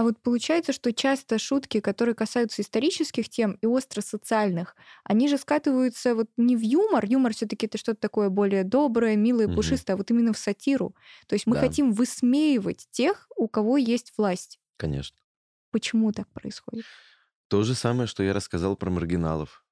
А 0.00 0.02
вот 0.02 0.18
получается, 0.18 0.72
что 0.72 0.94
часто 0.94 1.38
шутки, 1.38 1.78
которые 1.80 2.14
касаются 2.14 2.62
исторических 2.62 3.28
тем 3.28 3.58
и 3.60 3.66
остро-социальных, 3.66 4.74
они 5.04 5.28
же 5.28 5.36
скатываются 5.36 6.14
вот 6.14 6.30
не 6.38 6.56
в 6.56 6.62
юмор, 6.62 7.04
юмор 7.04 7.34
все 7.34 7.44
таки 7.44 7.66
это 7.66 7.76
что-то 7.76 8.00
такое 8.00 8.30
более 8.30 8.64
доброе, 8.64 9.14
милое, 9.16 9.46
угу. 9.46 9.56
пушистое, 9.56 9.96
а 9.96 9.98
вот 9.98 10.10
именно 10.10 10.32
в 10.32 10.38
сатиру. 10.38 10.96
То 11.26 11.34
есть 11.34 11.46
мы 11.46 11.56
да. 11.56 11.60
хотим 11.60 11.92
высмеивать 11.92 12.88
тех, 12.90 13.26
у 13.36 13.46
кого 13.46 13.76
есть 13.76 14.14
власть. 14.16 14.58
Конечно. 14.78 15.18
Почему 15.70 16.12
так 16.12 16.32
происходит? 16.32 16.86
То 17.48 17.62
же 17.62 17.74
самое, 17.74 18.06
что 18.06 18.22
я 18.22 18.32
рассказал 18.32 18.76
про 18.76 18.88
маргиналов. 18.88 19.66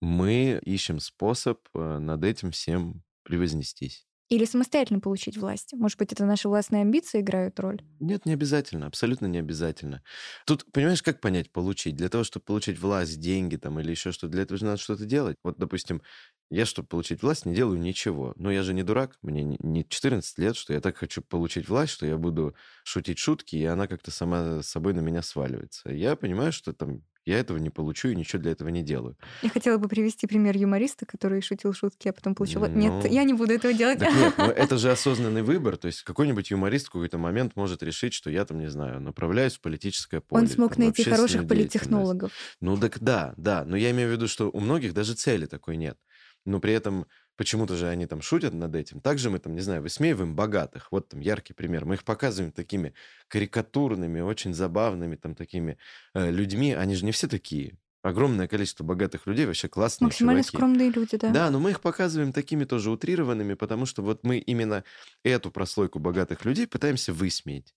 Мы 0.00 0.60
ищем 0.64 0.98
способ 0.98 1.60
э, 1.72 1.98
над 1.98 2.24
этим 2.24 2.50
всем 2.50 3.04
превознестись. 3.22 4.07
Или 4.30 4.44
самостоятельно 4.46 5.00
получить 5.00 5.36
власть? 5.36 5.72
Может 5.74 5.98
быть, 5.98 6.12
это 6.12 6.24
наши 6.24 6.48
властные 6.48 6.82
амбиции 6.82 7.20
играют 7.20 7.58
роль? 7.60 7.82
Нет, 8.00 8.26
не 8.26 8.32
обязательно, 8.32 8.86
абсолютно 8.86 9.26
не 9.26 9.38
обязательно. 9.38 10.04
Тут, 10.46 10.70
понимаешь, 10.72 11.02
как 11.02 11.20
понять 11.20 11.50
получить? 11.50 11.96
Для 11.96 12.08
того, 12.08 12.22
чтобы 12.22 12.44
получить 12.44 12.78
власть, 12.78 13.18
деньги 13.18 13.56
там 13.56 13.80
или 13.80 13.90
еще 13.90 14.12
что-то, 14.12 14.30
для 14.32 14.42
этого 14.42 14.56
же 14.56 14.66
надо 14.66 14.76
что-то 14.76 15.04
делать. 15.04 15.36
Вот, 15.42 15.58
допустим, 15.58 16.02
я, 16.48 16.64
чтобы 16.64 16.86
получить 16.86 17.22
власть, 17.22 17.44
не 17.44 17.56
делаю 17.56 17.80
ничего. 17.80 18.34
Но 18.36 18.52
я 18.52 18.62
же 18.62 18.72
не 18.72 18.84
дурак, 18.84 19.16
мне 19.22 19.42
не 19.42 19.84
14 19.88 20.38
лет, 20.38 20.54
что 20.54 20.72
я 20.72 20.80
так 20.80 20.96
хочу 20.96 21.22
получить 21.22 21.68
власть, 21.68 21.92
что 21.92 22.06
я 22.06 22.18
буду 22.18 22.54
шутить 22.84 23.18
шутки, 23.18 23.56
и 23.56 23.64
она 23.64 23.88
как-то 23.88 24.12
сама 24.12 24.62
собой 24.62 24.94
на 24.94 25.00
меня 25.00 25.22
сваливается. 25.22 25.90
Я 25.90 26.14
понимаю, 26.14 26.52
что 26.52 26.72
там 26.72 27.02
я 27.28 27.38
этого 27.38 27.58
не 27.58 27.70
получу 27.70 28.08
и 28.08 28.16
ничего 28.16 28.40
для 28.40 28.52
этого 28.52 28.68
не 28.68 28.82
делаю. 28.82 29.16
Я 29.42 29.50
хотела 29.50 29.76
бы 29.78 29.88
привести 29.88 30.26
пример 30.26 30.56
юмориста, 30.56 31.06
который 31.06 31.42
шутил 31.42 31.72
шутки, 31.74 32.08
а 32.08 32.12
потом 32.12 32.34
получил... 32.34 32.60
Ну, 32.60 32.68
нет, 32.68 33.10
я 33.10 33.24
не 33.24 33.34
буду 33.34 33.52
этого 33.52 33.72
делать. 33.72 33.98
Так 33.98 34.14
нет, 34.14 34.34
но 34.38 34.46
это 34.46 34.78
же 34.78 34.90
осознанный 34.92 35.42
выбор. 35.42 35.76
То 35.76 35.86
есть 35.86 36.02
какой-нибудь 36.02 36.50
юморист 36.50 36.86
в 36.86 36.90
какой-то 36.90 37.18
момент 37.18 37.54
может 37.56 37.82
решить, 37.82 38.14
что 38.14 38.30
я 38.30 38.44
там, 38.44 38.58
не 38.58 38.68
знаю, 38.68 39.00
направляюсь 39.00 39.56
в 39.56 39.60
политическое 39.60 40.20
поле. 40.20 40.42
Он 40.42 40.48
смог 40.48 40.74
там, 40.74 40.84
найти 40.84 41.04
хороших 41.04 41.46
политтехнологов. 41.46 42.32
Ну 42.60 42.76
так 42.76 42.98
да, 43.00 43.34
да. 43.36 43.64
Но 43.64 43.76
я 43.76 43.90
имею 43.90 44.08
в 44.08 44.12
виду, 44.12 44.26
что 44.28 44.50
у 44.50 44.60
многих 44.60 44.94
даже 44.94 45.14
цели 45.14 45.46
такой 45.46 45.76
нет. 45.76 45.98
Но 46.44 46.60
при 46.60 46.72
этом 46.72 47.06
Почему-то 47.38 47.76
же 47.76 47.86
они 47.86 48.06
там 48.06 48.20
шутят 48.20 48.52
над 48.52 48.74
этим. 48.74 49.00
Также 49.00 49.30
мы 49.30 49.38
там, 49.38 49.54
не 49.54 49.60
знаю, 49.60 49.80
высмеиваем 49.80 50.34
богатых. 50.34 50.88
Вот 50.90 51.08
там 51.08 51.20
яркий 51.20 51.52
пример. 51.52 51.84
Мы 51.84 51.94
их 51.94 52.02
показываем 52.02 52.50
такими 52.50 52.94
карикатурными, 53.28 54.20
очень 54.20 54.52
забавными 54.52 55.14
там 55.14 55.36
такими 55.36 55.78
э, 56.14 56.32
людьми. 56.32 56.72
Они 56.72 56.96
же 56.96 57.04
не 57.04 57.12
все 57.12 57.28
такие. 57.28 57.78
Огромное 58.02 58.48
количество 58.48 58.82
богатых 58.82 59.28
людей, 59.28 59.46
вообще 59.46 59.68
классные 59.68 60.06
Максимально 60.06 60.42
чуваки. 60.42 60.56
скромные 60.56 60.90
люди, 60.90 61.16
да. 61.16 61.30
Да, 61.30 61.50
но 61.50 61.60
мы 61.60 61.70
их 61.70 61.80
показываем 61.80 62.32
такими 62.32 62.64
тоже 62.64 62.90
утрированными, 62.90 63.54
потому 63.54 63.86
что 63.86 64.02
вот 64.02 64.24
мы 64.24 64.38
именно 64.38 64.82
эту 65.22 65.52
прослойку 65.52 66.00
богатых 66.00 66.44
людей 66.44 66.66
пытаемся 66.66 67.12
высмеять. 67.12 67.72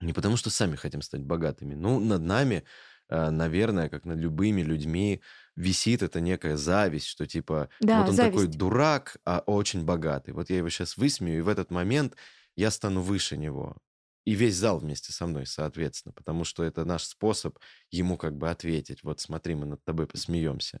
Не 0.00 0.12
потому 0.12 0.36
что 0.36 0.50
сами 0.50 0.74
хотим 0.74 1.00
стать 1.00 1.22
богатыми. 1.22 1.74
Ну, 1.74 2.00
над 2.00 2.22
нами, 2.22 2.64
наверное, 3.10 3.88
как 3.88 4.04
над 4.04 4.18
любыми 4.18 4.62
людьми, 4.62 5.22
висит 5.56 6.02
эта 6.02 6.20
некая 6.20 6.56
зависть, 6.56 7.06
что 7.06 7.26
типа 7.26 7.68
Да, 7.80 7.92
вот 7.92 8.08
он 8.08 8.18
такой 8.18 8.46
зависть. 8.46 8.48
дурак, 8.48 9.18
а 9.24 9.40
очень 9.46 9.84
богатый. 9.84 10.32
Вот 10.32 10.50
я 10.50 10.58
его 10.58 10.68
сейчас 10.70 10.96
высмею, 10.96 11.38
и 11.38 11.42
в 11.42 11.48
этот 11.48 11.70
момент 11.70 12.16
я 12.56 12.70
стану 12.70 13.02
выше 13.02 13.36
него. 13.36 13.76
И 14.24 14.32
весь 14.34 14.56
зал 14.56 14.78
вместе 14.78 15.12
со 15.12 15.26
мной, 15.26 15.46
соответственно, 15.46 16.14
потому 16.14 16.44
что 16.44 16.64
это 16.64 16.84
наш 16.86 17.04
способ 17.04 17.58
ему 17.90 18.16
как 18.16 18.36
бы 18.38 18.48
ответить. 18.50 19.02
Вот 19.02 19.20
смотри, 19.20 19.54
мы 19.54 19.66
над 19.66 19.84
тобой 19.84 20.06
посмеемся. 20.06 20.80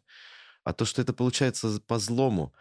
А 0.64 0.72
то, 0.72 0.84
что 0.84 1.02
это 1.02 1.12
получается 1.12 1.80
по 1.80 1.98
злому, 1.98 2.54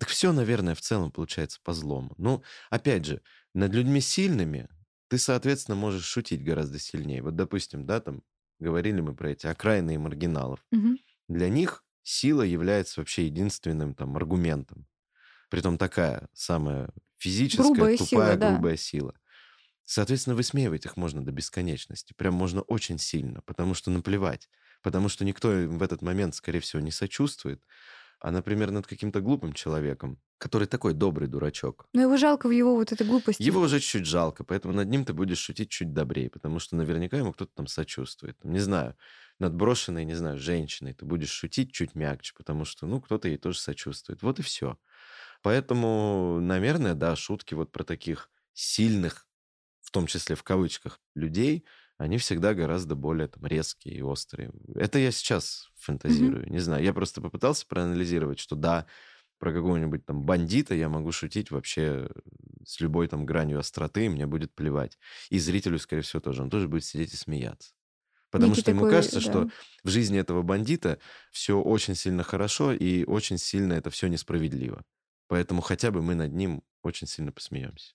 так 0.00 0.08
все, 0.10 0.32
наверное, 0.32 0.74
в 0.74 0.80
целом 0.80 1.12
получается 1.12 1.60
по 1.62 1.72
злому. 1.74 2.14
Ну, 2.18 2.42
опять 2.70 3.04
же, 3.06 3.22
над 3.54 3.72
людьми 3.74 4.00
сильными 4.00 4.68
ты, 5.08 5.18
соответственно, 5.18 5.76
можешь 5.76 6.04
шутить 6.04 6.44
гораздо 6.44 6.78
сильнее. 6.78 7.22
Вот, 7.22 7.36
допустим, 7.36 7.86
да, 7.86 8.00
там 8.00 8.22
говорили 8.62 9.00
мы 9.00 9.14
про 9.14 9.30
эти 9.30 9.46
окраины 9.46 9.94
и 9.94 9.98
маргиналов. 9.98 10.64
Мгм. 10.70 10.98
Для 11.28 11.48
них 11.48 11.84
сила 12.02 12.42
является 12.42 13.00
вообще 13.00 13.26
единственным 13.26 13.94
там 13.94 14.16
аргументом. 14.16 14.86
Притом 15.50 15.76
такая 15.78 16.28
самая 16.32 16.90
физическая, 17.18 17.66
Грубая 17.66 17.96
тупая, 17.96 18.08
сила, 18.08 18.36
да. 18.36 18.50
грубая 18.52 18.76
сила. 18.76 19.14
Соответственно, 19.84 20.36
высмеивать 20.36 20.86
их 20.86 20.96
можно 20.96 21.24
до 21.24 21.32
бесконечности. 21.32 22.14
Прям 22.16 22.34
можно 22.34 22.62
очень 22.62 22.98
сильно, 22.98 23.42
потому 23.42 23.74
что 23.74 23.90
наплевать. 23.90 24.48
Потому 24.82 25.08
что 25.08 25.24
никто 25.24 25.52
им 25.52 25.78
в 25.78 25.82
этот 25.82 26.02
момент, 26.02 26.34
скорее 26.34 26.60
всего, 26.60 26.80
не 26.80 26.90
сочувствует. 26.90 27.62
А, 28.22 28.30
например, 28.30 28.70
над 28.70 28.86
каким-то 28.86 29.20
глупым 29.20 29.52
человеком, 29.52 30.20
который 30.38 30.68
такой 30.68 30.94
добрый 30.94 31.26
дурачок, 31.26 31.88
Но 31.92 32.02
его 32.02 32.16
жалко 32.16 32.46
в 32.48 32.52
его 32.52 32.76
вот 32.76 32.92
этой 32.92 33.04
глупости. 33.06 33.42
его 33.42 33.60
уже 33.62 33.80
чуть 33.80 34.06
жалко, 34.06 34.44
поэтому 34.44 34.74
над 34.74 34.88
ним 34.88 35.04
ты 35.04 35.12
будешь 35.12 35.38
шутить 35.38 35.70
чуть 35.70 35.92
добрее, 35.92 36.30
потому 36.30 36.60
что 36.60 36.76
наверняка 36.76 37.16
ему 37.16 37.32
кто-то 37.32 37.50
там 37.54 37.66
сочувствует. 37.66 38.38
Там, 38.38 38.52
не 38.52 38.60
знаю, 38.60 38.96
над 39.40 39.54
брошенной, 39.56 40.04
не 40.04 40.14
знаю, 40.14 40.38
женщиной 40.38 40.94
ты 40.94 41.04
будешь 41.04 41.30
шутить 41.30 41.72
чуть 41.72 41.96
мягче, 41.96 42.32
потому 42.36 42.64
что, 42.64 42.86
ну, 42.86 43.00
кто-то 43.00 43.26
ей 43.28 43.38
тоже 43.38 43.58
сочувствует. 43.58 44.22
Вот 44.22 44.38
и 44.38 44.42
все. 44.42 44.78
Поэтому, 45.42 46.40
наверное, 46.40 46.94
да, 46.94 47.16
шутки 47.16 47.54
вот 47.54 47.72
про 47.72 47.84
таких 47.84 48.30
сильных, 48.52 49.26
в 49.80 49.90
том 49.90 50.06
числе 50.06 50.36
в 50.36 50.42
кавычках, 50.42 51.00
людей, 51.14 51.64
они 52.02 52.18
всегда 52.18 52.52
гораздо 52.52 52.96
более 52.96 53.28
там 53.28 53.46
резкие 53.46 53.94
и 53.94 54.02
острые. 54.02 54.50
Это 54.74 54.98
я 54.98 55.12
сейчас 55.12 55.70
фантазирую, 55.76 56.50
не 56.50 56.58
знаю. 56.58 56.82
Я 56.82 56.92
просто 56.92 57.20
попытался 57.20 57.64
проанализировать, 57.64 58.40
что 58.40 58.56
да, 58.56 58.86
про 59.38 59.52
какого-нибудь 59.52 60.04
там 60.04 60.22
бандита 60.22 60.74
я 60.74 60.88
могу 60.88 61.12
шутить 61.12 61.52
вообще 61.52 62.08
с 62.66 62.80
любой 62.80 63.06
там 63.06 63.24
гранью 63.24 63.60
остроты, 63.60 64.06
и 64.06 64.08
мне 64.08 64.26
будет 64.26 64.52
плевать. 64.52 64.98
И 65.30 65.38
зрителю, 65.38 65.78
скорее 65.78 66.02
всего, 66.02 66.20
тоже. 66.20 66.42
Он 66.42 66.50
тоже 66.50 66.66
будет 66.66 66.84
сидеть 66.84 67.14
и 67.14 67.16
смеяться. 67.16 67.72
Потому 68.30 68.50
Некий 68.50 68.62
что 68.62 68.70
ему 68.72 68.80
такой, 68.80 68.92
кажется, 68.96 69.20
да. 69.20 69.22
что 69.22 69.50
в 69.84 69.88
жизни 69.88 70.18
этого 70.18 70.42
бандита 70.42 70.98
все 71.30 71.60
очень 71.60 71.94
сильно 71.94 72.24
хорошо 72.24 72.72
и 72.72 73.04
очень 73.04 73.38
сильно 73.38 73.74
это 73.74 73.90
все 73.90 74.08
несправедливо. 74.08 74.82
Поэтому 75.28 75.60
хотя 75.60 75.92
бы 75.92 76.02
мы 76.02 76.16
над 76.16 76.32
ним 76.32 76.64
очень 76.82 77.06
сильно 77.06 77.30
посмеемся. 77.30 77.94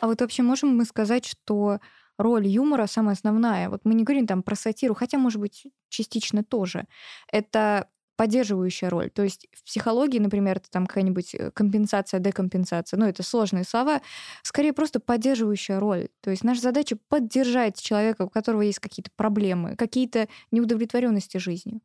А 0.00 0.06
вот 0.06 0.20
вообще 0.20 0.42
можем 0.42 0.76
мы 0.76 0.84
сказать, 0.84 1.26
что 1.26 1.78
роль 2.18 2.46
юмора 2.46 2.86
самая 2.86 3.14
основная? 3.14 3.68
Вот 3.68 3.82
мы 3.84 3.94
не 3.94 4.04
говорим 4.04 4.26
там 4.26 4.42
про 4.42 4.56
сатиру, 4.56 4.94
хотя, 4.94 5.18
может 5.18 5.40
быть, 5.40 5.66
частично 5.88 6.42
тоже. 6.42 6.86
Это 7.30 7.88
поддерживающая 8.16 8.90
роль. 8.90 9.08
То 9.08 9.22
есть 9.22 9.46
в 9.50 9.64
психологии, 9.64 10.18
например, 10.18 10.58
это 10.58 10.70
там 10.70 10.86
какая-нибудь 10.86 11.34
э, 11.34 11.50
компенсация, 11.52 12.20
декомпенсация. 12.20 12.98
Ну, 12.98 13.06
это 13.06 13.22
сложные 13.22 13.64
слова. 13.64 14.02
Скорее, 14.42 14.74
просто 14.74 15.00
поддерживающая 15.00 15.80
роль. 15.80 16.08
То 16.20 16.30
есть 16.30 16.44
наша 16.44 16.60
задача 16.60 16.98
поддержать 17.08 17.80
человека, 17.80 18.22
у 18.22 18.28
которого 18.28 18.60
есть 18.60 18.78
какие-то 18.78 19.10
проблемы, 19.16 19.74
какие-то 19.74 20.28
неудовлетворенности 20.50 21.38
жизнью. 21.38 21.80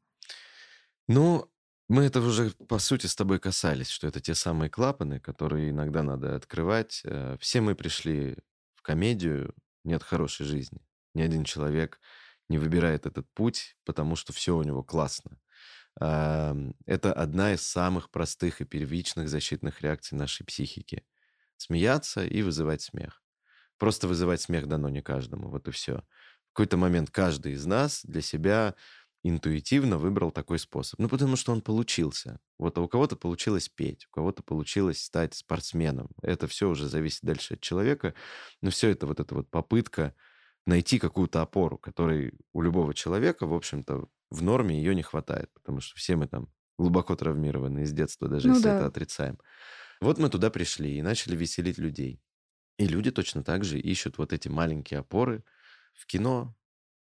Ну, 1.07 1.47
мы 1.87 2.03
это 2.05 2.19
уже, 2.21 2.51
по 2.67 2.79
сути, 2.79 3.05
с 3.07 3.15
тобой 3.15 3.39
касались, 3.39 3.89
что 3.89 4.07
это 4.07 4.19
те 4.19 4.33
самые 4.35 4.69
клапаны, 4.69 5.19
которые 5.19 5.69
иногда 5.69 6.03
надо 6.03 6.35
открывать. 6.35 7.01
Э, 7.05 7.37
Все 7.39 7.61
мы 7.61 7.75
пришли 7.75 8.37
в 8.75 8.81
комедию 8.81 9.53
не 9.83 9.93
от 9.93 10.03
хорошей 10.03 10.45
жизни. 10.45 10.79
Ни 11.13 11.21
один 11.21 11.43
человек 11.43 11.99
не 12.49 12.57
выбирает 12.57 13.05
этот 13.05 13.27
путь, 13.33 13.77
потому 13.85 14.15
что 14.15 14.33
все 14.33 14.55
у 14.55 14.63
него 14.63 14.83
классно. 14.83 15.39
Это 15.97 17.13
одна 17.13 17.53
из 17.53 17.61
самых 17.61 18.11
простых 18.11 18.59
и 18.61 18.65
первичных 18.65 19.29
защитных 19.29 19.81
реакций 19.81 20.17
нашей 20.17 20.45
психики. 20.45 21.05
Смеяться 21.57 22.25
и 22.25 22.41
вызывать 22.41 22.81
смех. 22.81 23.23
Просто 23.77 24.07
вызывать 24.07 24.41
смех 24.41 24.67
дано 24.67 24.89
не 24.89 25.01
каждому, 25.01 25.49
вот 25.49 25.67
и 25.67 25.71
все. 25.71 26.03
В 26.49 26.53
какой-то 26.53 26.77
момент 26.77 27.11
каждый 27.11 27.53
из 27.53 27.65
нас 27.65 28.03
для 28.03 28.21
себя 28.21 28.75
интуитивно 29.27 29.97
выбрал 29.97 30.31
такой 30.31 30.59
способ. 30.59 30.99
Ну, 30.99 31.09
потому 31.09 31.35
что 31.35 31.51
он 31.51 31.61
получился. 31.61 32.39
Вот 32.59 32.77
а 32.77 32.81
у 32.81 32.87
кого-то 32.87 33.15
получилось 33.15 33.69
петь, 33.69 34.05
у 34.07 34.11
кого-то 34.13 34.43
получилось 34.43 35.01
стать 35.01 35.33
спортсменом. 35.33 36.09
Это 36.21 36.47
все 36.47 36.69
уже 36.69 36.87
зависит 36.87 37.21
дальше 37.23 37.55
от 37.55 37.61
человека. 37.61 38.13
Но 38.61 38.69
все 38.69 38.89
это 38.89 39.07
вот 39.07 39.19
эта 39.19 39.33
вот 39.33 39.49
попытка 39.49 40.13
найти 40.67 40.99
какую-то 40.99 41.41
опору, 41.41 41.79
которой 41.79 42.33
у 42.53 42.61
любого 42.61 42.93
человека, 42.93 43.47
в 43.47 43.53
общем-то, 43.53 44.07
в 44.29 44.43
норме 44.43 44.77
ее 44.77 44.93
не 44.93 45.01
хватает, 45.01 45.51
потому 45.53 45.81
что 45.81 45.95
все 45.95 46.15
мы 46.15 46.27
там 46.27 46.49
глубоко 46.77 47.15
травмированы 47.15 47.85
с 47.87 47.91
детства, 47.91 48.27
даже 48.27 48.47
Ну 48.47 48.53
если 48.53 48.65
да. 48.65 48.77
это 48.77 48.85
отрицаем. 48.85 49.39
Вот 50.01 50.19
мы 50.19 50.29
туда 50.29 50.51
пришли 50.51 50.97
и 50.97 51.01
начали 51.01 51.35
веселить 51.35 51.79
людей. 51.79 52.21
И 52.77 52.87
люди 52.87 53.09
точно 53.09 53.43
так 53.43 53.63
же 53.63 53.79
ищут 53.79 54.19
вот 54.19 54.33
эти 54.33 54.49
маленькие 54.49 54.99
опоры 54.99 55.43
в 55.93 56.05
кино, 56.05 56.55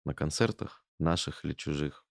на 0.04 0.14
концертах, 0.14 0.84
наших 0.98 1.44
или 1.44 1.52
чужих, 1.54 2.03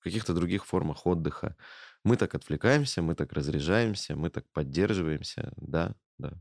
в 0.00 0.04
каких-то 0.04 0.34
других 0.34 0.64
формах 0.66 1.06
отдыха. 1.06 1.56
Мы 2.04 2.16
так 2.16 2.34
отвлекаемся, 2.34 3.02
мы 3.02 3.14
так 3.14 3.32
разряжаемся, 3.32 4.16
мы 4.16 4.30
так 4.30 4.46
поддерживаемся, 4.52 5.52
да, 5.56 5.94
да. 6.18 6.32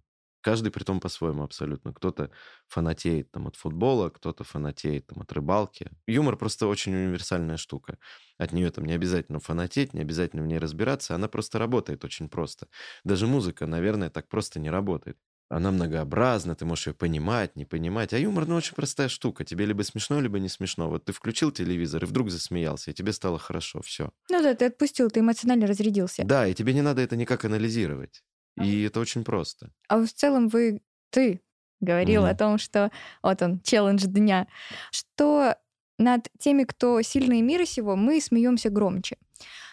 Каждый 0.41 0.71
при 0.71 0.83
том 0.85 1.01
по-своему 1.01 1.43
абсолютно. 1.43 1.93
Кто-то 1.93 2.31
фанатеет 2.69 3.29
там 3.31 3.47
от 3.47 3.57
футбола, 3.57 4.09
кто-то 4.09 4.45
фанатеет 4.45 5.07
там 5.07 5.19
от 5.21 5.33
рыбалки. 5.33 5.91
Юмор 6.07 6.37
просто 6.37 6.67
очень 6.67 6.95
универсальная 6.95 7.57
штука. 7.57 7.97
От 8.37 8.53
нее 8.53 8.71
там 8.71 8.85
не 8.85 8.93
обязательно 8.93 9.39
фанатеть, 9.41 9.93
не 9.93 9.99
обязательно 9.99 10.41
в 10.43 10.47
ней 10.47 10.57
разбираться, 10.57 11.13
она 11.13 11.27
просто 11.27 11.59
работает 11.59 12.05
очень 12.05 12.29
просто. 12.29 12.69
Даже 13.03 13.27
музыка, 13.27 13.65
наверное, 13.67 14.09
так 14.09 14.29
просто 14.29 14.59
не 14.61 14.69
работает. 14.69 15.17
Она 15.49 15.71
многообразна, 15.71 16.55
ты 16.55 16.63
можешь 16.65 16.87
ее 16.87 16.93
понимать, 16.93 17.55
не 17.55 17.65
понимать. 17.65 18.13
А 18.13 18.19
юмор, 18.19 18.47
ну, 18.47 18.55
очень 18.55 18.75
простая 18.75 19.07
штука. 19.09 19.43
Тебе 19.43 19.65
либо 19.65 19.81
смешно, 19.81 20.21
либо 20.21 20.37
не 20.39 20.47
смешно. 20.47 20.89
Вот 20.89 21.05
ты 21.05 21.11
включил 21.11 21.51
телевизор 21.51 22.03
и 22.03 22.07
вдруг 22.07 22.29
засмеялся, 22.29 22.91
и 22.91 22.93
тебе 22.93 23.13
стало 23.13 23.39
хорошо, 23.39 23.81
все. 23.81 24.11
Ну 24.29 24.43
да, 24.43 24.53
ты 24.53 24.65
отпустил, 24.65 25.09
ты 25.09 25.21
эмоционально 25.21 25.65
разрядился. 25.65 26.23
Да, 26.23 26.45
и 26.47 26.53
тебе 26.53 26.73
не 26.73 26.83
надо 26.83 27.01
это 27.01 27.15
никак 27.15 27.45
анализировать. 27.45 28.23
И 28.57 28.83
это 28.83 28.99
очень 28.99 29.23
просто. 29.23 29.71
А 29.87 29.97
в 29.99 30.07
целом 30.13 30.49
вы, 30.49 30.81
ты 31.09 31.41
говорил 31.79 32.21
Мгм. 32.23 32.29
о 32.31 32.35
том, 32.35 32.57
что 32.59 32.91
вот 33.23 33.41
он, 33.41 33.59
челлендж 33.61 34.05
дня, 34.05 34.47
что 34.91 35.55
над 35.97 36.29
теми, 36.37 36.63
кто 36.63 37.01
сильные 37.01 37.41
мира 37.41 37.65
сего, 37.65 37.95
мы 37.95 38.21
смеемся 38.21 38.69
громче. 38.69 39.17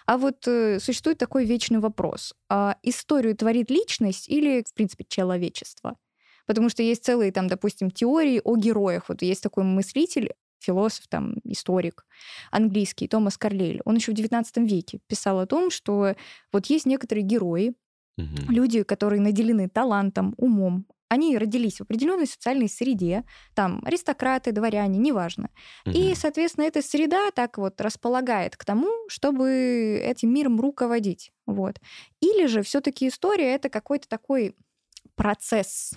А 0.06 0.16
вот 0.18 0.46
э, 0.46 0.78
существует 0.80 1.18
такой 1.18 1.44
вечный 1.44 1.80
вопрос. 1.80 2.34
А 2.48 2.76
историю 2.82 3.36
творит 3.36 3.70
личность 3.70 4.28
или, 4.28 4.62
в 4.66 4.74
принципе, 4.74 5.04
человечество? 5.08 5.96
Потому 6.46 6.68
что 6.68 6.82
есть 6.82 7.04
целые, 7.04 7.32
там, 7.32 7.48
допустим, 7.48 7.90
теории 7.90 8.40
о 8.44 8.56
героях. 8.56 9.08
Вот 9.08 9.22
есть 9.22 9.42
такой 9.42 9.64
мыслитель, 9.64 10.32
философ, 10.60 11.06
там, 11.08 11.34
историк 11.44 12.06
английский, 12.50 13.08
Томас 13.08 13.36
Карлейль. 13.36 13.82
Он 13.84 13.96
еще 13.96 14.12
в 14.12 14.14
XIX 14.14 14.66
веке 14.66 15.00
писал 15.08 15.40
о 15.40 15.46
том, 15.46 15.70
что 15.70 16.14
вот 16.52 16.66
есть 16.66 16.86
некоторые 16.86 17.24
герои, 17.24 17.74
Мгм. 18.18 18.46
люди, 18.48 18.82
которые 18.82 19.20
наделены 19.20 19.68
талантом, 19.68 20.34
умом, 20.36 20.86
они 21.08 21.38
родились 21.38 21.78
в 21.78 21.82
определенной 21.82 22.26
социальной 22.26 22.68
среде, 22.68 23.24
там 23.54 23.80
аристократы, 23.84 24.52
дворяне, 24.52 24.98
неважно. 24.98 25.50
И, 25.92 26.12
Мгм. 26.12 26.16
соответственно, 26.16 26.64
эта 26.64 26.82
среда 26.82 27.30
так 27.30 27.58
вот 27.58 27.80
располагает 27.80 28.56
к 28.56 28.64
тому, 28.64 28.90
чтобы 29.08 30.00
этим 30.02 30.32
миром 30.34 30.60
руководить. 30.60 31.32
Вот. 31.46 31.80
Или 32.20 32.46
же 32.46 32.62
все-таки 32.62 33.08
история 33.08 33.54
это 33.54 33.68
какой-то 33.68 34.08
такой 34.08 34.56
процесс, 35.16 35.92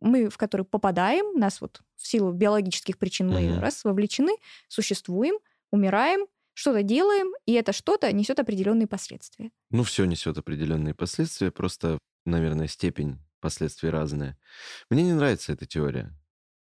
мы 0.00 0.28
в 0.28 0.36
который 0.36 0.66
попадаем, 0.66 1.38
нас 1.38 1.60
вот 1.60 1.80
в 1.96 2.06
силу 2.06 2.32
биологических 2.32 2.98
причин 2.98 3.30
мы 3.32 3.54
Мгм. 3.54 3.60
раз 3.60 3.84
вовлечены, 3.84 4.32
существуем, 4.68 5.38
умираем, 5.70 6.26
что-то 6.54 6.82
делаем, 6.82 7.32
и 7.46 7.52
это 7.52 7.72
что-то 7.72 8.12
несет 8.12 8.38
определенные 8.40 8.86
последствия. 8.86 9.50
Ну, 9.70 9.82
все 9.82 10.04
несет 10.04 10.38
определенные 10.38 10.94
последствия, 10.94 11.50
просто, 11.50 11.98
наверное, 12.24 12.68
степень 12.68 13.18
последствий 13.46 13.90
разная. 13.90 14.36
Мне 14.90 15.04
не 15.04 15.12
нравится 15.12 15.52
эта 15.52 15.66
теория. 15.66 16.12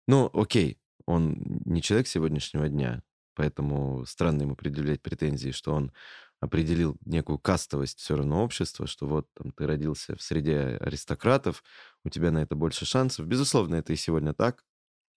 Ну, 0.08 0.32
окей, 0.34 0.80
он 1.06 1.36
не 1.66 1.84
человек 1.84 2.08
сегодняшнего 2.08 2.68
дня, 2.68 3.04
поэтому 3.36 4.08
странно 4.08 4.42
ему 4.42 4.56
предъявлять 4.56 5.04
претензии, 5.04 5.52
что 5.52 5.72
он 5.76 5.92
определил 6.40 6.98
некую 7.06 7.38
кастовость 7.38 8.00
все 8.00 8.16
равно 8.16 8.44
общества, 8.44 8.88
что 8.88 9.06
вот 9.06 9.28
там 9.36 9.52
ты 9.52 9.68
родился 9.68 10.16
в 10.16 10.24
среде 10.24 10.78
аристократов, 10.82 11.64
у 12.04 12.10
тебя 12.10 12.32
на 12.32 12.40
это 12.40 12.56
больше 12.56 12.88
шансов. 12.88 13.28
Безусловно, 13.28 13.76
это 13.76 13.94
и 13.94 13.96
сегодня 13.96 14.34
так. 14.34 14.66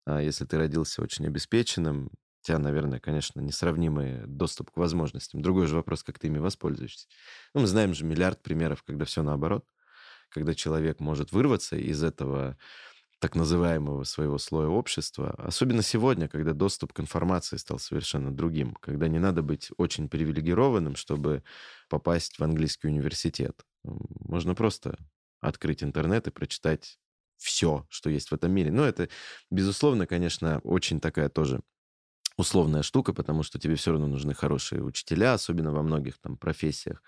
А 0.05 0.21
если 0.21 0.45
ты 0.45 0.59
родился 0.59 1.01
очень 1.01 1.27
обеспеченным, 1.27 2.09
у 2.09 2.47
тебя, 2.47 2.59
наверное, 2.59 3.01
конечно, 3.01 3.41
несравнимый 3.41 4.27
доступ 4.27 4.73
к 4.73 4.77
возможностям. 4.77 5.41
Другой 5.41 5.69
же 5.69 5.77
вопрос, 5.77 6.03
как 6.03 6.19
ты 6.19 6.27
ими 6.27 6.39
воспользуешься. 6.39 7.09
Ну, 7.55 7.63
мы 7.63 7.67
знаем 7.67 7.95
же 7.95 8.05
миллиард 8.05 8.43
примеров, 8.43 8.83
когда 8.83 9.07
все 9.07 9.23
наоборот, 9.23 9.65
когда 10.37 10.53
человек 10.53 11.01
может 11.01 11.32
вырваться 11.32 11.76
из 11.76 12.05
этого 12.05 12.59
так 13.20 13.34
называемого 13.34 14.05
своего 14.05 14.37
слоя 14.37 14.68
общества, 14.68 15.34
особенно 15.39 15.80
сегодня, 15.80 16.28
когда 16.28 16.53
доступ 16.53 16.93
к 16.93 17.01
информации 17.01 17.57
стал 17.57 17.78
совершенно 17.78 18.30
другим, 18.30 18.74
когда 18.82 19.09
не 19.09 19.18
надо 19.18 19.41
быть 19.41 19.70
очень 19.78 20.11
привилегированным, 20.11 20.95
чтобы 20.95 21.43
попасть 21.89 22.39
в 22.39 22.45
английский 22.45 22.89
университет. 22.89 23.64
Можно 23.82 24.55
просто 24.55 24.99
открыть 25.41 25.82
интернет 25.82 26.26
и 26.26 26.30
прочитать 26.30 26.99
все, 27.39 27.87
что 27.89 28.11
есть 28.11 28.28
в 28.30 28.34
этом 28.34 28.53
мире. 28.53 28.70
Но 28.70 28.84
это, 28.84 29.09
безусловно, 29.51 30.07
конечно, 30.07 30.59
очень 30.64 31.01
такая 31.01 31.30
тоже 31.30 31.62
условная 32.37 32.82
штука, 32.82 33.14
потому 33.14 33.43
что 33.43 33.59
тебе 33.59 33.76
все 33.76 33.93
равно 33.93 34.07
нужны 34.07 34.34
хорошие 34.34 34.82
учителя, 34.82 35.32
особенно 35.32 35.72
во 35.72 35.82
многих 35.82 36.18
там 36.18 36.37
профессиях. 36.37 37.03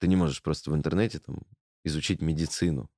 Ты 0.00 0.08
не 0.08 0.16
можешь 0.16 0.42
просто 0.42 0.72
в 0.72 0.74
интернете 0.74 1.20
там 1.20 1.42
изучить 1.84 2.22
медицину, 2.22 2.90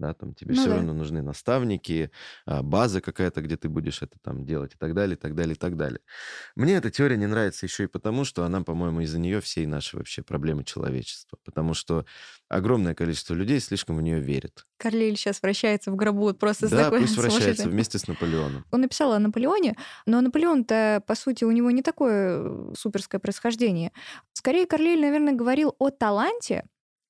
да, 0.00 0.14
там 0.14 0.34
тебе 0.34 0.54
Ну 0.54 0.60
все 0.60 0.70
да. 0.70 0.76
равно 0.76 0.94
нужны 0.94 1.20
наставники, 1.22 2.10
а, 2.46 2.62
база 2.62 3.00
какая-то, 3.00 3.42
где 3.42 3.56
ты 3.56 3.68
будешь 3.68 4.02
это 4.02 4.18
там 4.22 4.46
делать 4.46 4.74
и 4.74 4.78
так 4.78 4.94
далее, 4.94 5.14
и 5.16 5.20
так 5.20 5.34
далее, 5.34 5.54
и 5.54 5.58
так 5.58 5.76
далее. 5.76 6.00
Мне 6.56 6.74
эта 6.76 6.90
теория 6.90 7.18
не 7.18 7.26
нравится 7.26 7.66
еще 7.66 7.84
и 7.84 7.86
потому, 7.86 8.24
что 8.24 8.44
она, 8.44 8.62
по-моему, 8.62 9.02
из-за 9.02 9.18
нее 9.18 9.40
все 9.42 9.62
и 9.62 9.66
наши 9.66 9.98
вообще 9.98 10.22
проблемы 10.22 10.64
человечества, 10.64 11.38
потому 11.44 11.74
что 11.74 12.06
огромное 12.48 12.94
количество 12.94 13.34
людей 13.34 13.60
слишком 13.60 13.96
в 13.96 14.02
нее 14.02 14.20
верит. 14.20 14.66
Карлиль 14.78 15.16
сейчас 15.16 15.42
вращается 15.42 15.90
в 15.90 15.96
гробу 15.96 16.32
просто 16.32 16.70
да, 16.70 16.84
такой 16.84 17.02
пусть 17.02 17.16
вращается 17.18 17.68
вместе 17.68 17.98
с 17.98 18.08
Наполеоном. 18.08 18.64
Он 18.70 18.80
написал 18.80 19.12
о 19.12 19.18
Наполеоне, 19.18 19.76
но 20.06 20.22
Наполеон-то, 20.22 21.02
по 21.06 21.14
сути, 21.14 21.44
у 21.44 21.50
него 21.50 21.70
не 21.70 21.82
такое 21.82 22.38
э, 22.40 22.72
суперское 22.74 23.20
происхождение. 23.20 23.92
Скорее, 24.32 24.66
Карлиль, 24.66 25.00
наверное, 25.00 25.34
говорил 25.34 25.74
о 25.78 25.90
таланте, 25.90 26.64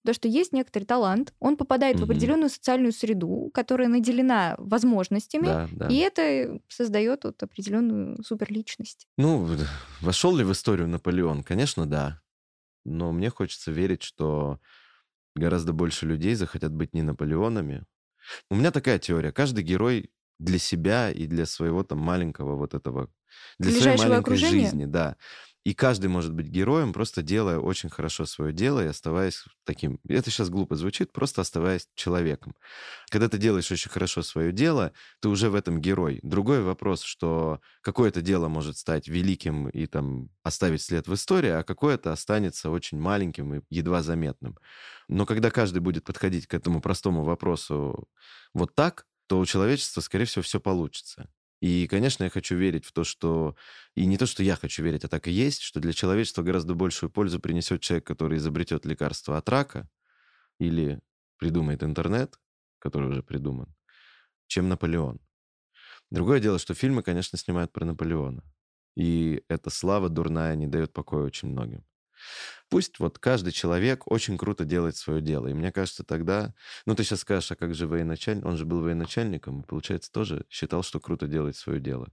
то, 0.04 0.14
что 0.14 0.28
есть 0.28 0.52
некоторый 0.52 0.84
талант, 0.84 1.34
он 1.40 1.56
попадает 1.56 1.96
в 1.96 2.00
Мгм. 2.00 2.10
определенную 2.10 2.48
социальную 2.50 2.92
среду, 2.92 3.50
которая 3.52 3.88
наделена 3.88 4.54
возможностями, 4.58 5.46
Да, 5.46 5.68
да. 5.72 5.88
и 5.88 5.96
это 5.96 6.60
создает 6.68 7.24
вот 7.24 7.42
определенную 7.42 8.22
суперличность. 8.24 9.06
Ну, 9.18 9.44
в- 9.44 9.66
вошел 10.00 10.34
ли 10.36 10.44
в 10.44 10.52
историю 10.52 10.88
Наполеон? 10.88 11.42
Конечно, 11.42 11.86
да. 11.86 12.20
Но 12.84 13.12
мне 13.12 13.30
хочется 13.30 13.72
верить, 13.72 14.02
что 14.02 14.60
гораздо 15.36 15.72
больше 15.72 16.06
людей 16.06 16.34
захотят 16.34 16.72
быть 16.72 16.94
не 16.94 17.02
Наполеонами. 17.02 17.84
У 18.50 18.56
меня 18.56 18.70
такая 18.70 18.98
теория. 18.98 19.32
Каждый 19.32 19.64
герой 19.64 20.10
для 20.38 20.58
себя 20.58 21.10
и 21.10 21.26
для 21.26 21.46
своего 21.46 21.82
там 21.84 21.98
маленького 21.98 22.56
вот 22.56 22.74
этого... 22.74 23.10
Для 23.58 23.70
своей 23.70 23.82
Ближайшего 23.84 24.08
маленькой 24.08 24.20
окружения? 24.20 24.64
жизни, 24.64 24.84
да. 24.86 25.16
И 25.62 25.74
каждый 25.74 26.06
может 26.06 26.32
быть 26.32 26.46
героем, 26.46 26.94
просто 26.94 27.22
делая 27.22 27.58
очень 27.58 27.90
хорошо 27.90 28.24
свое 28.24 28.52
дело 28.52 28.82
и 28.82 28.88
оставаясь 28.88 29.44
таким... 29.64 30.00
Это 30.08 30.30
сейчас 30.30 30.48
глупо 30.48 30.74
звучит, 30.74 31.12
просто 31.12 31.42
оставаясь 31.42 31.86
человеком. 31.94 32.54
Когда 33.10 33.28
ты 33.28 33.36
делаешь 33.36 33.70
очень 33.70 33.90
хорошо 33.90 34.22
свое 34.22 34.52
дело, 34.52 34.92
ты 35.20 35.28
уже 35.28 35.50
в 35.50 35.54
этом 35.54 35.78
герой. 35.80 36.18
Другой 36.22 36.62
вопрос, 36.62 37.02
что 37.02 37.60
какое-то 37.82 38.22
дело 38.22 38.48
может 38.48 38.78
стать 38.78 39.06
великим 39.06 39.68
и 39.68 39.84
там 39.86 40.30
оставить 40.42 40.80
след 40.80 41.06
в 41.06 41.14
истории, 41.14 41.50
а 41.50 41.62
какое-то 41.62 42.10
останется 42.10 42.70
очень 42.70 42.98
маленьким 42.98 43.56
и 43.56 43.62
едва 43.68 44.02
заметным. 44.02 44.56
Но 45.08 45.26
когда 45.26 45.50
каждый 45.50 45.80
будет 45.80 46.04
подходить 46.04 46.46
к 46.46 46.54
этому 46.54 46.80
простому 46.80 47.22
вопросу 47.22 48.08
вот 48.54 48.74
так, 48.74 49.04
то 49.26 49.38
у 49.38 49.44
человечества, 49.44 50.00
скорее 50.00 50.24
всего, 50.24 50.42
все 50.42 50.58
получится. 50.58 51.28
И, 51.60 51.86
конечно, 51.86 52.24
я 52.24 52.30
хочу 52.30 52.56
верить 52.56 52.86
в 52.86 52.92
то, 52.92 53.04
что... 53.04 53.54
И 53.94 54.06
не 54.06 54.16
то, 54.16 54.26
что 54.26 54.42
я 54.42 54.56
хочу 54.56 54.82
верить, 54.82 55.04
а 55.04 55.08
так 55.08 55.28
и 55.28 55.30
есть, 55.30 55.60
что 55.60 55.80
для 55.80 55.92
человечества 55.92 56.42
гораздо 56.42 56.74
большую 56.74 57.10
пользу 57.10 57.38
принесет 57.38 57.82
человек, 57.82 58.06
который 58.06 58.38
изобретет 58.38 58.86
лекарство 58.86 59.36
от 59.36 59.48
рака 59.48 59.88
или 60.58 61.00
придумает 61.36 61.82
интернет, 61.82 62.38
который 62.78 63.10
уже 63.10 63.22
придуман, 63.22 63.74
чем 64.46 64.68
Наполеон. 64.68 65.20
Другое 66.10 66.40
дело, 66.40 66.58
что 66.58 66.74
фильмы, 66.74 67.02
конечно, 67.02 67.38
снимают 67.38 67.72
про 67.72 67.84
Наполеона. 67.84 68.42
И 68.96 69.44
эта 69.48 69.70
слава 69.70 70.08
дурная 70.08 70.54
не 70.56 70.66
дает 70.66 70.92
покоя 70.92 71.24
очень 71.24 71.48
многим. 71.48 71.84
Пусть 72.68 72.98
вот 72.98 73.18
каждый 73.18 73.52
человек 73.52 74.10
очень 74.10 74.38
круто 74.38 74.64
делает 74.64 74.96
свое 74.96 75.20
дело. 75.20 75.48
И 75.48 75.54
мне 75.54 75.72
кажется, 75.72 76.04
тогда... 76.04 76.54
Ну, 76.86 76.94
ты 76.94 77.04
сейчас 77.04 77.20
скажешь, 77.20 77.50
а 77.52 77.56
как 77.56 77.74
же 77.74 77.86
военачальник? 77.86 78.44
Он 78.44 78.56
же 78.56 78.64
был 78.64 78.80
военачальником, 78.82 79.60
и, 79.62 79.66
получается, 79.66 80.12
тоже 80.12 80.44
считал, 80.48 80.82
что 80.82 81.00
круто 81.00 81.26
делает 81.26 81.56
свое 81.56 81.80
дело. 81.80 82.08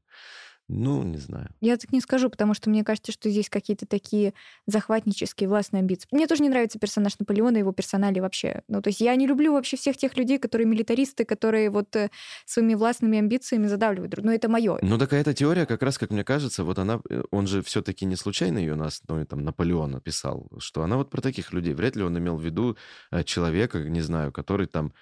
Ну, 0.70 1.02
не 1.04 1.18
знаю. 1.18 1.50
Я 1.62 1.78
так 1.78 1.94
не 1.94 2.02
скажу, 2.02 2.30
потому 2.30 2.54
что 2.54 2.70
мне 2.70 2.84
кажется, 2.84 3.14
что 3.14 3.30
здесь 3.30 3.50
какие-то 3.50 3.86
такие 3.86 4.34
захватнические 4.66 5.48
властные 5.48 5.80
амбиции. 5.80 6.08
Мне 6.12 6.28
тоже 6.28 6.44
не 6.44 6.50
нравится 6.50 6.78
персонаж 6.78 7.18
Наполеона, 7.20 7.58
его 7.58 7.72
персонали 7.72 8.20
вообще. 8.20 8.64
Ну, 8.68 8.82
то 8.82 8.90
есть 8.90 9.00
я 9.00 9.16
не 9.16 9.28
люблю 9.28 9.54
вообще 9.54 9.78
всех 9.78 9.96
тех 9.96 10.18
людей, 10.18 10.40
которые 10.40 10.68
милитаристы, 10.68 11.24
которые 11.24 11.70
вот 11.70 11.96
э, 11.96 12.10
своими 12.46 12.74
властными 12.74 13.18
амбициями 13.18 13.68
задавливают 13.68 14.12
друг. 14.12 14.26
Но 14.26 14.34
это 14.34 14.50
мое. 14.50 14.78
Ну, 14.82 14.98
такая 14.98 15.22
эта 15.22 15.34
теория, 15.34 15.66
как 15.66 15.82
раз, 15.84 15.98
как 15.98 16.12
мне 16.12 16.26
кажется, 16.26 16.66
вот 16.66 16.80
она, 16.80 17.00
э, 17.10 17.24
он 17.32 17.48
же 17.48 17.62
все-таки 17.62 18.04
не 18.06 18.18
случайно 18.18 18.58
ее 18.58 18.76
на 18.76 18.88
основе 18.88 19.24
там 19.24 19.46
Наполеона 19.46 20.02
писал, 20.02 20.50
что 20.60 20.84
она 20.84 20.98
вот 20.98 21.10
про 21.10 21.22
таких 21.22 21.54
людей. 21.54 21.74
Вряд 21.76 21.96
ли 21.96 22.04
он 22.04 22.18
имел 22.18 22.36
в 22.36 22.44
виду 22.44 22.78
э, 23.12 23.24
человека, 23.24 23.80
не 23.80 24.02
знаю, 24.02 24.34
который 24.34 24.68
там 24.68 24.94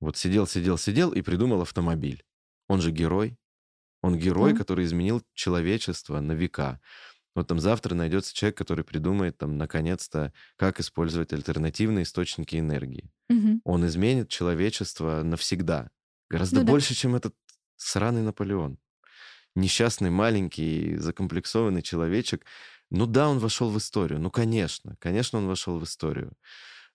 вот 0.00 0.16
сидел, 0.16 0.46
сидел, 0.46 0.78
сидел 0.78 1.12
и 1.12 1.20
придумал 1.20 1.60
автомобиль. 1.60 2.24
Он 2.68 2.80
же 2.80 2.90
герой. 2.90 3.36
Он 4.02 4.16
герой, 4.16 4.52
Да. 4.52 4.58
который 4.58 4.84
изменил 4.84 5.22
человечество 5.34 6.20
на 6.20 6.32
века. 6.32 6.80
Вот 7.34 7.46
там 7.48 7.60
завтра 7.60 7.94
найдется 7.94 8.34
человек, 8.34 8.56
который 8.58 8.84
придумает 8.84 9.38
там 9.38 9.58
наконец-то, 9.58 10.32
как 10.56 10.80
использовать 10.80 11.32
альтернативные 11.32 12.02
источники 12.02 12.56
энергии. 12.56 13.10
Мгм. 13.28 13.60
Он 13.64 13.86
изменит 13.86 14.28
человечество 14.28 15.22
навсегда. 15.22 15.90
Гораздо 16.30 16.60
Ну 16.60 16.66
да. 16.66 16.72
больше, 16.72 16.94
чем 16.94 17.14
этот 17.14 17.34
сраный 17.76 18.22
Наполеон. 18.22 18.78
Несчастный, 19.54 20.10
маленький, 20.10 20.96
закомплексованный 20.96 21.82
человечек. 21.82 22.44
Ну 22.90 23.06
да, 23.06 23.28
он 23.28 23.38
вошел 23.38 23.70
в 23.70 23.78
историю. 23.78 24.20
Ну, 24.20 24.30
конечно. 24.30 24.96
Конечно, 24.98 25.38
он 25.38 25.46
вошел 25.46 25.78
в 25.78 25.84
историю. 25.84 26.32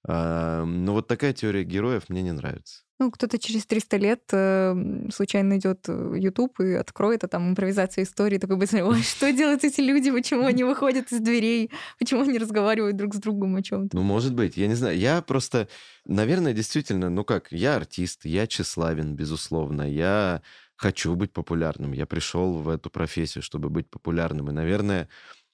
А, 0.06 0.66
но 0.66 0.94
вот 0.94 1.08
такая 1.08 1.34
теория 1.34 1.64
героев 1.64 2.10
мне 2.10 2.22
не 2.22 2.32
нравится. 2.32 2.84
Ну, 3.00 3.10
кто-то 3.10 3.40
через 3.40 3.66
300 3.66 3.98
лет 3.98 4.22
э, 4.32 4.76
случайно 5.12 5.50
найдет 5.50 5.88
YouTube 5.88 6.60
и 6.60 6.74
откроет, 6.74 7.24
а 7.24 7.28
там 7.28 7.50
импровизация 7.50 8.04
истории, 8.04 8.38
такой 8.38 8.58
быстро, 8.58 8.86
ой, 8.86 9.02
что 9.02 9.32
делают 9.32 9.64
эти 9.64 9.82
люди, 9.82 10.12
почему 10.12 10.46
они 10.46 10.64
выходят 10.64 11.12
из 11.12 11.20
дверей, 11.20 11.72
почему 12.00 12.22
они 12.22 12.38
разговаривают 12.38 12.96
друг 12.96 13.16
с 13.16 13.18
другом 13.18 13.56
о 13.56 13.64
чем-то. 13.64 13.96
Ну, 13.96 14.04
может 14.04 14.34
быть, 14.34 14.58
я 14.58 14.68
не 14.68 14.76
знаю. 14.76 14.98
Я 14.98 15.22
просто, 15.22 15.68
наверное, 16.06 16.54
действительно, 16.54 17.10
ну 17.10 17.24
как, 17.24 17.52
я 17.52 17.76
артист, 17.76 18.26
я 18.26 18.46
тщеславен, 18.46 19.16
безусловно. 19.16 19.90
Я 19.90 20.42
хочу 20.76 21.16
быть 21.16 21.32
популярным. 21.32 21.94
Я 21.94 22.06
пришел 22.06 22.54
в 22.60 22.70
эту 22.70 22.90
профессию, 22.90 23.42
чтобы 23.42 23.70
быть 23.70 23.90
популярным. 23.90 24.50
И, 24.50 24.54
наверное, 24.54 25.08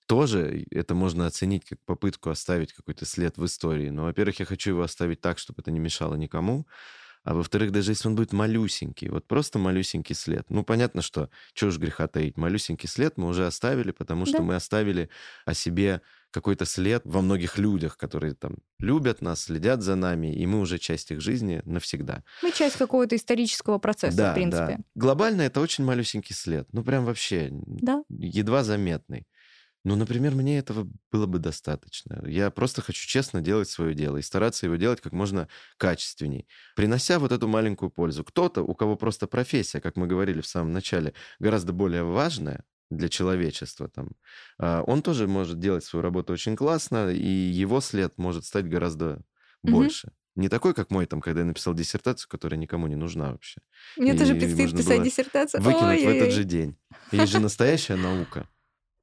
тоже 0.10 0.66
это 0.72 0.96
можно 0.96 1.28
оценить 1.28 1.66
как 1.66 1.80
попытку 1.86 2.32
оставить 2.32 2.74
какой-то 2.74 3.06
след 3.06 3.38
в 3.38 3.46
истории. 3.46 3.90
Но, 3.92 4.04
во-первых, 4.06 4.40
я 4.40 4.46
хочу 4.48 4.72
его 4.72 4.82
оставить 4.82 5.22
так, 5.22 5.38
чтобы 5.38 5.62
это 5.62 5.70
не 5.72 5.80
мешало 5.80 6.16
никому. 6.16 6.66
А 7.24 7.34
во-вторых, 7.36 7.72
даже 7.72 7.92
если 7.92 8.08
он 8.08 8.16
будет 8.16 8.34
малюсенький, 8.34 9.10
вот 9.10 9.28
просто 9.28 9.60
малюсенький 9.60 10.16
след. 10.16 10.50
Ну, 10.50 10.64
понятно, 10.64 11.02
что, 11.02 11.30
чего 11.54 11.70
уж 11.70 11.78
греха 11.78 12.08
таить, 12.08 12.38
малюсенький 12.38 12.90
след 12.90 13.18
мы 13.18 13.28
уже 13.28 13.46
оставили, 13.46 13.92
потому 13.92 14.26
что 14.26 14.38
Да. 14.38 14.44
мы 14.44 14.56
оставили 14.56 15.10
о 15.46 15.54
себе 15.54 16.02
какой-то 16.32 16.66
след 16.66 17.02
во 17.06 17.22
многих 17.22 17.58
людях, 17.58 17.98
которые 17.98 18.34
там 18.36 18.56
любят 18.80 19.22
нас, 19.22 19.44
следят 19.44 19.82
за 19.82 19.96
нами, 19.96 20.34
и 20.34 20.46
мы 20.48 20.60
уже 20.62 20.78
часть 20.80 21.12
их 21.12 21.22
жизни 21.22 21.62
навсегда. 21.66 22.24
Мы 22.42 22.52
часть 22.52 22.78
какого-то 22.78 23.16
исторического 23.16 23.80
процесса, 23.80 24.18
да, 24.18 24.32
в 24.32 24.36
принципе. 24.36 24.78
да. 24.78 24.84
Глобально 24.96 25.42
это 25.44 25.60
очень 25.60 25.84
малюсенький 25.84 26.34
след. 26.36 26.68
Ну, 26.72 26.84
прям 26.84 27.06
вообще 27.06 27.50
Да. 27.52 28.04
едва 28.10 28.64
заметный. 28.64 29.28
Ну, 29.90 29.96
например, 29.96 30.36
мне 30.36 30.60
этого 30.60 30.88
было 31.12 31.26
бы 31.26 31.40
достаточно. 31.40 32.24
Я 32.28 32.52
просто 32.52 32.84
хочу 32.84 33.08
честно 33.08 33.42
делать 33.42 33.68
свое 33.68 33.96
дело 33.96 34.18
и 34.18 34.22
стараться 34.22 34.68
его 34.68 34.76
делать 34.76 35.02
как 35.02 35.14
можно 35.14 35.48
качественней, 35.78 36.48
принося 36.76 37.18
вот 37.18 37.32
эту 37.32 37.48
маленькую 37.48 37.90
пользу. 37.90 38.24
Кто-то, 38.24 38.62
у 38.62 38.76
кого 38.76 38.96
просто 38.96 39.26
профессия, 39.26 39.82
как 39.82 39.96
мы 39.98 40.06
говорили 40.06 40.42
в 40.42 40.46
самом 40.46 40.74
начале, 40.74 41.16
гораздо 41.40 41.74
более 41.74 42.04
важная, 42.04 42.66
для 42.92 43.10
человечества. 43.10 43.88
Там. 43.88 44.10
А, 44.60 44.84
он 44.84 45.02
тоже 45.02 45.28
может 45.28 45.60
делать 45.60 45.84
свою 45.84 46.04
работу 46.04 46.34
очень 46.34 46.56
классно, 46.56 47.10
и 47.10 47.26
его 47.28 47.82
след 47.82 48.16
может 48.18 48.46
стать 48.46 48.70
гораздо 48.70 49.24
Мгм. 49.64 49.74
больше. 49.74 50.12
Не 50.36 50.50
такой, 50.50 50.76
как 50.76 50.92
мой, 50.92 51.08
там, 51.08 51.20
когда 51.20 51.40
я 51.42 51.46
написал 51.48 51.74
диссертацию, 51.74 52.30
которая 52.30 52.60
никому 52.60 52.86
не 52.86 52.96
нужна 52.96 53.32
вообще. 53.32 53.62
Мне 53.98 54.14
тоже 54.14 54.36
И 54.36 54.40
предстоит 54.40 54.72
можно 54.72 54.78
писать 54.78 55.04
диссертацию. 55.04 55.64
Выкинуть 55.64 56.00
в 56.04 56.08
этот 56.08 56.22
Ой-ой-ой. 56.22 56.32
же 56.32 56.44
день. 56.44 56.78
Есть 57.12 57.32
же 57.32 57.40
настоящая 57.40 57.96
наука, 57.96 58.48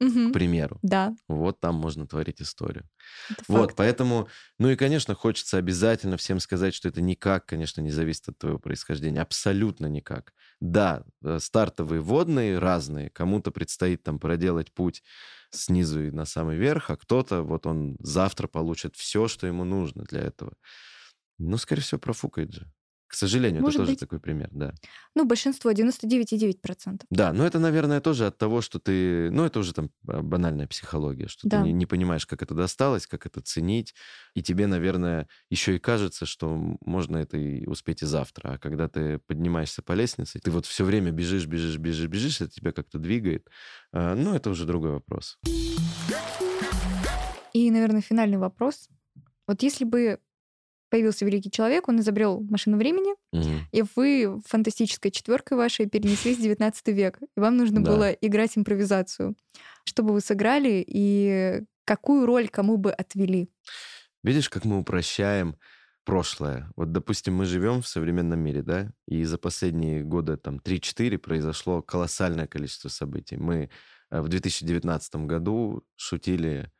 Мгм. 0.00 0.28
к 0.28 0.32
примеру. 0.32 0.82
Да, 0.82 1.14
Вот 1.28 1.60
там 1.60 1.74
можно 1.76 2.06
творить 2.06 2.40
историю. 2.40 2.88
это 3.28 3.44
Вот, 3.48 3.74
факт. 3.74 3.76
поэтому, 3.76 4.28
ну 4.58 4.70
и, 4.70 4.76
конечно, 4.76 5.14
хочется 5.14 5.58
обязательно 5.58 6.16
всем 6.16 6.40
сказать, 6.40 6.74
что 6.74 6.88
это 6.88 7.00
никак, 7.02 7.46
конечно, 7.46 7.80
не 7.80 7.90
зависит 7.90 8.28
от 8.28 8.38
твоего 8.38 8.58
происхождения. 8.60 9.22
Абсолютно 9.22 9.86
никак. 9.86 10.34
Да, 10.60 11.04
э, 11.24 11.38
стартовые 11.40 12.00
водные 12.00 12.58
разные. 12.58 13.10
Кому-то 13.10 13.50
предстоит 13.52 14.02
там 14.04 14.18
проделать 14.20 14.72
путь 14.74 15.02
снизу 15.50 16.02
и 16.04 16.10
на 16.12 16.26
самый 16.26 16.56
верх, 16.56 16.90
а 16.90 16.96
кто-то, 16.96 17.42
вот 17.42 17.66
он 17.66 17.96
завтра 18.00 18.48
получит 18.48 18.96
все, 18.96 19.28
что 19.28 19.46
ему 19.46 19.64
нужно 19.64 20.04
для 20.04 20.20
этого. 20.22 20.54
Ну, 21.38 21.56
скорее 21.58 21.82
всего, 21.82 22.00
профукает 22.00 22.52
же. 22.52 22.72
К 23.08 23.14
сожалению, 23.14 23.62
Может 23.62 23.76
это 23.76 23.82
тоже 23.84 23.92
быть. 23.92 24.00
такой 24.00 24.18
пример, 24.20 24.48
да. 24.52 24.74
Ну, 25.14 25.24
большинство, 25.24 25.70
99,9%. 25.70 27.02
Да, 27.10 27.32
но 27.32 27.46
это, 27.46 27.58
наверное, 27.60 28.00
тоже 28.00 28.26
от 28.26 28.36
того, 28.36 28.60
что 28.60 28.78
ты... 28.80 29.30
Ну, 29.30 29.44
это 29.44 29.60
уже 29.60 29.72
там 29.72 29.90
банальная 30.02 30.66
психология, 30.66 31.28
что 31.28 31.48
Да. 31.48 31.60
ты 31.62 31.68
не, 31.68 31.72
не 31.72 31.86
понимаешь, 31.86 32.26
как 32.26 32.42
это 32.42 32.54
досталось, 32.54 33.06
как 33.06 33.24
это 33.24 33.40
ценить. 33.40 33.94
И 34.34 34.42
тебе, 34.42 34.66
наверное, 34.66 35.28
еще 35.50 35.76
и 35.76 35.78
кажется, 35.78 36.26
что 36.26 36.76
можно 36.80 37.16
это 37.18 37.36
и 37.38 37.64
успеть 37.66 38.02
и 38.02 38.06
завтра. 38.06 38.54
А 38.54 38.58
когда 38.58 38.88
ты 38.88 39.20
поднимаешься 39.26 39.82
по 39.82 39.92
лестнице, 39.92 40.40
ты 40.40 40.50
вот 40.50 40.66
все 40.66 40.84
время 40.84 41.12
бежишь, 41.12 41.46
бежишь, 41.46 41.78
бежишь, 41.78 42.08
бежишь, 42.08 42.40
это 42.40 42.50
тебя 42.50 42.72
как-то 42.72 42.98
двигает. 42.98 43.48
А, 43.92 44.14
Ну, 44.16 44.34
это 44.34 44.50
уже 44.50 44.64
другой 44.66 44.90
вопрос. 44.90 45.38
И, 47.52 47.70
наверное, 47.70 48.02
финальный 48.02 48.38
вопрос. 48.38 48.88
Вот 49.46 49.62
если 49.62 49.84
бы 49.84 50.18
появился 50.90 51.24
великий 51.24 51.50
человек, 51.50 51.88
он 51.88 52.00
изобрел 52.00 52.40
машину 52.40 52.76
времени, 52.76 53.14
Мгм. 53.32 53.66
и 53.72 53.84
вы 53.96 54.40
фантастической 54.46 55.10
четверкой 55.10 55.56
вашей 55.56 55.86
перенеслись 55.86 56.38
в 56.38 56.42
19 56.42 56.92
век, 56.92 57.18
и 57.36 57.40
вам 57.40 57.56
нужно 57.56 57.82
Да. 57.82 57.92
было 57.92 58.10
играть 58.12 58.56
импровизацию. 58.56 59.34
Что 59.84 60.02
бы 60.02 60.12
вы 60.12 60.20
сыграли 60.20 60.84
и 60.86 61.62
какую 61.84 62.26
роль 62.26 62.48
кому 62.48 62.76
бы 62.76 62.92
отвели? 62.92 63.48
Видишь, 64.24 64.48
как 64.48 64.64
мы 64.64 64.78
упрощаем 64.78 65.56
прошлое. 66.04 66.70
Вот, 66.76 66.92
допустим, 66.92 67.34
мы 67.34 67.46
живем 67.46 67.82
в 67.82 67.88
современном 67.88 68.38
мире, 68.38 68.62
да, 68.62 68.92
и 69.08 69.24
за 69.24 69.38
последние 69.38 70.02
годы, 70.04 70.36
там, 70.36 70.60
3-4 70.60 71.18
произошло 71.18 71.82
колоссальное 71.82 72.46
количество 72.46 72.88
событий. 72.88 73.36
Мы 73.36 73.70
э, 74.10 74.20
в 74.20 74.28
2019 74.28 75.26
году 75.26 75.82
шутили 75.96 76.70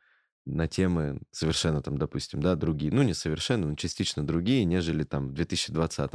на 0.47 0.67
темы 0.67 1.19
совершенно 1.31 1.81
там, 1.81 1.97
допустим, 1.97 2.41
да, 2.41 2.55
другие, 2.55 2.91
ну, 2.91 3.03
не 3.03 3.13
совершенно, 3.13 3.67
но 3.67 3.75
частично 3.75 4.25
другие, 4.25 4.65
нежели 4.65 5.03
там 5.03 5.29
в 5.29 5.33
2020. 5.33 6.11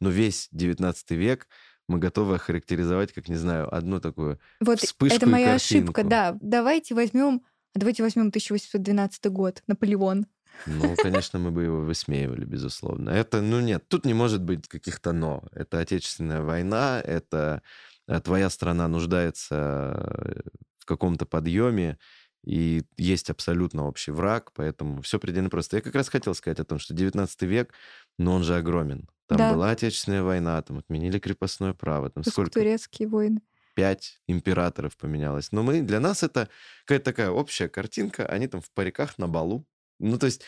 Но 0.00 0.08
весь 0.10 0.48
19 0.52 1.10
век 1.12 1.46
мы 1.88 1.98
готовы 1.98 2.36
охарактеризовать, 2.36 3.12
как, 3.12 3.28
не 3.28 3.36
знаю, 3.36 3.72
одну 3.72 4.00
такую 4.00 4.40
Вот 4.60 4.80
вспышку 4.80 5.16
это 5.16 5.28
моя 5.28 5.54
ошибка, 5.54 6.02
да. 6.02 6.36
Давайте 6.40 6.94
возьмем, 6.94 7.42
давайте 7.74 8.02
возьмем 8.02 8.28
1812 8.28 9.26
год, 9.26 9.62
Наполеон. 9.66 10.26
Ну, 10.66 10.94
конечно, 11.02 11.38
мы 11.38 11.50
бы 11.50 11.64
его 11.64 11.80
высмеивали, 11.82 12.44
безусловно. 12.44 13.10
Это, 13.10 13.40
ну 13.40 13.60
нет, 13.60 13.88
тут 13.88 14.04
не 14.04 14.14
может 14.14 14.42
быть 14.42 14.66
каких-то 14.68 15.12
«но». 15.12 15.44
Это 15.52 15.78
Отечественная 15.78 16.42
война, 16.42 17.00
это 17.00 17.62
э, 18.08 18.20
твоя 18.20 18.50
страна 18.50 18.88
нуждается 18.88 19.54
э, 19.54 20.40
в 20.78 20.86
каком-то 20.86 21.26
подъеме, 21.26 21.98
и 22.46 22.84
есть 22.96 23.28
абсолютно 23.28 23.86
общий 23.86 24.12
враг, 24.12 24.52
поэтому 24.54 25.02
все 25.02 25.18
предельно 25.18 25.50
просто. 25.50 25.76
Я 25.76 25.82
как 25.82 25.94
раз 25.94 26.08
хотел 26.08 26.34
сказать 26.34 26.60
о 26.60 26.64
том, 26.64 26.78
что 26.78 26.94
19 26.94 27.42
век, 27.42 27.74
но 28.18 28.34
он 28.34 28.44
же 28.44 28.56
огромен. 28.56 29.08
Там 29.28 29.38
Да. 29.38 29.52
была 29.52 29.70
Отечественная 29.72 30.22
война, 30.22 30.62
там 30.62 30.78
отменили 30.78 31.18
крепостное 31.18 31.72
право, 31.72 32.08
там 32.08 32.22
сколько? 32.24 32.52
Турецкие 32.52 33.08
войны. 33.08 33.40
пять 33.74 34.20
императоров 34.26 34.96
поменялось. 34.96 35.52
Но 35.52 35.62
мы, 35.62 35.82
для 35.82 36.00
нас 36.00 36.22
это 36.22 36.48
какая-то 36.86 37.04
такая 37.04 37.30
общая 37.30 37.68
картинка, 37.68 38.24
они 38.26 38.46
там 38.46 38.60
в 38.62 38.70
париках 38.70 39.18
на 39.18 39.28
балу. 39.28 39.66
Ну, 39.98 40.16
то 40.18 40.26
есть, 40.26 40.42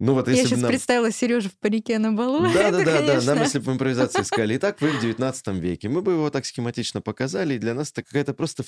ну 0.00 0.14
вот 0.14 0.26
Я 0.28 0.32
если 0.34 0.46
сейчас 0.48 0.58
бы 0.58 0.62
нам... 0.62 0.70
представила 0.70 1.12
Сережу 1.12 1.48
в 1.50 1.58
парике 1.58 1.98
на 1.98 2.12
балу. 2.12 2.46
Да, 2.54 2.70
да, 2.70 2.84
да, 2.84 3.02
да. 3.02 3.20
Нам, 3.22 3.38
если 3.42 3.58
бы 3.60 3.72
импровизации 3.72 4.22
сказали, 4.22 4.56
итак, 4.56 4.80
вы 4.80 4.90
в 4.90 5.00
19 5.00 5.46
веке, 5.48 5.88
мы 5.88 6.02
бы 6.02 6.12
его 6.12 6.30
так 6.30 6.44
схематично 6.46 7.00
показали, 7.02 7.54
и 7.54 7.58
для 7.58 7.74
нас 7.74 7.92
это 7.92 8.02
какая-то 8.02 8.32
просто 8.34 8.64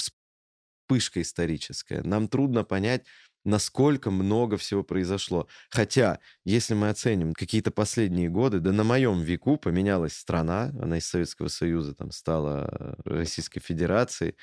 вспышка 0.89 1.21
историческая. 1.21 2.03
Нам 2.03 2.29
трудно 2.29 2.65
понять, 2.65 3.05
насколько 3.45 4.11
много 4.11 4.57
всего 4.57 4.83
произошло. 4.83 5.47
Хотя, 5.71 6.19
если 6.45 6.75
мы 6.75 6.89
оценим 6.89 7.35
какие-то 7.35 7.71
последние 7.71 8.31
годы, 8.31 8.61
да 8.61 8.73
на 8.73 8.85
моем 8.85 9.21
веку 9.21 9.59
поменялась 9.59 10.15
страна, 10.15 10.73
она 10.81 10.97
из 10.99 11.07
Советского 11.07 11.49
Союза 11.49 11.95
там 11.95 12.11
стала 12.11 12.69
э, 12.71 12.95
Российской 13.05 13.61
Федерацией, 13.61 14.35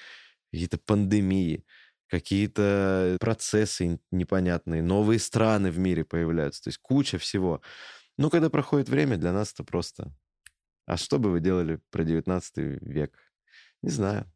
какие-то 0.52 0.78
пандемии, 0.78 1.66
какие-то 2.08 3.18
процессы 3.20 4.00
непонятные, 4.12 4.84
новые 4.84 5.20
страны 5.20 5.72
в 5.72 5.80
мире 5.80 6.06
появляются, 6.06 6.64
то 6.64 6.68
есть 6.70 6.80
куча 6.80 7.18
всего. 7.18 7.62
Ну, 8.18 8.30
когда 8.30 8.50
проходит 8.50 8.88
время, 8.88 9.18
для 9.18 9.34
нас 9.34 9.52
это 9.52 9.64
просто... 9.64 10.14
А 10.86 10.98
что 10.98 11.18
бы 11.18 11.32
вы 11.32 11.39
делали 11.39 11.80
про 11.89 12.04
19 12.04 12.58
век? 12.58 13.18
Не 13.82 13.89
знаю. 13.89 14.32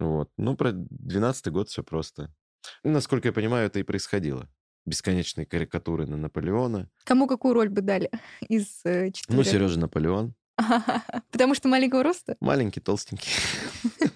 Вот. 0.00 0.30
Ну, 0.36 0.56
про 0.56 0.72
12 0.72 1.52
год 1.52 1.68
все 1.68 1.84
просто. 1.84 2.34
Ну, 2.82 2.90
Насколько 2.92 3.28
я 3.28 3.32
понимаю, 3.32 3.66
это 3.66 3.78
и 3.78 3.82
происходило. 3.84 4.48
Бесконечные 4.86 5.46
карикатуры 5.46 6.06
на 6.06 6.16
Наполеона. 6.16 6.88
Кому 7.04 7.26
какую 7.28 7.54
роль 7.54 7.68
бы 7.68 7.82
дали 7.82 8.10
из 8.48 8.80
э, 8.84 9.04
Ну, 9.04 9.12
четырех? 9.12 9.46
Сережа 9.46 9.78
Наполеон. 9.78 10.34
Потому 11.30 11.54
что 11.54 11.68
маленького 11.68 12.02
роста? 12.02 12.36
Маленький, 12.40 12.80
толстенький. 12.80 13.30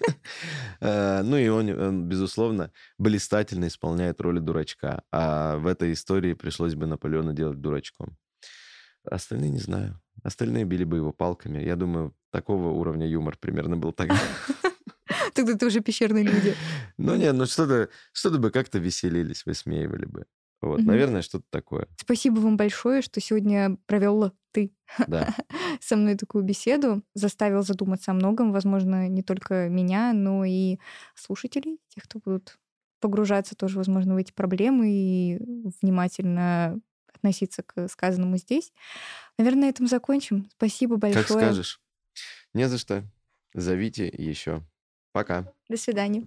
Э, 0.81 1.21
Ну 1.23 1.37
и 1.37 1.47
он, 1.47 1.69
он, 1.69 2.03
безусловно, 2.09 2.71
блистательно 2.97 3.67
исполняет 3.67 4.19
роли 4.21 4.39
дурачка. 4.39 5.03
А 5.11 5.57
в 5.57 5.67
этой 5.67 5.93
истории 5.93 6.33
пришлось 6.33 6.73
бы 6.73 6.87
Наполеона 6.87 7.31
делать 7.33 7.61
дурачком. 7.61 8.17
Остальные 9.09 9.51
не 9.51 9.59
знаю. 9.59 10.01
Остальные 10.23 10.65
били 10.65 10.83
бы 10.83 10.97
его 10.97 11.13
палками. 11.13 11.63
Я 11.63 11.75
думаю, 11.75 12.15
такого 12.31 12.69
уровня 12.69 13.07
юмор 13.07 13.37
примерно 13.37 13.77
был 13.77 13.93
тогда. 13.93 14.17
Тогда 15.35 15.55
ты 15.55 15.65
уже 15.65 15.81
пещерные 15.81 16.23
люди. 16.23 16.55
Ну 16.97 17.15
нет, 17.15 17.35
ну 17.35 17.45
что-то 17.45 17.89
что 18.13 18.31
бы 18.31 18.51
как-то 18.51 18.79
веселились, 18.79 19.45
высмеивали 19.45 20.05
бы. 20.05 20.25
Вот, 20.61 20.79
Мгм. 20.79 20.87
наверное, 20.87 21.21
что-то 21.21 21.45
такое. 21.49 21.87
Спасибо 21.99 22.39
вам 22.39 22.57
большое, 22.57 23.01
что 23.01 23.19
сегодня 23.19 23.77
провел 23.85 24.31
ты 24.51 24.71
Да. 25.07 25.35
со 25.81 25.97
мной 25.97 26.15
такую 26.15 26.43
беседу, 26.43 27.03
заставил 27.13 27.61
задуматься 27.63 28.11
о 28.11 28.13
многом, 28.13 28.51
возможно, 28.53 29.09
не 29.09 29.21
только 29.21 29.67
меня, 29.69 30.13
но 30.13 30.45
и 30.45 30.79
слушателей, 31.13 31.79
тех, 31.89 32.05
кто 32.05 32.19
будут 32.19 32.57
погружаться 33.01 33.55
тоже, 33.55 33.77
возможно, 33.77 34.15
в 34.15 34.17
эти 34.17 34.31
проблемы 34.31 34.85
и 34.89 35.37
внимательно 35.81 36.79
относиться 37.13 37.61
к 37.61 37.87
сказанному 37.89 38.37
здесь. 38.37 38.71
Наверное, 39.37 39.63
на 39.63 39.69
этом 39.69 39.87
закончим. 39.87 40.49
Спасибо 40.57 40.95
большое. 40.95 41.25
Как 41.25 41.31
скажешь. 41.37 41.81
Не 42.53 42.67
за 42.69 42.77
что. 42.77 43.03
Зовите 43.53 44.07
еще. 44.07 44.63
Пока. 45.15 45.45
До 45.69 45.77
свидания. 45.77 46.25